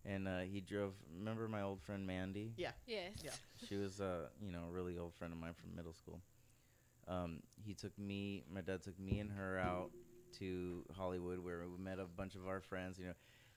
[0.05, 0.92] and uh, he drove.
[1.18, 2.52] Remember my old friend Mandy?
[2.56, 2.72] Yes.
[2.86, 3.30] Yeah.
[3.68, 6.20] She was, uh, you know, a really old friend of mine from middle school.
[7.06, 9.90] Um, he took me, my dad took me and her out
[10.38, 13.12] to Hollywood where we met a bunch of our friends, you know.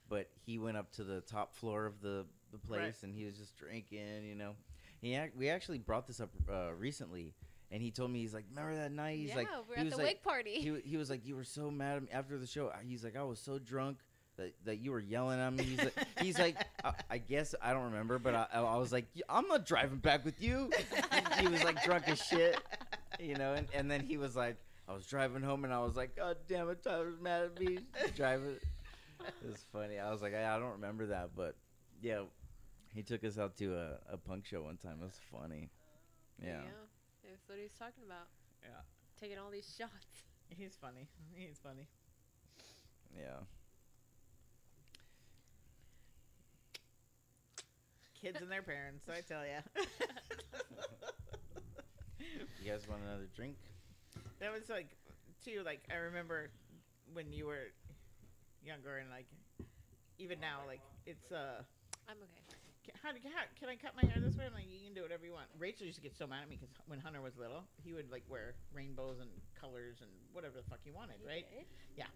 [0.10, 3.04] But he went up to the top floor of the, the place Right.
[3.04, 4.52] and he was just drinking, you know.
[5.00, 7.34] He ac- we actually brought this up uh, recently,
[7.72, 9.86] and he told me he's like, "Remember that night?" He's yeah, like, we're he at
[9.86, 10.54] was the like, wake party.
[10.56, 13.16] he, he was like, "You were so mad at me after the show." He's like,
[13.16, 13.98] "I was so drunk
[14.38, 17.74] that, that you were yelling at me." He's like, he's like I, I guess I
[17.74, 20.72] don't remember, but I, I, was like, "I'm not driving back with you."
[21.40, 22.58] he, was like drunk as shit,
[23.20, 23.54] you know.
[23.54, 24.56] And, and then he was like,
[24.88, 27.80] "I was driving home, and I was like, God damn it, Tyler's mad at me
[28.16, 28.58] driving."
[29.44, 30.00] It was funny.
[30.00, 31.56] I was like, I, I don't remember that, but
[32.02, 32.22] yeah,
[32.94, 35.00] he took us out to a, a punk show one time.
[35.02, 35.70] It was funny.
[36.42, 36.62] Yeah.
[37.48, 38.28] That's what he's talking about.
[38.62, 38.82] Yeah.
[39.22, 40.26] Taking all these shots.
[40.50, 41.08] He's funny.
[41.34, 41.88] He's funny.
[43.16, 43.40] Yeah.
[48.22, 49.62] Kids and their parents, I tell ya.
[52.62, 53.56] You guys want another drink?
[54.42, 54.90] that was like,
[55.46, 56.50] too, like, I remember
[57.14, 57.72] when you were
[58.62, 59.28] younger and, like,
[60.20, 61.62] even now, like, it's, uh,
[62.10, 62.47] I'm okay.
[63.04, 64.46] How, how can I cut my hair this way?
[64.48, 65.48] I'm like, you can do whatever you want.
[65.60, 68.12] Rachel used to get so mad at me because when Hunter was little, he would
[68.12, 71.46] like wear rainbows and colors and whatever the fuck he wanted, right?
[71.96, 72.10] Yeah.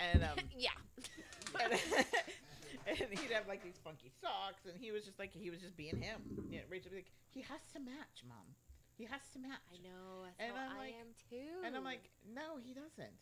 [0.00, 0.76] And um, yeah.
[1.62, 1.72] and,
[2.86, 5.76] and he'd have like these funky socks, and he was just like he was just
[5.76, 6.20] being him.
[6.50, 8.46] Yeah, Rachel would be like, he has to match, mom.
[8.96, 9.60] He has to match.
[9.72, 10.24] I know.
[10.40, 11.60] And I'm I like- am too.
[11.64, 13.12] And I'm like, no, he doesn't.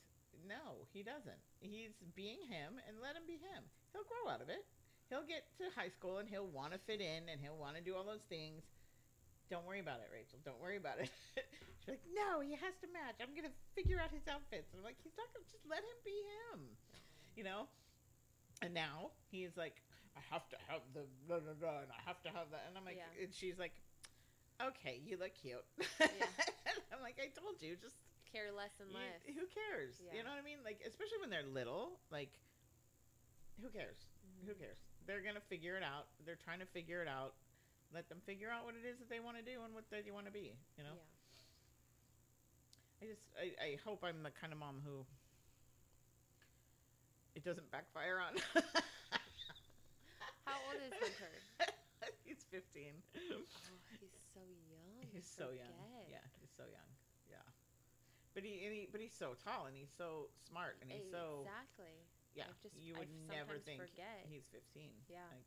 [0.47, 1.41] No, he doesn't.
[1.63, 3.65] He's being him, and let him be him.
[3.95, 4.67] He'll grow out of it.
[5.15, 7.83] He'll get to high school, and he'll want to fit in, and he'll want to
[7.87, 8.67] do all those things.
[9.47, 10.43] Don't worry about it, Rachel.
[10.43, 11.07] Don't worry about it.
[11.87, 13.23] She's like, no, he has to match.
[13.23, 14.75] I'm gonna figure out his outfits.
[14.75, 16.17] And I'm like, he's not gonna just let him be
[16.51, 16.59] him,
[17.39, 17.71] you know.
[18.65, 19.79] And now he's like,
[20.19, 22.67] I have to have the blah, blah, blah, and I have to have that.
[22.67, 23.23] And I'm like, Yeah.
[23.23, 23.77] and she's like,
[24.59, 25.63] okay, you look cute.
[26.03, 26.27] Yeah.
[26.91, 29.23] I'm like, I told you, just care less and you- less.
[29.31, 30.01] who cares?
[30.03, 30.17] Yeah.
[30.19, 30.65] You know what I mean?
[30.67, 32.33] Like, especially when they're little, like,
[33.63, 34.01] who cares?
[34.49, 34.59] Who Mhm.
[34.59, 34.81] cares?
[35.07, 36.07] They're gonna figure it out.
[36.25, 37.35] They're trying to figure it out.
[37.93, 40.03] Let them figure out what it is that they want to do and what they
[40.11, 40.57] want to be.
[40.77, 40.97] You know.
[40.97, 41.15] Yeah.
[43.03, 45.05] I just, I, I hope I'm the kind of mom who
[47.35, 48.39] it doesn't backfire on.
[50.47, 51.35] How old is Hunter?
[52.25, 52.95] he's 15.
[53.33, 53.43] Oh,
[54.01, 54.41] he's so
[54.71, 55.05] young.
[55.13, 56.07] He's so young.
[56.09, 56.91] Yeah, he's so young.
[57.29, 57.43] Yeah.
[58.35, 61.43] But he, and he, but he's so tall and he's so smart and he's so
[61.43, 62.07] exactly.
[62.35, 62.45] Yeah.
[62.49, 64.27] I just- you I would never think forget.
[64.29, 64.91] he's 15.
[65.09, 65.25] Yeah.
[65.31, 65.47] Like,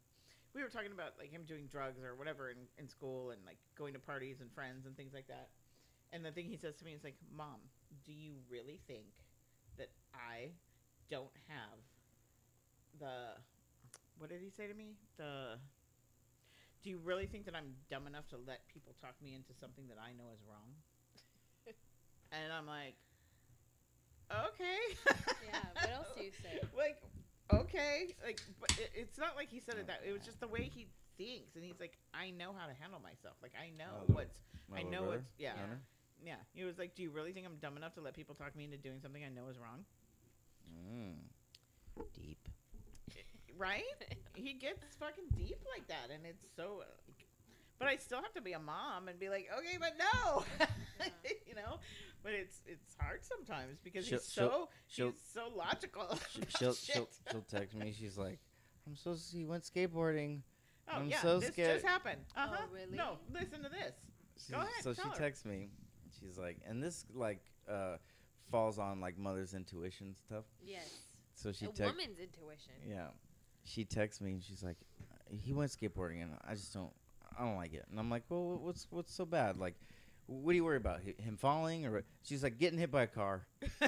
[0.53, 3.59] we were talking about like him doing drugs or whatever in, in school and like
[3.77, 5.49] going to parties and friends and things like that.
[6.13, 7.59] And the thing he says to me is like, "Mom,
[8.05, 9.11] do you really think
[9.77, 10.51] that I
[11.09, 11.77] don't have
[12.99, 13.35] the
[14.17, 14.95] what did he say to me?
[15.17, 15.59] The
[16.83, 19.87] do you really think that I'm dumb enough to let people talk me into something
[19.89, 20.71] that I know is wrong?
[22.31, 22.95] and I'm like,
[24.31, 24.79] okay.
[25.47, 26.59] Yeah, what else do you say?
[26.77, 27.01] like,
[27.53, 30.01] okay, like, but it, it's not like he said it that.
[30.07, 30.87] It was just the way he
[31.17, 33.35] thinks, and he's like, I know how to handle myself.
[33.41, 34.39] Like, I know the- what's,
[34.69, 35.79] My I know brother, what's, yeah, Hunter?
[36.23, 36.35] yeah.
[36.53, 38.65] He was like, Do you really think I'm dumb enough to let people talk me
[38.65, 39.85] into doing something I know is wrong?
[40.67, 41.15] Mm.
[42.13, 42.49] Deep.
[43.57, 43.81] Right?
[44.35, 46.83] he gets fucking deep like that, and it's so.
[47.79, 50.43] But I still have to be a mom and be like, okay, but no,
[51.47, 51.79] you know.
[52.23, 56.17] But it's it's hard sometimes because She'll- he's so she'll- he's so logical.
[56.31, 57.93] She, she'll, she'll she'll text me.
[57.97, 58.39] She's like,
[58.87, 60.41] "I'm so s- he went skateboarding."
[60.89, 61.75] Oh I'm yeah, so this scared.
[61.75, 62.21] just happened.
[62.35, 62.57] Uh huh.
[62.63, 62.97] Oh, really?
[62.97, 63.93] No, listen to this.
[64.37, 65.13] She's, Go ahead, So she her.
[65.15, 65.69] texts me.
[66.19, 67.97] She's like, and this like uh
[68.49, 70.45] falls on like mother's intuition stuff.
[70.65, 70.89] Yes.
[71.35, 71.81] So she a texts.
[71.95, 72.73] woman's intuition.
[72.89, 73.07] Yeah.
[73.63, 74.77] she texts me and she's like,
[75.29, 76.91] he went skateboarding and I just don't,
[77.37, 77.85] I don't like it.
[77.89, 79.57] And I'm like, well, what's what's so bad?
[79.57, 79.75] Like,
[80.25, 81.01] what do you worry about?
[81.01, 81.91] Him falling or?
[81.91, 83.45] what?" She's like, getting hit by a car.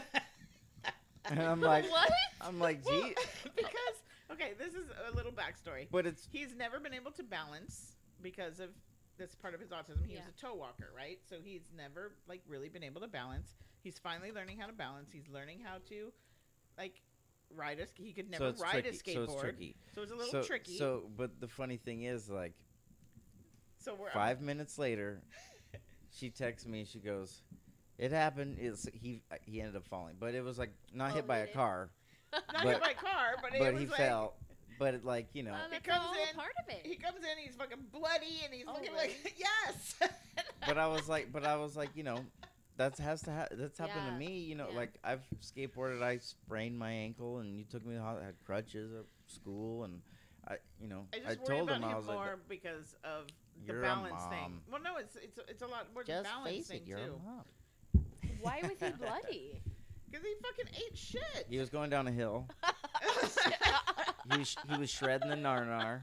[1.25, 2.11] And I'm like, what?
[2.41, 3.13] I'm like, Well, gee,
[3.55, 4.01] because
[4.31, 5.87] okay, this is a little backstory.
[5.91, 8.69] but it's He's never been able to balance because of
[9.17, 10.05] this part of his autism.
[10.07, 10.31] He was Yeah.
[10.35, 11.19] a toe walker, right?
[11.29, 13.49] So he's never like really been able to balance.
[13.83, 15.09] He's finally learning how to balance.
[15.11, 16.11] He's learning how to
[16.77, 17.01] like
[17.53, 17.85] ride a.
[17.85, 18.89] sk- He could never so ride tricky.
[18.89, 19.15] a skateboard.
[19.15, 19.75] So it's tricky.
[19.93, 20.77] So it's a little so, tricky.
[20.77, 22.53] So, but the funny thing is, like,
[23.79, 25.21] so we're five minutes later,
[26.15, 26.85] she texts me.
[26.85, 27.41] She goes,
[27.97, 28.57] "It happened.
[28.59, 29.21] It's he.
[29.45, 31.89] He ended up falling, but it was like not Oh, hit by a car,
[32.33, 34.33] not but- hit by car, but, it but was he like, fell.
[34.77, 36.85] But it, like you know, Oh, He that's comes all in, part of it.
[36.87, 39.07] He comes in, he's fucking bloody, and he's Oh, looking really?
[39.23, 39.35] like
[39.65, 39.95] yes.
[40.65, 42.19] but I was like, but I was like, you know,
[42.77, 44.39] that has to ha- that's happened Yeah, to me.
[44.39, 44.77] You know, yeah.
[44.77, 48.35] like I've skateboarded, I sprained my ankle, and you took me to ho- I had
[48.45, 49.99] crutches at school, and
[50.47, 52.95] I, you know, I I, just worry told about him I was more like, because
[53.03, 53.25] of
[53.65, 54.41] the You're a balance thing.
[54.41, 54.61] mom.
[54.71, 56.97] Well, no, it's it's it's a lot more the just balance face thing it, you're
[56.99, 57.19] too.
[57.23, 58.05] a mom.
[58.41, 59.61] Why was he bloody?
[60.09, 61.45] Because he fucking ate shit.
[61.49, 62.47] He was going down a hill.
[64.31, 66.01] He was he was shredding the narnar.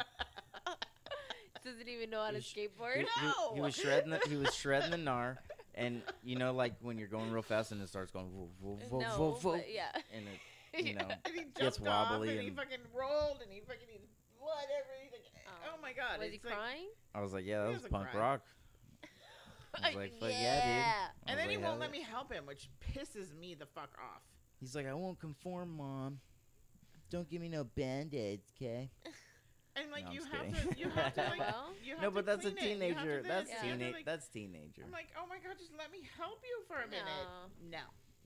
[1.64, 2.94] Doesn't even know how to He sh- skateboard.
[2.94, 3.54] He, he- No!
[3.54, 5.36] he was shredding the, he was shredding the gnar,
[5.74, 8.78] and you know, like when you're going real fast and it starts going, woo, woo,
[8.90, 9.88] woo, no, woo, woo, but yeah.
[10.14, 10.24] and
[10.72, 13.52] it, you know, and he jumped Gets off wobbly and, he and- fucking rolled and
[13.52, 14.06] he fucking he's
[14.40, 15.20] blood everything.
[15.66, 15.80] Oh.
[15.82, 16.18] My god!
[16.20, 16.86] Was he like- crying?
[17.14, 18.20] I was like, yeah, that was was punk cry.
[18.20, 18.40] rock.
[19.82, 20.72] I was like, fuck yeah, dude.
[20.74, 22.00] I and was then he won't let yeah.
[22.00, 24.22] me help him, which pisses me the fuck off.
[24.60, 26.18] He's like, I won't conform, mom.
[27.10, 28.90] Don't give me no band-aids, okay?
[29.78, 31.68] And like No, I'm you have to, you have to like, Well.
[31.84, 33.28] you have No, to but that's a clean it, you have to teenager.
[33.28, 33.64] That's Yeah.
[33.64, 33.92] you teenage.
[33.94, 34.82] like- That's teenager.
[34.86, 37.28] I'm like, oh my god, just let me help you for a minute.
[37.70, 37.84] No,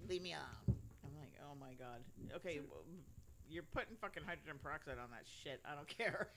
[0.09, 0.79] leave me alone.
[1.03, 2.07] I'm like, oh my god.
[2.37, 2.85] Okay, well,
[3.49, 5.59] you're putting fucking hydrogen peroxide on that shit.
[5.67, 6.29] I don't care.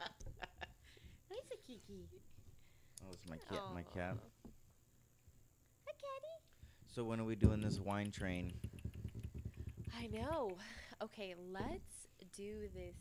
[1.30, 2.08] Nice a Kiki.
[3.04, 3.62] Oh, it's my cat.
[3.74, 3.94] My oh.
[3.96, 4.16] cat.
[5.84, 6.34] Hi, Caddy.
[6.94, 8.54] So when are we doing this wine train?
[9.98, 10.52] I know.
[11.02, 12.96] Okay, let's do this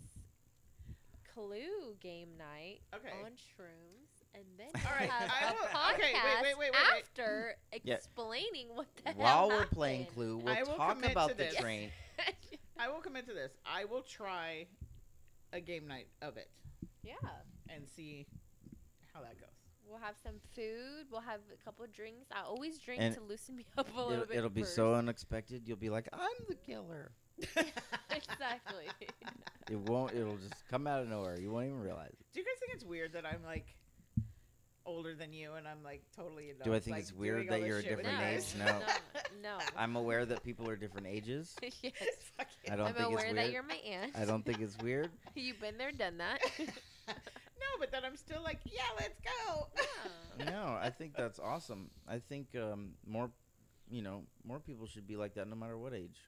[1.34, 3.10] Clue game night Okay.
[3.24, 6.58] on shrooms, and then All right, have I a will- podcast okay, wait, wait, wait,
[6.58, 7.04] wait, wait.
[7.04, 7.96] after Yeah.
[7.96, 9.16] explaining what the hell.
[9.18, 10.16] While hell we're playing happened.
[10.16, 11.56] Clue, we'll will talk commit about the this.
[11.56, 11.92] train.
[12.80, 13.52] I will commit to this.
[13.66, 14.66] I will try
[15.54, 16.50] a game night of it
[17.08, 17.30] yeah,
[17.74, 18.26] and see
[19.14, 19.50] how that goes.
[19.90, 21.06] we'll have some food.
[21.12, 22.28] We'll have a couple of drinks.
[22.32, 24.38] I always drink And to loosen me up a little It'll, bit.
[24.38, 24.76] it'll be first.
[24.76, 25.64] so unexpected.
[25.66, 27.12] You'll be like, I'm the killer.
[28.12, 28.88] exactly.
[29.72, 30.14] It won't.
[30.14, 31.40] It'll just come out of nowhere.
[31.40, 32.26] You won't even realize it.
[32.34, 33.68] Do you guys think it's weird that I'm like
[34.86, 36.64] older than you and I'm like totally adult?
[36.64, 38.44] Do I think like, it's weird that you're a different age?
[38.58, 38.66] No.
[38.66, 38.78] no,
[39.44, 39.58] no.
[39.76, 41.56] I'm aware that people are different ages.
[41.62, 41.94] yes.
[42.72, 44.14] I don't I'm think aware it's that you're my aunt.
[44.18, 45.10] I don't think it's weird.
[45.36, 46.40] You've been there, done that.
[47.60, 49.68] no, but then I'm still like, yeah, let's go.
[50.46, 51.90] No, I think that's awesome.
[52.08, 53.32] I think um, more,
[53.90, 56.20] you know, more people should be like that no matter what age.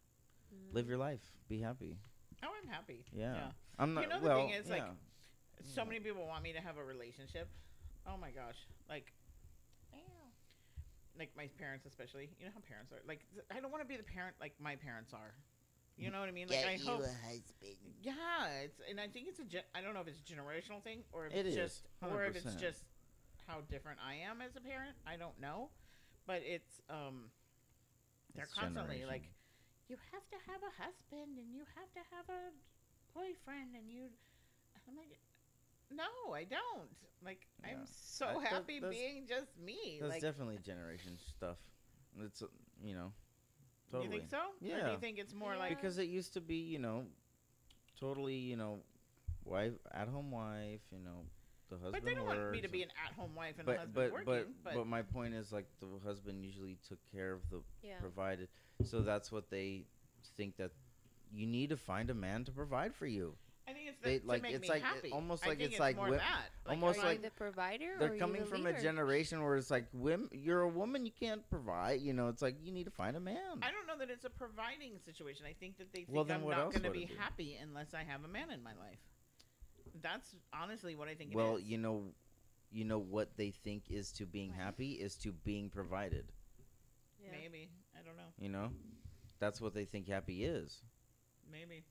[0.53, 0.73] Mm.
[0.73, 1.21] Live your life.
[1.47, 1.97] Be happy.
[2.43, 3.05] Oh, I'm happy.
[3.13, 3.33] Yeah.
[3.33, 3.39] Yeah.
[3.77, 4.03] I'm not.
[4.03, 4.83] You know the well, thing is, like.
[5.63, 7.49] So many people want me to have a relationship.
[8.07, 8.55] Oh my gosh.
[8.89, 9.11] Like,
[11.19, 12.29] like my parents, especially.
[12.39, 13.03] You know how parents are.
[13.05, 15.35] Like, I don't want to be the parent like my parents are.
[15.99, 16.47] You know what I mean?
[16.47, 17.01] Like, I hope.
[17.03, 17.75] a husband.
[18.01, 18.15] Yeah,
[18.63, 19.43] it's and I think it's a.
[19.43, 21.87] Gen- I don't know if it's a generational thing or if It it's is, just
[22.01, 22.59] or if it's 100%.
[22.59, 22.83] just
[23.47, 24.95] how different I am as a parent.
[25.05, 25.69] I don't know,
[26.25, 27.29] but it's um.
[28.35, 29.07] They're It's constantly generation.
[29.09, 29.29] like,
[29.89, 32.53] you have to have a husband and you have to have a
[33.17, 34.07] boyfriend and you.
[34.87, 35.19] I'm like,
[35.91, 36.87] no, I don't.
[37.25, 37.71] Like, Yeah.
[37.71, 39.97] I'm so I- that- happy that's- being just me.
[39.99, 41.57] That's like, definitely generation stuff.
[42.21, 42.47] It's uh,
[42.81, 43.11] you know,
[43.91, 44.05] totally.
[44.13, 44.37] you think so?
[44.37, 45.59] Or do you think it's more Yeah.
[45.59, 47.05] like because it used to be you know,
[47.99, 48.79] totally you know,
[49.45, 50.81] wife at home wife.
[50.91, 51.25] You know,
[51.69, 51.93] the husband.
[51.93, 54.11] But they don't want me to be an at-home wife and a but husband but
[54.11, 54.53] working.
[54.63, 57.99] but but my point is like the husband usually took care of the Yeah.
[57.99, 58.49] provided,
[58.83, 59.85] so that's what they
[60.37, 60.71] think that
[61.31, 63.35] you need to find a man to provide for you.
[63.69, 65.11] I think it's They- the, like, to make it's me like- it- happy.
[65.11, 66.49] almost I like think it's like more wi- that.
[66.65, 67.95] almost are Are you- you the provider?
[67.99, 68.77] They're are coming the from leader?
[68.77, 72.01] a generation where it's like, women, you're a woman, you can't provide.
[72.01, 73.59] You know, it's like you need to find a man.
[73.61, 75.45] I don't know that it's a providing situation.
[75.45, 77.15] I think that they think Well, then I'm what not going to be it be?
[77.15, 78.99] happy unless I have a man in my life.
[80.01, 81.33] That's honestly what I think.
[81.35, 81.65] well, it is.
[81.67, 82.13] you know,
[82.71, 86.31] you know what they think is to being happy is to being provided.
[87.21, 87.31] Yeah.
[87.31, 88.31] maybe I don't know.
[88.39, 88.71] You know,
[89.39, 90.81] that's what they think happy is.
[91.51, 91.83] Maybe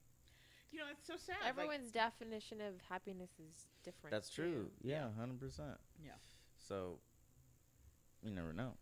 [0.72, 1.36] you know it's so sad.
[1.42, 4.12] like- Everyone's definition of happiness is different.
[4.12, 4.70] That's true.
[4.82, 4.88] too.
[4.88, 5.78] Yeah, hundred percent.
[6.02, 6.12] Yeah.
[6.58, 6.98] So,
[8.22, 8.72] you never know.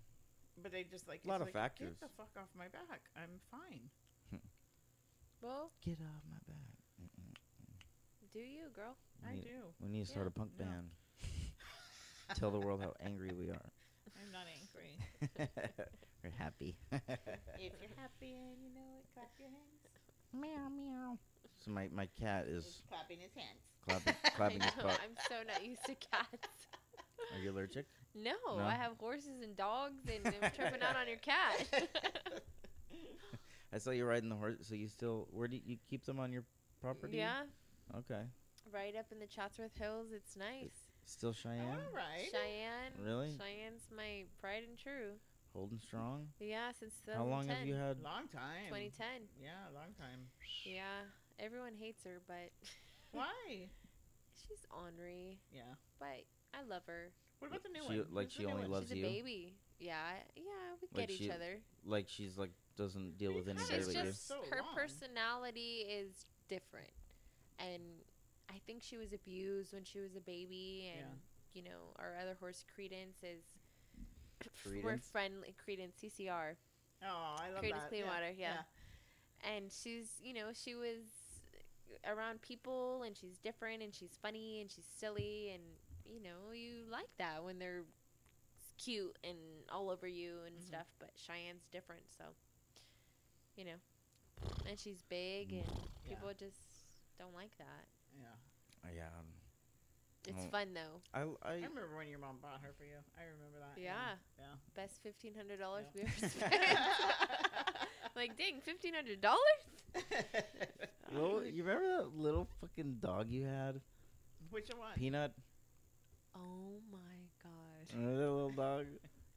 [0.63, 1.97] but they just like A lot of like, factors.
[2.01, 3.01] Get the fuck off my back.
[3.17, 3.91] I'm fine.
[5.43, 6.75] Well, Get off my back.
[7.03, 8.33] Mm-mm.
[8.33, 8.97] Do you, girl?
[9.29, 9.61] I need- do.
[9.81, 10.29] We need to start Yeah.
[10.35, 10.65] a punk No.
[10.65, 10.91] band.
[12.37, 13.71] Tell the world how angry we are.
[14.19, 14.99] I'm not angry.
[16.25, 16.75] We're happy.
[16.91, 17.01] if
[17.61, 19.85] you're happy and you know it, clap your hands.
[20.33, 21.19] meow meow.
[21.67, 23.59] So my, my cat He's is clapping his hands.
[23.85, 25.01] clapping, clapping his I know, butt.
[25.03, 26.49] I'm so not used to cats.
[27.35, 27.87] Are you allergic?
[28.15, 28.63] No, No?
[28.65, 31.67] I have horses and dogs, and I'm tripping out on your cat.
[33.73, 34.57] I saw you riding the horse.
[34.63, 36.45] So you still where do you, you keep them on your
[36.81, 37.17] property?
[37.17, 37.43] yeah,
[37.99, 38.23] Okay.
[38.73, 40.09] right up in the Chatsworth Hills.
[40.15, 40.87] It's nice.
[41.05, 41.61] Still Cheyenne.
[41.67, 42.31] All right.
[42.31, 42.93] Cheyenne.
[43.05, 43.31] Really?
[43.37, 45.19] Cheyenne's my pride and true.
[45.53, 46.29] Holding strong.
[46.39, 47.81] Yeah, since How long have you 2010.
[47.81, 48.03] had?
[48.03, 48.69] Long time.
[48.71, 49.07] 2010.
[49.43, 50.21] Yeah, long time.
[50.65, 51.09] Yeah,
[51.39, 52.51] everyone hates her, but
[53.13, 53.69] Why?
[54.47, 55.39] she's ornery.
[55.53, 55.63] Yeah.
[55.99, 57.11] But I love her.
[57.39, 58.07] What about the new She- one?
[58.13, 58.71] like Who's the she new only one?
[58.73, 59.03] loves she's a you?
[59.07, 59.55] baby.
[59.79, 59.95] Yeah,
[60.37, 60.43] yeah,
[60.81, 61.59] we Like get each other.
[61.85, 64.11] Like she's like doesn't deal with You've anybody her She's but you.
[64.11, 64.75] just so her long.
[64.75, 66.89] personality is different,
[67.59, 67.83] and
[68.49, 71.07] I think she was abused when she was a baby, and
[71.53, 73.43] you know our other horse Creedence is.
[74.83, 75.03] We're Creedence?
[75.13, 75.55] friendly.
[75.69, 76.55] Creedence CCR.
[77.05, 77.89] Oh, I love Creedence that.
[77.91, 78.63] Clearwater, yeah.
[79.55, 81.05] and she's you know she was
[82.07, 85.63] around people and she's different and she's funny and she's silly and
[86.05, 87.85] you know you like that when they're
[88.79, 89.39] cute and
[89.71, 90.67] all over you and Mhm.
[90.67, 92.25] stuff but cheyenne's different so
[93.57, 93.79] you know
[94.67, 95.67] and she's big and
[96.05, 96.11] Yeah.
[96.15, 96.61] people just
[97.19, 97.89] don't like that
[98.19, 98.37] Yeah.
[98.85, 99.11] Uh, yeah.
[100.27, 100.51] it's Oh.
[100.51, 102.99] fun though I I I remember when your mom bought her for you.
[103.17, 103.81] I remember that.
[103.81, 104.17] Yeah.
[104.39, 104.57] Yeah.
[104.75, 105.91] best $1500 Yeah.
[105.95, 106.53] we ever spent
[108.17, 109.25] like dang $1500
[111.15, 113.81] well, you remember that little fucking dog you had,
[114.51, 114.93] Which one?
[114.97, 115.33] Peanut?
[116.35, 116.99] oh my
[117.43, 118.87] gosh Remember that little dog?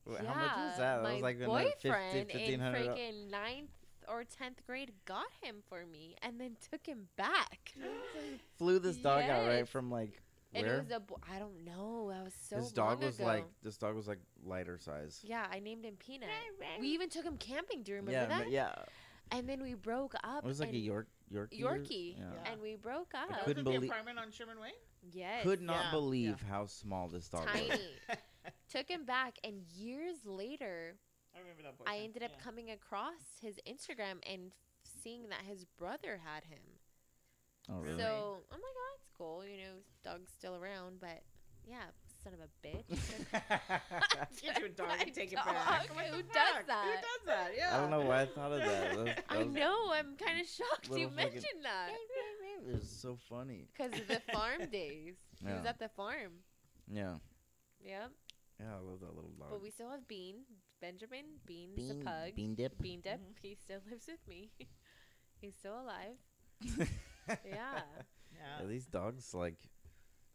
[0.06, 0.95] Wha- yeah, How much was that?
[0.97, 2.99] That my was like another boyfriend 15, in 1500 dollars.
[2.99, 3.69] freaking ninth
[4.07, 7.73] or tenth grade got him for me, and then took him back.
[8.57, 9.69] Flew this dog out right Yes.
[9.69, 10.19] from like
[10.54, 10.76] and where?
[10.76, 12.10] it was a bo- I don't know.
[12.12, 13.26] That was so this dog long was ago.
[13.28, 15.20] like this dog was like lighter size.
[15.24, 16.30] yeah, I named him Peanut.
[16.80, 17.84] We even took him camping.
[17.84, 18.46] Do you remember yeah, that?
[18.46, 18.74] ma- yeah.
[19.32, 20.44] And then we broke up.
[20.44, 21.60] It was like a and- York Yorkie.
[21.62, 22.24] Yorkie, Yeah.
[22.44, 22.52] Yeah.
[22.52, 23.30] and we broke up.
[23.30, 24.72] That couldn't was at the apartment on Sherman Way.
[25.12, 27.54] yes, Could not Yeah, believe how small this dog was.
[27.54, 27.82] tiny.
[28.72, 30.96] took him back, and years later,
[31.36, 31.76] I remember that.
[31.86, 32.44] I ended up Yeah.
[32.44, 34.52] coming across his Instagram and
[35.04, 36.64] seeing that his brother had him.
[37.70, 37.98] Oh really?
[38.00, 39.50] So I'm like, oh, that's.
[39.52, 39.74] You know,
[40.04, 41.22] dog's still around, but
[41.68, 41.84] yeah,
[42.24, 43.00] son of a bitch.
[44.41, 45.46] Get you a dog My and take it dog.
[45.46, 45.90] back.
[45.96, 46.62] What Who the does fuck?
[46.62, 47.02] Who that?
[47.02, 47.50] does that?
[47.58, 47.78] Yeah.
[47.78, 48.90] I don't know why I thought of that.
[48.90, 49.91] That was- that I know.
[49.94, 51.90] I'm kind of shocked you little fucking- mentioned that
[52.68, 53.68] It was so funny.
[53.76, 55.16] because of the farm days.
[55.46, 56.44] He was at the farm.
[56.91, 57.16] Yeah.
[57.86, 58.12] Yep.
[58.60, 59.48] Yeah, I love that little dog.
[59.52, 60.36] But we still have Bean,
[60.82, 61.24] Benjamin.
[61.46, 62.36] Bean's Bean, a pug.
[62.36, 62.78] Bean dip.
[62.82, 63.20] Bean dip.
[63.20, 63.36] Mhm.
[63.41, 64.50] He still lives with me.
[65.40, 66.18] He's still alive.
[67.46, 67.82] Yeah.
[68.40, 68.61] Yeah.
[68.61, 69.57] Yeah, these dogs like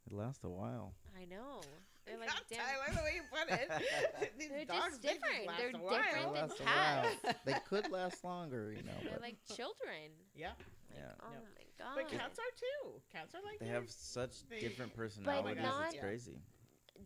[0.08, 0.94] they last a while.
[1.18, 1.60] I know.
[2.06, 2.60] They're like God, damn.
[2.60, 4.32] I like the way you put it.
[4.38, 5.46] These They're dogs, just they different.
[5.46, 5.96] last They're a while.
[5.96, 7.02] different They than last a while.
[7.24, 7.38] cats.
[7.46, 8.92] They could last longer, you know.
[9.02, 10.12] They're But like children.
[10.36, 10.48] Yeah.
[10.48, 11.12] Like, Yeah.
[11.24, 11.44] oh Yep.
[11.56, 11.94] my god.
[11.96, 13.00] But cats are too.
[13.10, 13.72] Cats are like they that.
[13.72, 15.62] have such They- different But personalities.
[15.62, 16.42] not- it's crazy.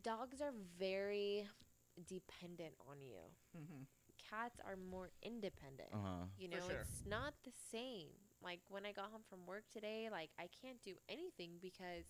[0.02, 1.46] dogs are very
[2.08, 3.22] dependent on you.
[3.56, 3.86] Mhm.
[4.30, 5.90] Cats are more independent.
[5.92, 6.24] Uh huh.
[6.38, 6.80] You For know, sure.
[6.80, 8.10] it's not the same.
[8.42, 12.04] Like when I got home from work today, like I can't do anything because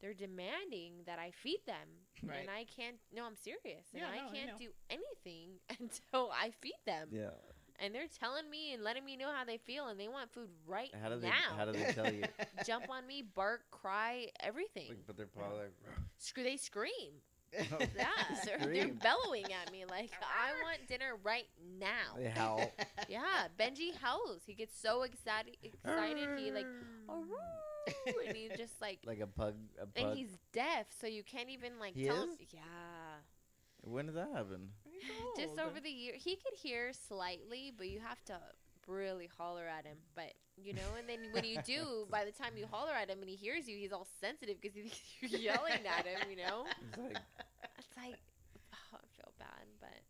[0.00, 1.88] they're demanding that I feed them.
[2.22, 2.40] Right.
[2.40, 3.86] And I can't no, I'm serious.
[3.94, 4.58] And Yeah, I no, can't know.
[4.58, 7.08] do anything until I feed them.
[7.12, 7.30] Yeah.
[7.82, 10.50] And they're telling me and letting me know how they feel and they want food
[10.66, 11.28] right How do they?
[11.28, 11.56] now.
[11.56, 12.24] How do they tell you?
[12.66, 14.88] Jump on me, bark, cry, everything.
[14.90, 15.72] Like, but they're probably like.
[16.18, 17.22] Screw they scream.
[17.58, 17.78] Oh.
[17.96, 18.06] Yeah,
[18.44, 21.48] they're, they're bellowing at me like I want dinner right
[21.78, 22.16] now.
[22.16, 22.72] They howl.
[23.08, 24.42] Yeah, Benji howls.
[24.46, 25.56] He gets so excited.
[25.62, 26.66] Excited, he like,
[27.08, 29.56] "Aroo," and he's just like, like a pug.
[29.80, 29.90] A pug.
[29.96, 32.30] and he's deaf, so you can't even like He tell him.
[32.52, 32.60] Yeah,
[33.82, 34.68] when did that happen?
[35.36, 38.38] Just over the year, he could hear slightly, but you have to
[38.90, 39.96] really holler at him.
[40.14, 43.20] But you know, and then when you do, by the time you holler at him
[43.20, 46.28] and he hears you, he's all sensitive because you're yelling at him.
[46.28, 47.16] You know, It's like
[47.78, 48.18] it's like,
[48.74, 50.02] oh, I feel bad, but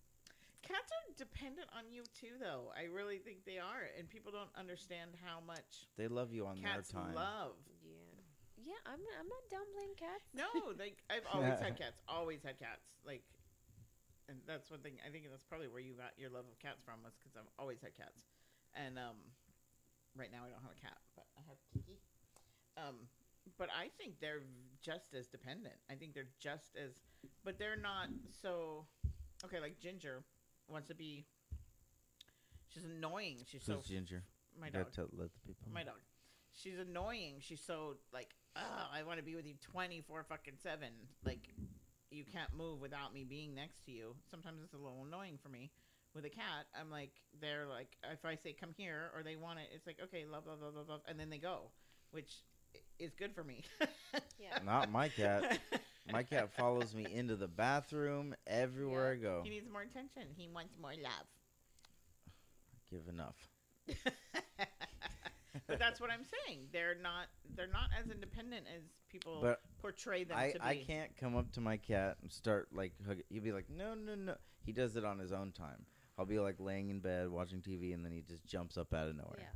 [0.63, 2.71] Cats are dependent on you too, though.
[2.79, 6.57] I really think they are, and people don't understand how much they love you on
[6.63, 7.15] cats their time.
[7.15, 7.59] love.
[7.83, 8.81] yeah, yeah.
[8.87, 10.31] I'm I'm not downplaying cats.
[10.31, 10.47] No,
[10.79, 11.99] like I've always had cats.
[12.07, 12.87] Always had cats.
[13.05, 13.23] Like,
[14.31, 15.03] and that's one thing.
[15.03, 17.51] I think that's probably where you got your love of cats from was because I've
[17.59, 18.23] always had cats.
[18.75, 19.19] And um,
[20.17, 21.99] right now I don't have a cat, but I have Kiki.
[22.77, 23.09] Um,
[23.59, 24.43] but I think they're
[24.83, 25.75] just as dependent.
[25.91, 26.93] I think they're just as,
[27.45, 28.09] but they're not
[28.43, 28.87] so.
[29.45, 30.23] Okay, like Ginger
[30.69, 31.27] wants to be.
[32.69, 33.39] She's annoying.
[33.47, 34.23] She's so Ginger?
[34.59, 34.93] my dog.
[34.93, 35.67] tell, let the people.
[35.73, 35.99] My dog.
[36.53, 37.37] She's annoying.
[37.41, 40.89] She's so like oh, I want to be with you 24 fucking 7.
[41.25, 41.55] Like,
[42.11, 44.17] you can't move without me being next to you.
[44.31, 45.71] Sometimes it's a little annoying for me.
[46.15, 49.61] With a cat, I'm like, they're like, if I say come here or they want
[49.61, 51.71] it, it's like, okay, love, love, love, love, love, and then they go,
[52.11, 52.33] which
[52.99, 53.65] is good for me.
[54.41, 54.59] Yeah.
[54.65, 55.61] Not my cat.
[56.11, 59.43] My cat follows me into the bathroom everywhere I go.
[59.45, 60.23] he needs more attention.
[60.35, 61.27] He wants more love.
[62.91, 63.37] Give enough.
[65.69, 66.63] but that's what I'm saying.
[66.73, 67.27] They're not.
[67.55, 70.65] They're not as independent as people But portray them I, to be.
[70.65, 73.19] I can't come up to my cat and start like hug.
[73.29, 74.35] He'll be like, no, no, no.
[74.65, 75.85] He does it on his own time.
[76.21, 79.09] I'll be like laying in bed watching TV, and then he just jumps up out
[79.09, 79.47] of nowhere, Yeah.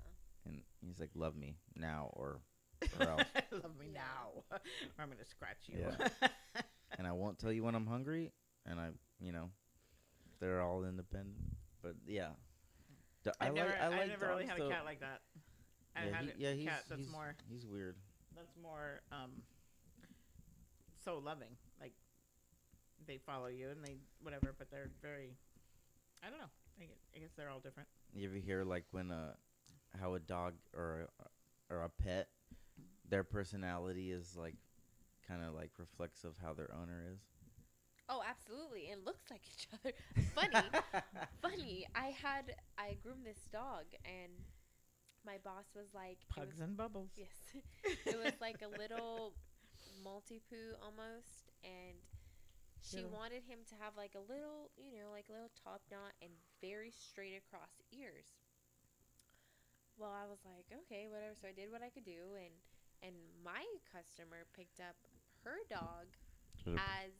[0.46, 2.40] and he's like, "Love me now," or,
[2.98, 3.22] or else.
[3.52, 4.58] Love me now, or
[4.98, 5.80] I'm gonna scratch you.
[5.80, 6.28] Yeah.
[6.98, 8.32] and I won't tell you when I'm hungry,
[8.64, 8.88] and I,
[9.20, 9.50] you know,
[10.40, 11.36] they're all independent.
[11.82, 12.28] But yeah,
[13.24, 13.80] D- I I've never, like.
[13.82, 14.70] I like have never really dogs, had a though.
[14.70, 15.20] cat like that.
[15.94, 17.96] I yeah, had he- a yeah, he's, cat that's he's, more He's weird.
[18.34, 19.32] that's more um
[21.04, 21.58] so loving.
[21.78, 21.92] Like
[23.06, 25.36] they follow you and they whatever, but they're very.
[26.24, 26.50] I don't know.
[26.80, 27.88] I guess, I guess they're all different.
[28.14, 29.34] You ever hear like when a
[30.00, 31.06] how a dog or
[31.70, 32.28] a, or a pet,
[33.08, 34.56] their personality is like
[35.28, 37.20] kind of like reflects of how their owner is.
[38.08, 38.90] Oh, absolutely.
[38.90, 39.92] And looks like each other.
[40.34, 40.66] Funny.
[41.42, 41.86] funny.
[41.94, 44.32] I had I groomed this dog and
[45.24, 47.10] my boss was like Pugs was- and bubbles.
[47.16, 47.62] Yes.
[48.06, 49.34] it was like a little
[50.02, 51.96] multi poo almost and
[52.84, 55.80] she Little- wanted him to have like a little, you know, like a little top
[55.90, 56.30] knot and
[56.60, 58.28] very straight across ears.
[59.96, 61.34] Well, I was like, okay, whatever.
[61.40, 62.52] So I did what I could do and
[63.02, 64.96] and my customer picked up
[65.44, 66.06] her dog
[66.78, 67.12] as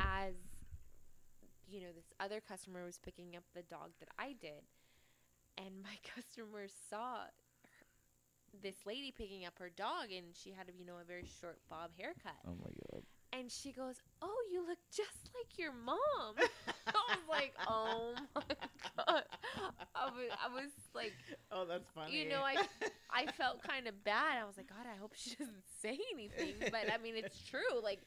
[0.00, 0.34] as
[1.66, 4.62] you know this other customer was picking up the dog that I did
[5.58, 7.86] and my customer saw her,
[8.62, 11.90] this lady picking up her dog and she had you know a very short bob
[11.98, 13.03] haircut oh my god.
[13.36, 16.34] And she goes oh you look just like your mom
[16.86, 18.42] I was like oh my
[18.96, 19.22] god
[19.94, 21.12] I was, I was like
[21.50, 22.16] Oh, that's funny.
[22.16, 22.56] you know, I
[23.10, 24.38] I felt kind of bad.
[24.42, 26.54] I was like, God, I hope she doesn't say anything.
[26.72, 27.80] But I mean, it's true.
[27.82, 28.00] Like,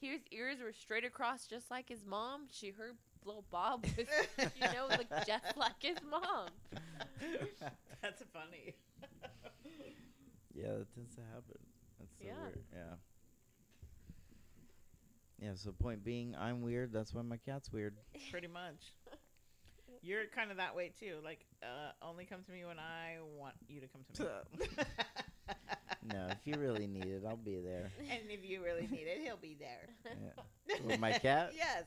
[0.00, 2.42] his ears were straight across, just like his mom.
[2.50, 4.06] She heard little bob was,
[4.54, 6.48] you know, looked just like his mom.
[8.02, 8.74] that's funny.
[10.54, 11.58] Yeah, that tends to happen.
[11.98, 12.42] That's so Yeah.
[12.42, 12.64] weird.
[12.72, 12.94] Yeah.
[15.40, 15.50] Yeah.
[15.54, 16.92] So point being, I'm weird.
[16.92, 17.94] That's why my cat's weird.
[18.30, 18.92] Pretty much.
[20.02, 21.16] You're kind of that way too.
[21.24, 24.22] Like, uh, only come to me when I want you to come to
[24.58, 24.66] me.
[26.02, 27.92] No, if you really need it, I'll be there.
[28.10, 29.88] and if you really need it, he'll be there.
[30.06, 30.76] Yeah.
[30.84, 31.52] With my cat?
[31.56, 31.84] Yes.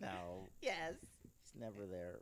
[0.00, 0.94] No, Yes.
[1.42, 2.18] he's never there.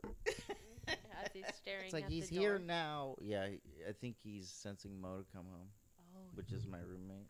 [0.87, 2.67] As he's staring It's like at he's the here door.
[2.67, 3.15] now.
[3.19, 3.47] Yeah,
[3.87, 5.67] I think he's sensing Mo to come home,
[6.15, 7.27] Oh, which is my roommate.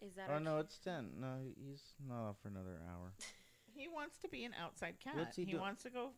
[0.00, 0.28] Is that?
[0.34, 1.10] Oh no, it's ten.
[1.20, 3.12] No, he's not off for another hour.
[3.78, 5.16] He wants to be an outside cat.
[5.16, 6.12] What's he he do- wants to go.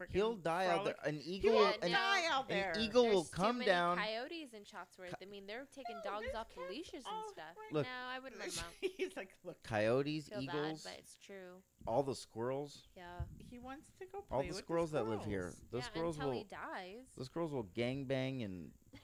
[0.00, 0.94] Frickin He'll die out there.
[1.02, 1.16] frolic.
[1.16, 1.50] An eagle.
[1.54, 1.96] Will, He'll an, no.
[1.98, 2.70] die out there.
[2.72, 3.96] an eagle will There's too come many down.
[3.98, 5.12] Coyotes in Chatsworth.
[5.20, 7.44] I mean, they're taking No, dogs there's off the cats leashes and all stuff.
[7.56, 7.86] right Look.
[7.86, 8.90] no, I wouldn't let them out.
[8.96, 11.62] He's like, look, Coyotes, Feel eagles, bad, but it's true.
[11.86, 13.02] all the squirrels, Yeah.
[13.50, 15.50] he wants to go play all the with squirrels that live here.
[15.50, 15.60] squirrels.
[15.72, 16.38] Those yeah, squirrels until will.
[16.38, 17.04] he dies.
[17.16, 18.70] Those squirrels will gang bang and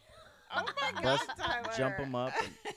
[0.56, 1.70] Oh my God, Bust- Tyler!
[1.76, 2.70] jump 'em up and- they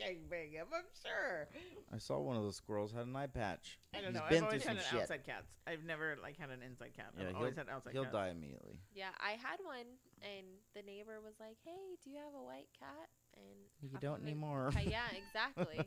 [0.00, 1.48] gangbang him, I'm sure.
[1.92, 3.78] I saw one of those squirrels had an eye patch.
[3.94, 4.26] I don't He's know.
[4.28, 5.00] been I've always through had some an shit.
[5.02, 5.44] outside cat.
[5.66, 7.12] I've never like had an inside cat.
[7.18, 7.94] Yeah, I've always had outside cat.
[7.94, 8.14] He'll cats.
[8.14, 8.78] die immediately.
[8.94, 9.86] Yeah, I had one,
[10.22, 13.98] and the neighbor was like, "Hey, do you have a white cat?" And You how
[14.00, 14.70] don't come it- anymore.
[14.72, 15.84] Coy- yeah, exactly.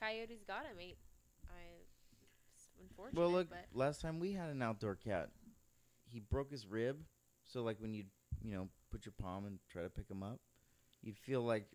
[0.00, 0.76] Coyotes got him.
[0.80, 0.98] Ate.
[1.48, 1.84] I.
[2.54, 5.30] It's unfortunate, Well, look, but last time we had an outdoor cat,
[6.08, 6.98] he broke his rib.
[7.44, 8.04] So, like, when you
[8.42, 10.40] you know put your palm and try to pick him up,
[11.02, 11.66] you'd feel like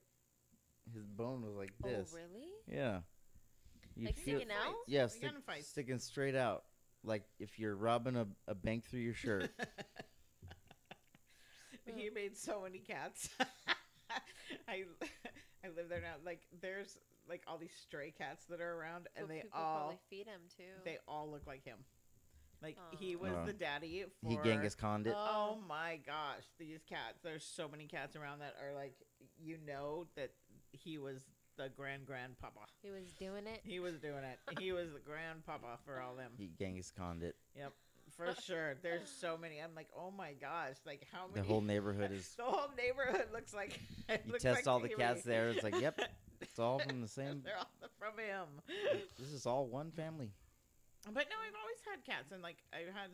[0.94, 2.14] his bone was like oh, this.
[2.14, 2.48] oh really?
[2.68, 3.00] Yeah.
[3.96, 4.76] You'd Like feel, sticking out?
[4.88, 5.68] Yeah, We stick, got in fights.
[5.68, 6.64] sticking straight out,
[7.04, 9.50] like if you're robbing a, a bank through your shirt.
[11.86, 13.30] he made so many cats.
[14.68, 14.84] I
[15.64, 16.16] I live there now.
[16.26, 16.98] Like there's
[17.28, 20.64] like all these stray cats that are around, and But they all feed him too.
[20.84, 21.78] they all look like him.
[22.62, 23.46] Like he was Wow.
[23.46, 24.30] the daddy for.
[24.30, 25.14] he Genghis Khan'd it.
[25.16, 27.20] Oh, oh my gosh, these cats!
[27.24, 28.94] There's so many cats around that are like,
[29.40, 30.32] you know, that
[30.72, 31.26] he was
[31.58, 32.62] the grand grandpapa.
[32.82, 33.62] he was doing it.
[33.64, 34.60] He was doing it.
[34.60, 36.32] he was the grandpapa for all them.
[36.38, 37.36] He Genghis Khan'd it.
[37.56, 37.74] Yep.
[38.16, 38.76] For sure.
[38.82, 39.60] There's so many.
[39.60, 41.42] I'm like, oh my gosh, like how many?
[41.42, 42.34] The whole neighborhood is.
[42.38, 43.80] the whole neighborhood looks like.
[44.10, 45.02] You looks test like all the Pee-wee.
[45.02, 45.50] cats there.
[45.50, 45.98] It's like, yep,
[46.42, 47.42] it's all from the same.
[47.46, 48.48] They're all from him.
[49.18, 50.32] This is all one family.
[51.06, 53.12] But no, I've always had cats, and like I've had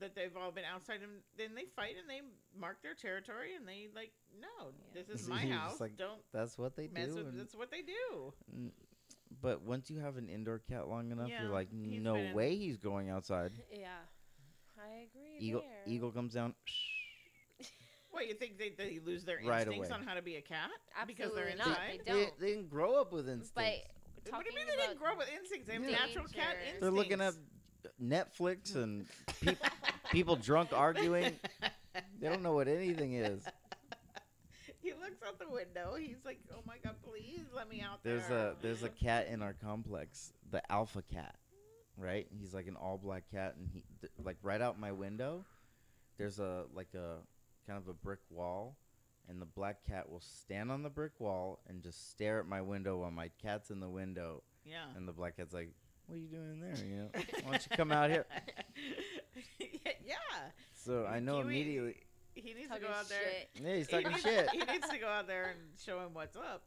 [0.00, 2.20] that they've all been outside and then they fight and they
[2.58, 5.02] mark their territory and they like no Yeah.
[5.08, 7.16] this is my you're house like, don't That's what they mess do.
[7.24, 8.70] with that's what they do mm,
[9.40, 12.56] but once you have an indoor cat long enough, Yeah, you're like, no been- way
[12.56, 13.52] he's going outside.
[13.72, 13.88] Yeah,
[14.78, 15.38] I agree.
[15.38, 15.94] Eagle, there.
[15.94, 16.54] eagle comes down.
[18.10, 19.98] what you think they, they lose their Right instincts away.
[20.00, 20.70] on how to be a cat
[21.06, 21.78] because they're Absolutely not.
[21.80, 22.40] inside They They, don't.
[22.40, 23.52] they didn't grow up with instincts.
[23.54, 26.56] But what do you mean they didn't grow up with instincts they have natural cat
[26.58, 27.34] instincts They're looking at
[28.02, 29.06] Netflix and
[29.40, 29.58] peop
[30.10, 31.32] people drunk arguing.
[32.20, 33.42] They don't know what anything is.
[34.82, 38.26] he looks out the window he's like oh my god please let me out There's
[38.28, 41.36] there a there's a cat in our complex, the alpha cat,
[41.96, 42.26] right?
[42.38, 45.44] He's like an all black cat, and he th- like right out my window.
[46.18, 47.16] There's a like a
[47.66, 48.76] kind of a brick wall,
[49.28, 52.60] and the black cat will stand on the brick wall and just stare at my
[52.62, 55.70] window while my cat's in the window, yeah and the black cat's like,
[56.06, 56.76] "What are you doing in there?
[56.86, 57.08] You know,
[57.44, 58.26] why don't you come out here?"
[59.60, 60.14] yeah
[60.74, 61.96] So I know Kiwi- immediately.
[62.34, 63.48] he needs talking to go out there shit.
[63.64, 64.50] Yeah, he's he talking needs, shit.
[64.52, 66.62] he needs to go out there and show him what's up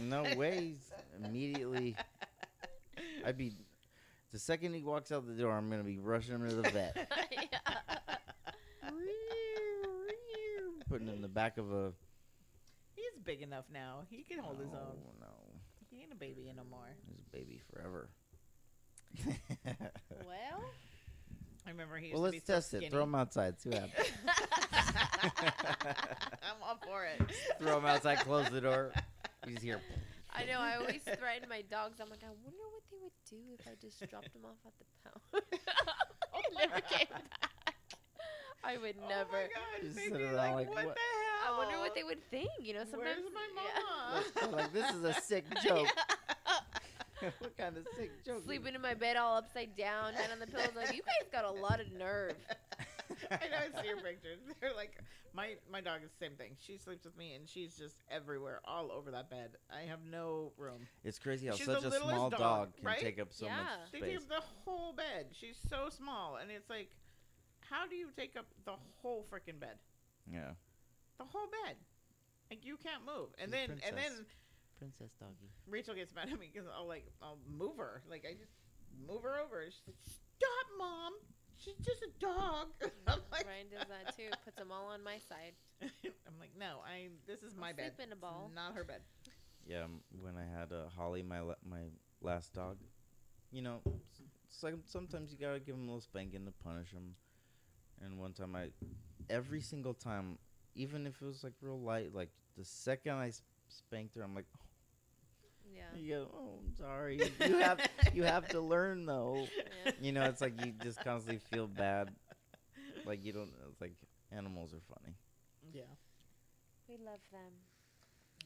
[0.00, 0.78] No ways.
[1.24, 1.96] Immediately,
[3.24, 3.52] I'd be.
[4.32, 7.08] The second he walks out the door, I'm gonna be rushing him to the vet.
[10.88, 11.92] Putting him in the back of a.
[12.94, 14.00] He's big enough now.
[14.10, 14.96] He can hold his own.
[14.98, 15.26] Oh, No,
[15.90, 16.88] He ain't a baby anymore.
[17.08, 18.08] he's a baby forever.
[19.66, 20.62] well,
[21.66, 22.86] I remember he used well, to let's be so test skinny.
[22.86, 22.90] it.
[22.92, 23.60] Throw him outside.
[23.60, 24.08] See what happens.
[26.42, 27.20] I'm all for it.
[27.60, 28.18] Throw him outside.
[28.20, 28.92] Close the door.
[29.46, 29.80] He's here.
[30.34, 30.58] I know.
[30.58, 32.00] I always threaten my dogs.
[32.00, 34.72] I'm like, I wonder what they would do if I just dropped them off at
[34.78, 35.44] the pound.
[36.32, 37.74] they never came back.
[38.64, 39.32] I would Oh never.
[39.32, 41.00] my God, Just they'd sit around like, like, what, what- the
[41.44, 42.48] I wonder what they would think.
[42.60, 43.18] You know, sometimes.
[43.18, 44.46] Where's my yeah.
[44.46, 44.56] mama?
[44.56, 45.88] Like this is a sick joke.
[47.38, 48.42] what kind of sick joke?
[48.44, 50.74] Sleeping in my bed all upside down, head on the pillows.
[50.76, 52.34] Like, you guys got a lot of nerve.
[53.30, 53.78] I know.
[53.78, 54.38] I see your pictures.
[54.60, 54.98] They're like
[55.34, 56.52] my my dog is the same thing.
[56.64, 59.52] She sleeps with me, and she's just everywhere, all over that bed.
[59.70, 60.86] I have no room.
[61.04, 62.98] It's crazy how She's such a small dog, dog, can right?
[63.00, 63.56] take up so Yeah.
[63.56, 65.26] much They take up the whole bed.
[65.32, 66.90] She's so small, and it's like,
[67.60, 69.76] how do you take up the whole freaking bed?
[70.30, 70.52] Yeah.
[71.18, 71.76] The whole bed.
[72.50, 73.28] Like you can't move.
[73.38, 74.26] And She's a then and then
[74.82, 74.98] princess.
[74.98, 75.50] Princess doggy.
[75.68, 78.02] Rachel gets mad at me because I'll like I'll move her.
[78.10, 78.52] Like I just
[79.06, 79.64] move her over.
[79.66, 81.12] She's like, "Stop, mom!
[81.56, 82.68] She's just a dog."
[83.06, 84.28] I'm like, Ryan does that too.
[84.44, 85.54] Puts them all on my side.
[85.82, 87.08] I'm like, no, I.
[87.26, 87.92] This is I'll my bed.
[87.96, 88.46] sleep in a ball.
[88.50, 89.00] It's not her bed.
[89.66, 89.84] Yeah,
[90.20, 91.86] when I had uh, Holly, my la- my
[92.20, 92.78] last dog,
[93.52, 93.78] you know,
[94.50, 97.14] it's like sometimes you gotta give him a little spanking to punish him.
[98.04, 98.70] And one time, I,
[99.30, 100.38] every single time,
[100.74, 103.30] even if it was like real light, like the second I
[103.68, 104.46] spanked her, I'm like,
[105.94, 106.00] Yeah.
[106.00, 107.20] you go, oh, I'm sorry.
[107.46, 107.80] You have
[108.14, 109.46] you have to learn though.
[109.84, 109.92] yeah.
[110.00, 112.10] You know, it's like you just constantly feel bad.
[113.04, 113.50] Like you don't.
[113.70, 113.94] It's like
[114.30, 115.14] animals are funny.
[115.72, 115.82] Yeah.
[116.88, 117.52] We love them.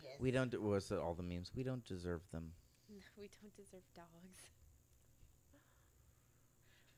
[0.02, 0.14] Yes.
[0.20, 0.54] We don't.
[0.62, 1.50] What's it, all the memes?
[1.54, 2.52] We don't deserve them.
[2.88, 4.42] No, we don't deserve dogs.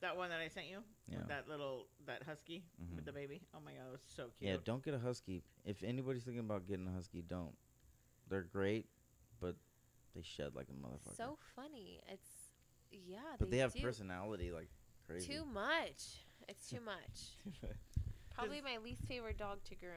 [0.01, 0.78] That one that I sent you.
[1.10, 1.19] Yeah.
[1.28, 2.94] That little that husky Mhm.
[2.97, 3.40] with the baby.
[3.52, 4.51] Oh my god, it was so cute.
[4.51, 5.43] Yeah, don't get a husky.
[5.65, 7.56] If anybody's thinking about getting a husky, don't.
[8.28, 8.97] They're great, but
[10.19, 11.16] they shed like a motherfucker.
[11.16, 12.01] So funny.
[12.12, 12.28] It's
[12.90, 13.19] yeah.
[13.39, 13.81] but they, have do.
[13.81, 14.69] personality like
[15.07, 15.32] crazy.
[15.32, 16.24] Too much.
[16.49, 17.70] It's too much.
[18.35, 19.93] Probably my least favorite dog to groom.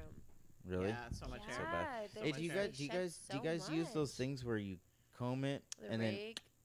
[0.68, 0.89] really?
[0.89, 1.72] Yeah, so much yeah, So hair.
[1.72, 2.10] bad.
[2.15, 4.14] they- Hey, do you guys do you shed guys do you so guys use those
[4.14, 4.77] things where you
[5.18, 6.18] comb it The and then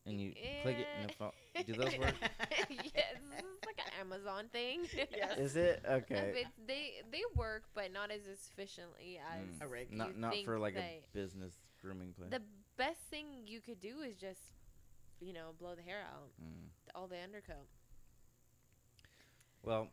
[0.06, 1.34] and you click it and it fall,
[1.66, 2.14] do those work?
[2.70, 4.86] yes, this is like an Amazon thing.
[5.16, 5.38] Yes.
[5.38, 6.32] Is it okay?
[6.44, 9.64] but they they work, but not as efficiently as Mm.
[9.64, 9.92] A rake.
[9.92, 12.30] Not you not for think like a business grooming place.
[12.30, 12.42] The
[12.76, 14.40] best thing you could do is just,
[15.20, 16.68] you know, blow the hair out, Mm.
[16.94, 17.66] all the undercoat.
[19.62, 19.88] Well,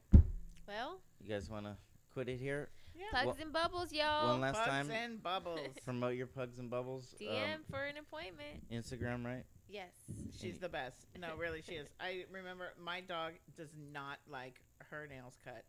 [0.68, 1.76] Well, you guys want to
[2.14, 2.70] quit it here?
[2.96, 3.06] Yeah.
[3.12, 4.30] pugs Well- and bubbles, y'all.
[4.30, 5.60] One last Pugs time, and bubbles.
[5.84, 7.16] promote your pugs and bubbles.
[7.20, 8.70] DM Um, for an appointment.
[8.70, 9.46] Instagram, right?
[9.68, 9.92] Yes.
[10.38, 11.08] She's the best.
[11.18, 11.88] No, really, she is.
[12.00, 15.66] I remember my dog does not like her nails cut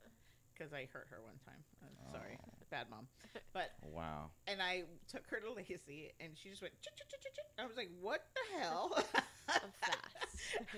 [0.53, 1.65] because I hurt her one time.
[1.83, 2.39] I'm sorry.
[2.75, 3.07] Bad mom.
[3.53, 4.31] But Wow.
[4.49, 6.75] and I took her to Lacey, and she just went.
[7.59, 8.91] I was like, "What the hell?"
[9.49, 10.57] I'm fast.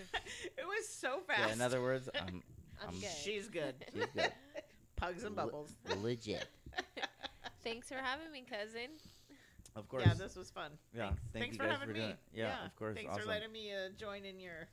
[0.44, 1.40] it was so fast.
[1.48, 1.52] Yeah.
[1.54, 2.42] In other words, I'm
[2.82, 3.08] I'm I'm- good.
[3.22, 3.74] she's good.
[3.94, 4.32] She's good.
[4.96, 5.70] Pugs and Le- bubbles.
[6.00, 6.46] legit.
[7.64, 8.90] Thanks for having me, cousin.
[9.74, 10.04] Of course.
[10.06, 10.70] Yeah, this was fun.
[10.94, 12.00] Yeah, Thanks, thank Thanks you for guys having for me.
[12.00, 12.18] doing it.
[12.34, 13.22] Yeah, of course, Thanks awesome.
[13.24, 14.68] for letting me uh, join in your.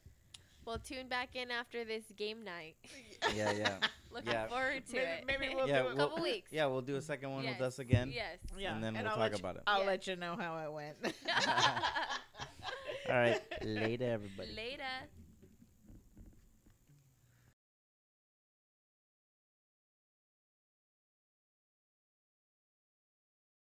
[0.65, 2.75] Well, tune back in after this game night.
[3.35, 3.77] Yeah, yeah.
[4.11, 4.47] Looking Yeah.
[4.47, 5.23] forward to Maybe- it.
[5.27, 6.51] maybe we'll yeah, do a we'll, couple weeks.
[6.53, 7.59] Yeah, we'll do a second one yes.
[7.59, 8.11] with us again.
[8.13, 8.37] Yes.
[8.57, 9.63] Yeah, And then we'll I'll talk you- about it.
[9.67, 9.87] I'll Yeah.
[9.87, 10.95] let you know how it went.
[13.09, 13.41] All right.
[13.63, 14.53] Later, everybody.
[14.55, 14.83] Later.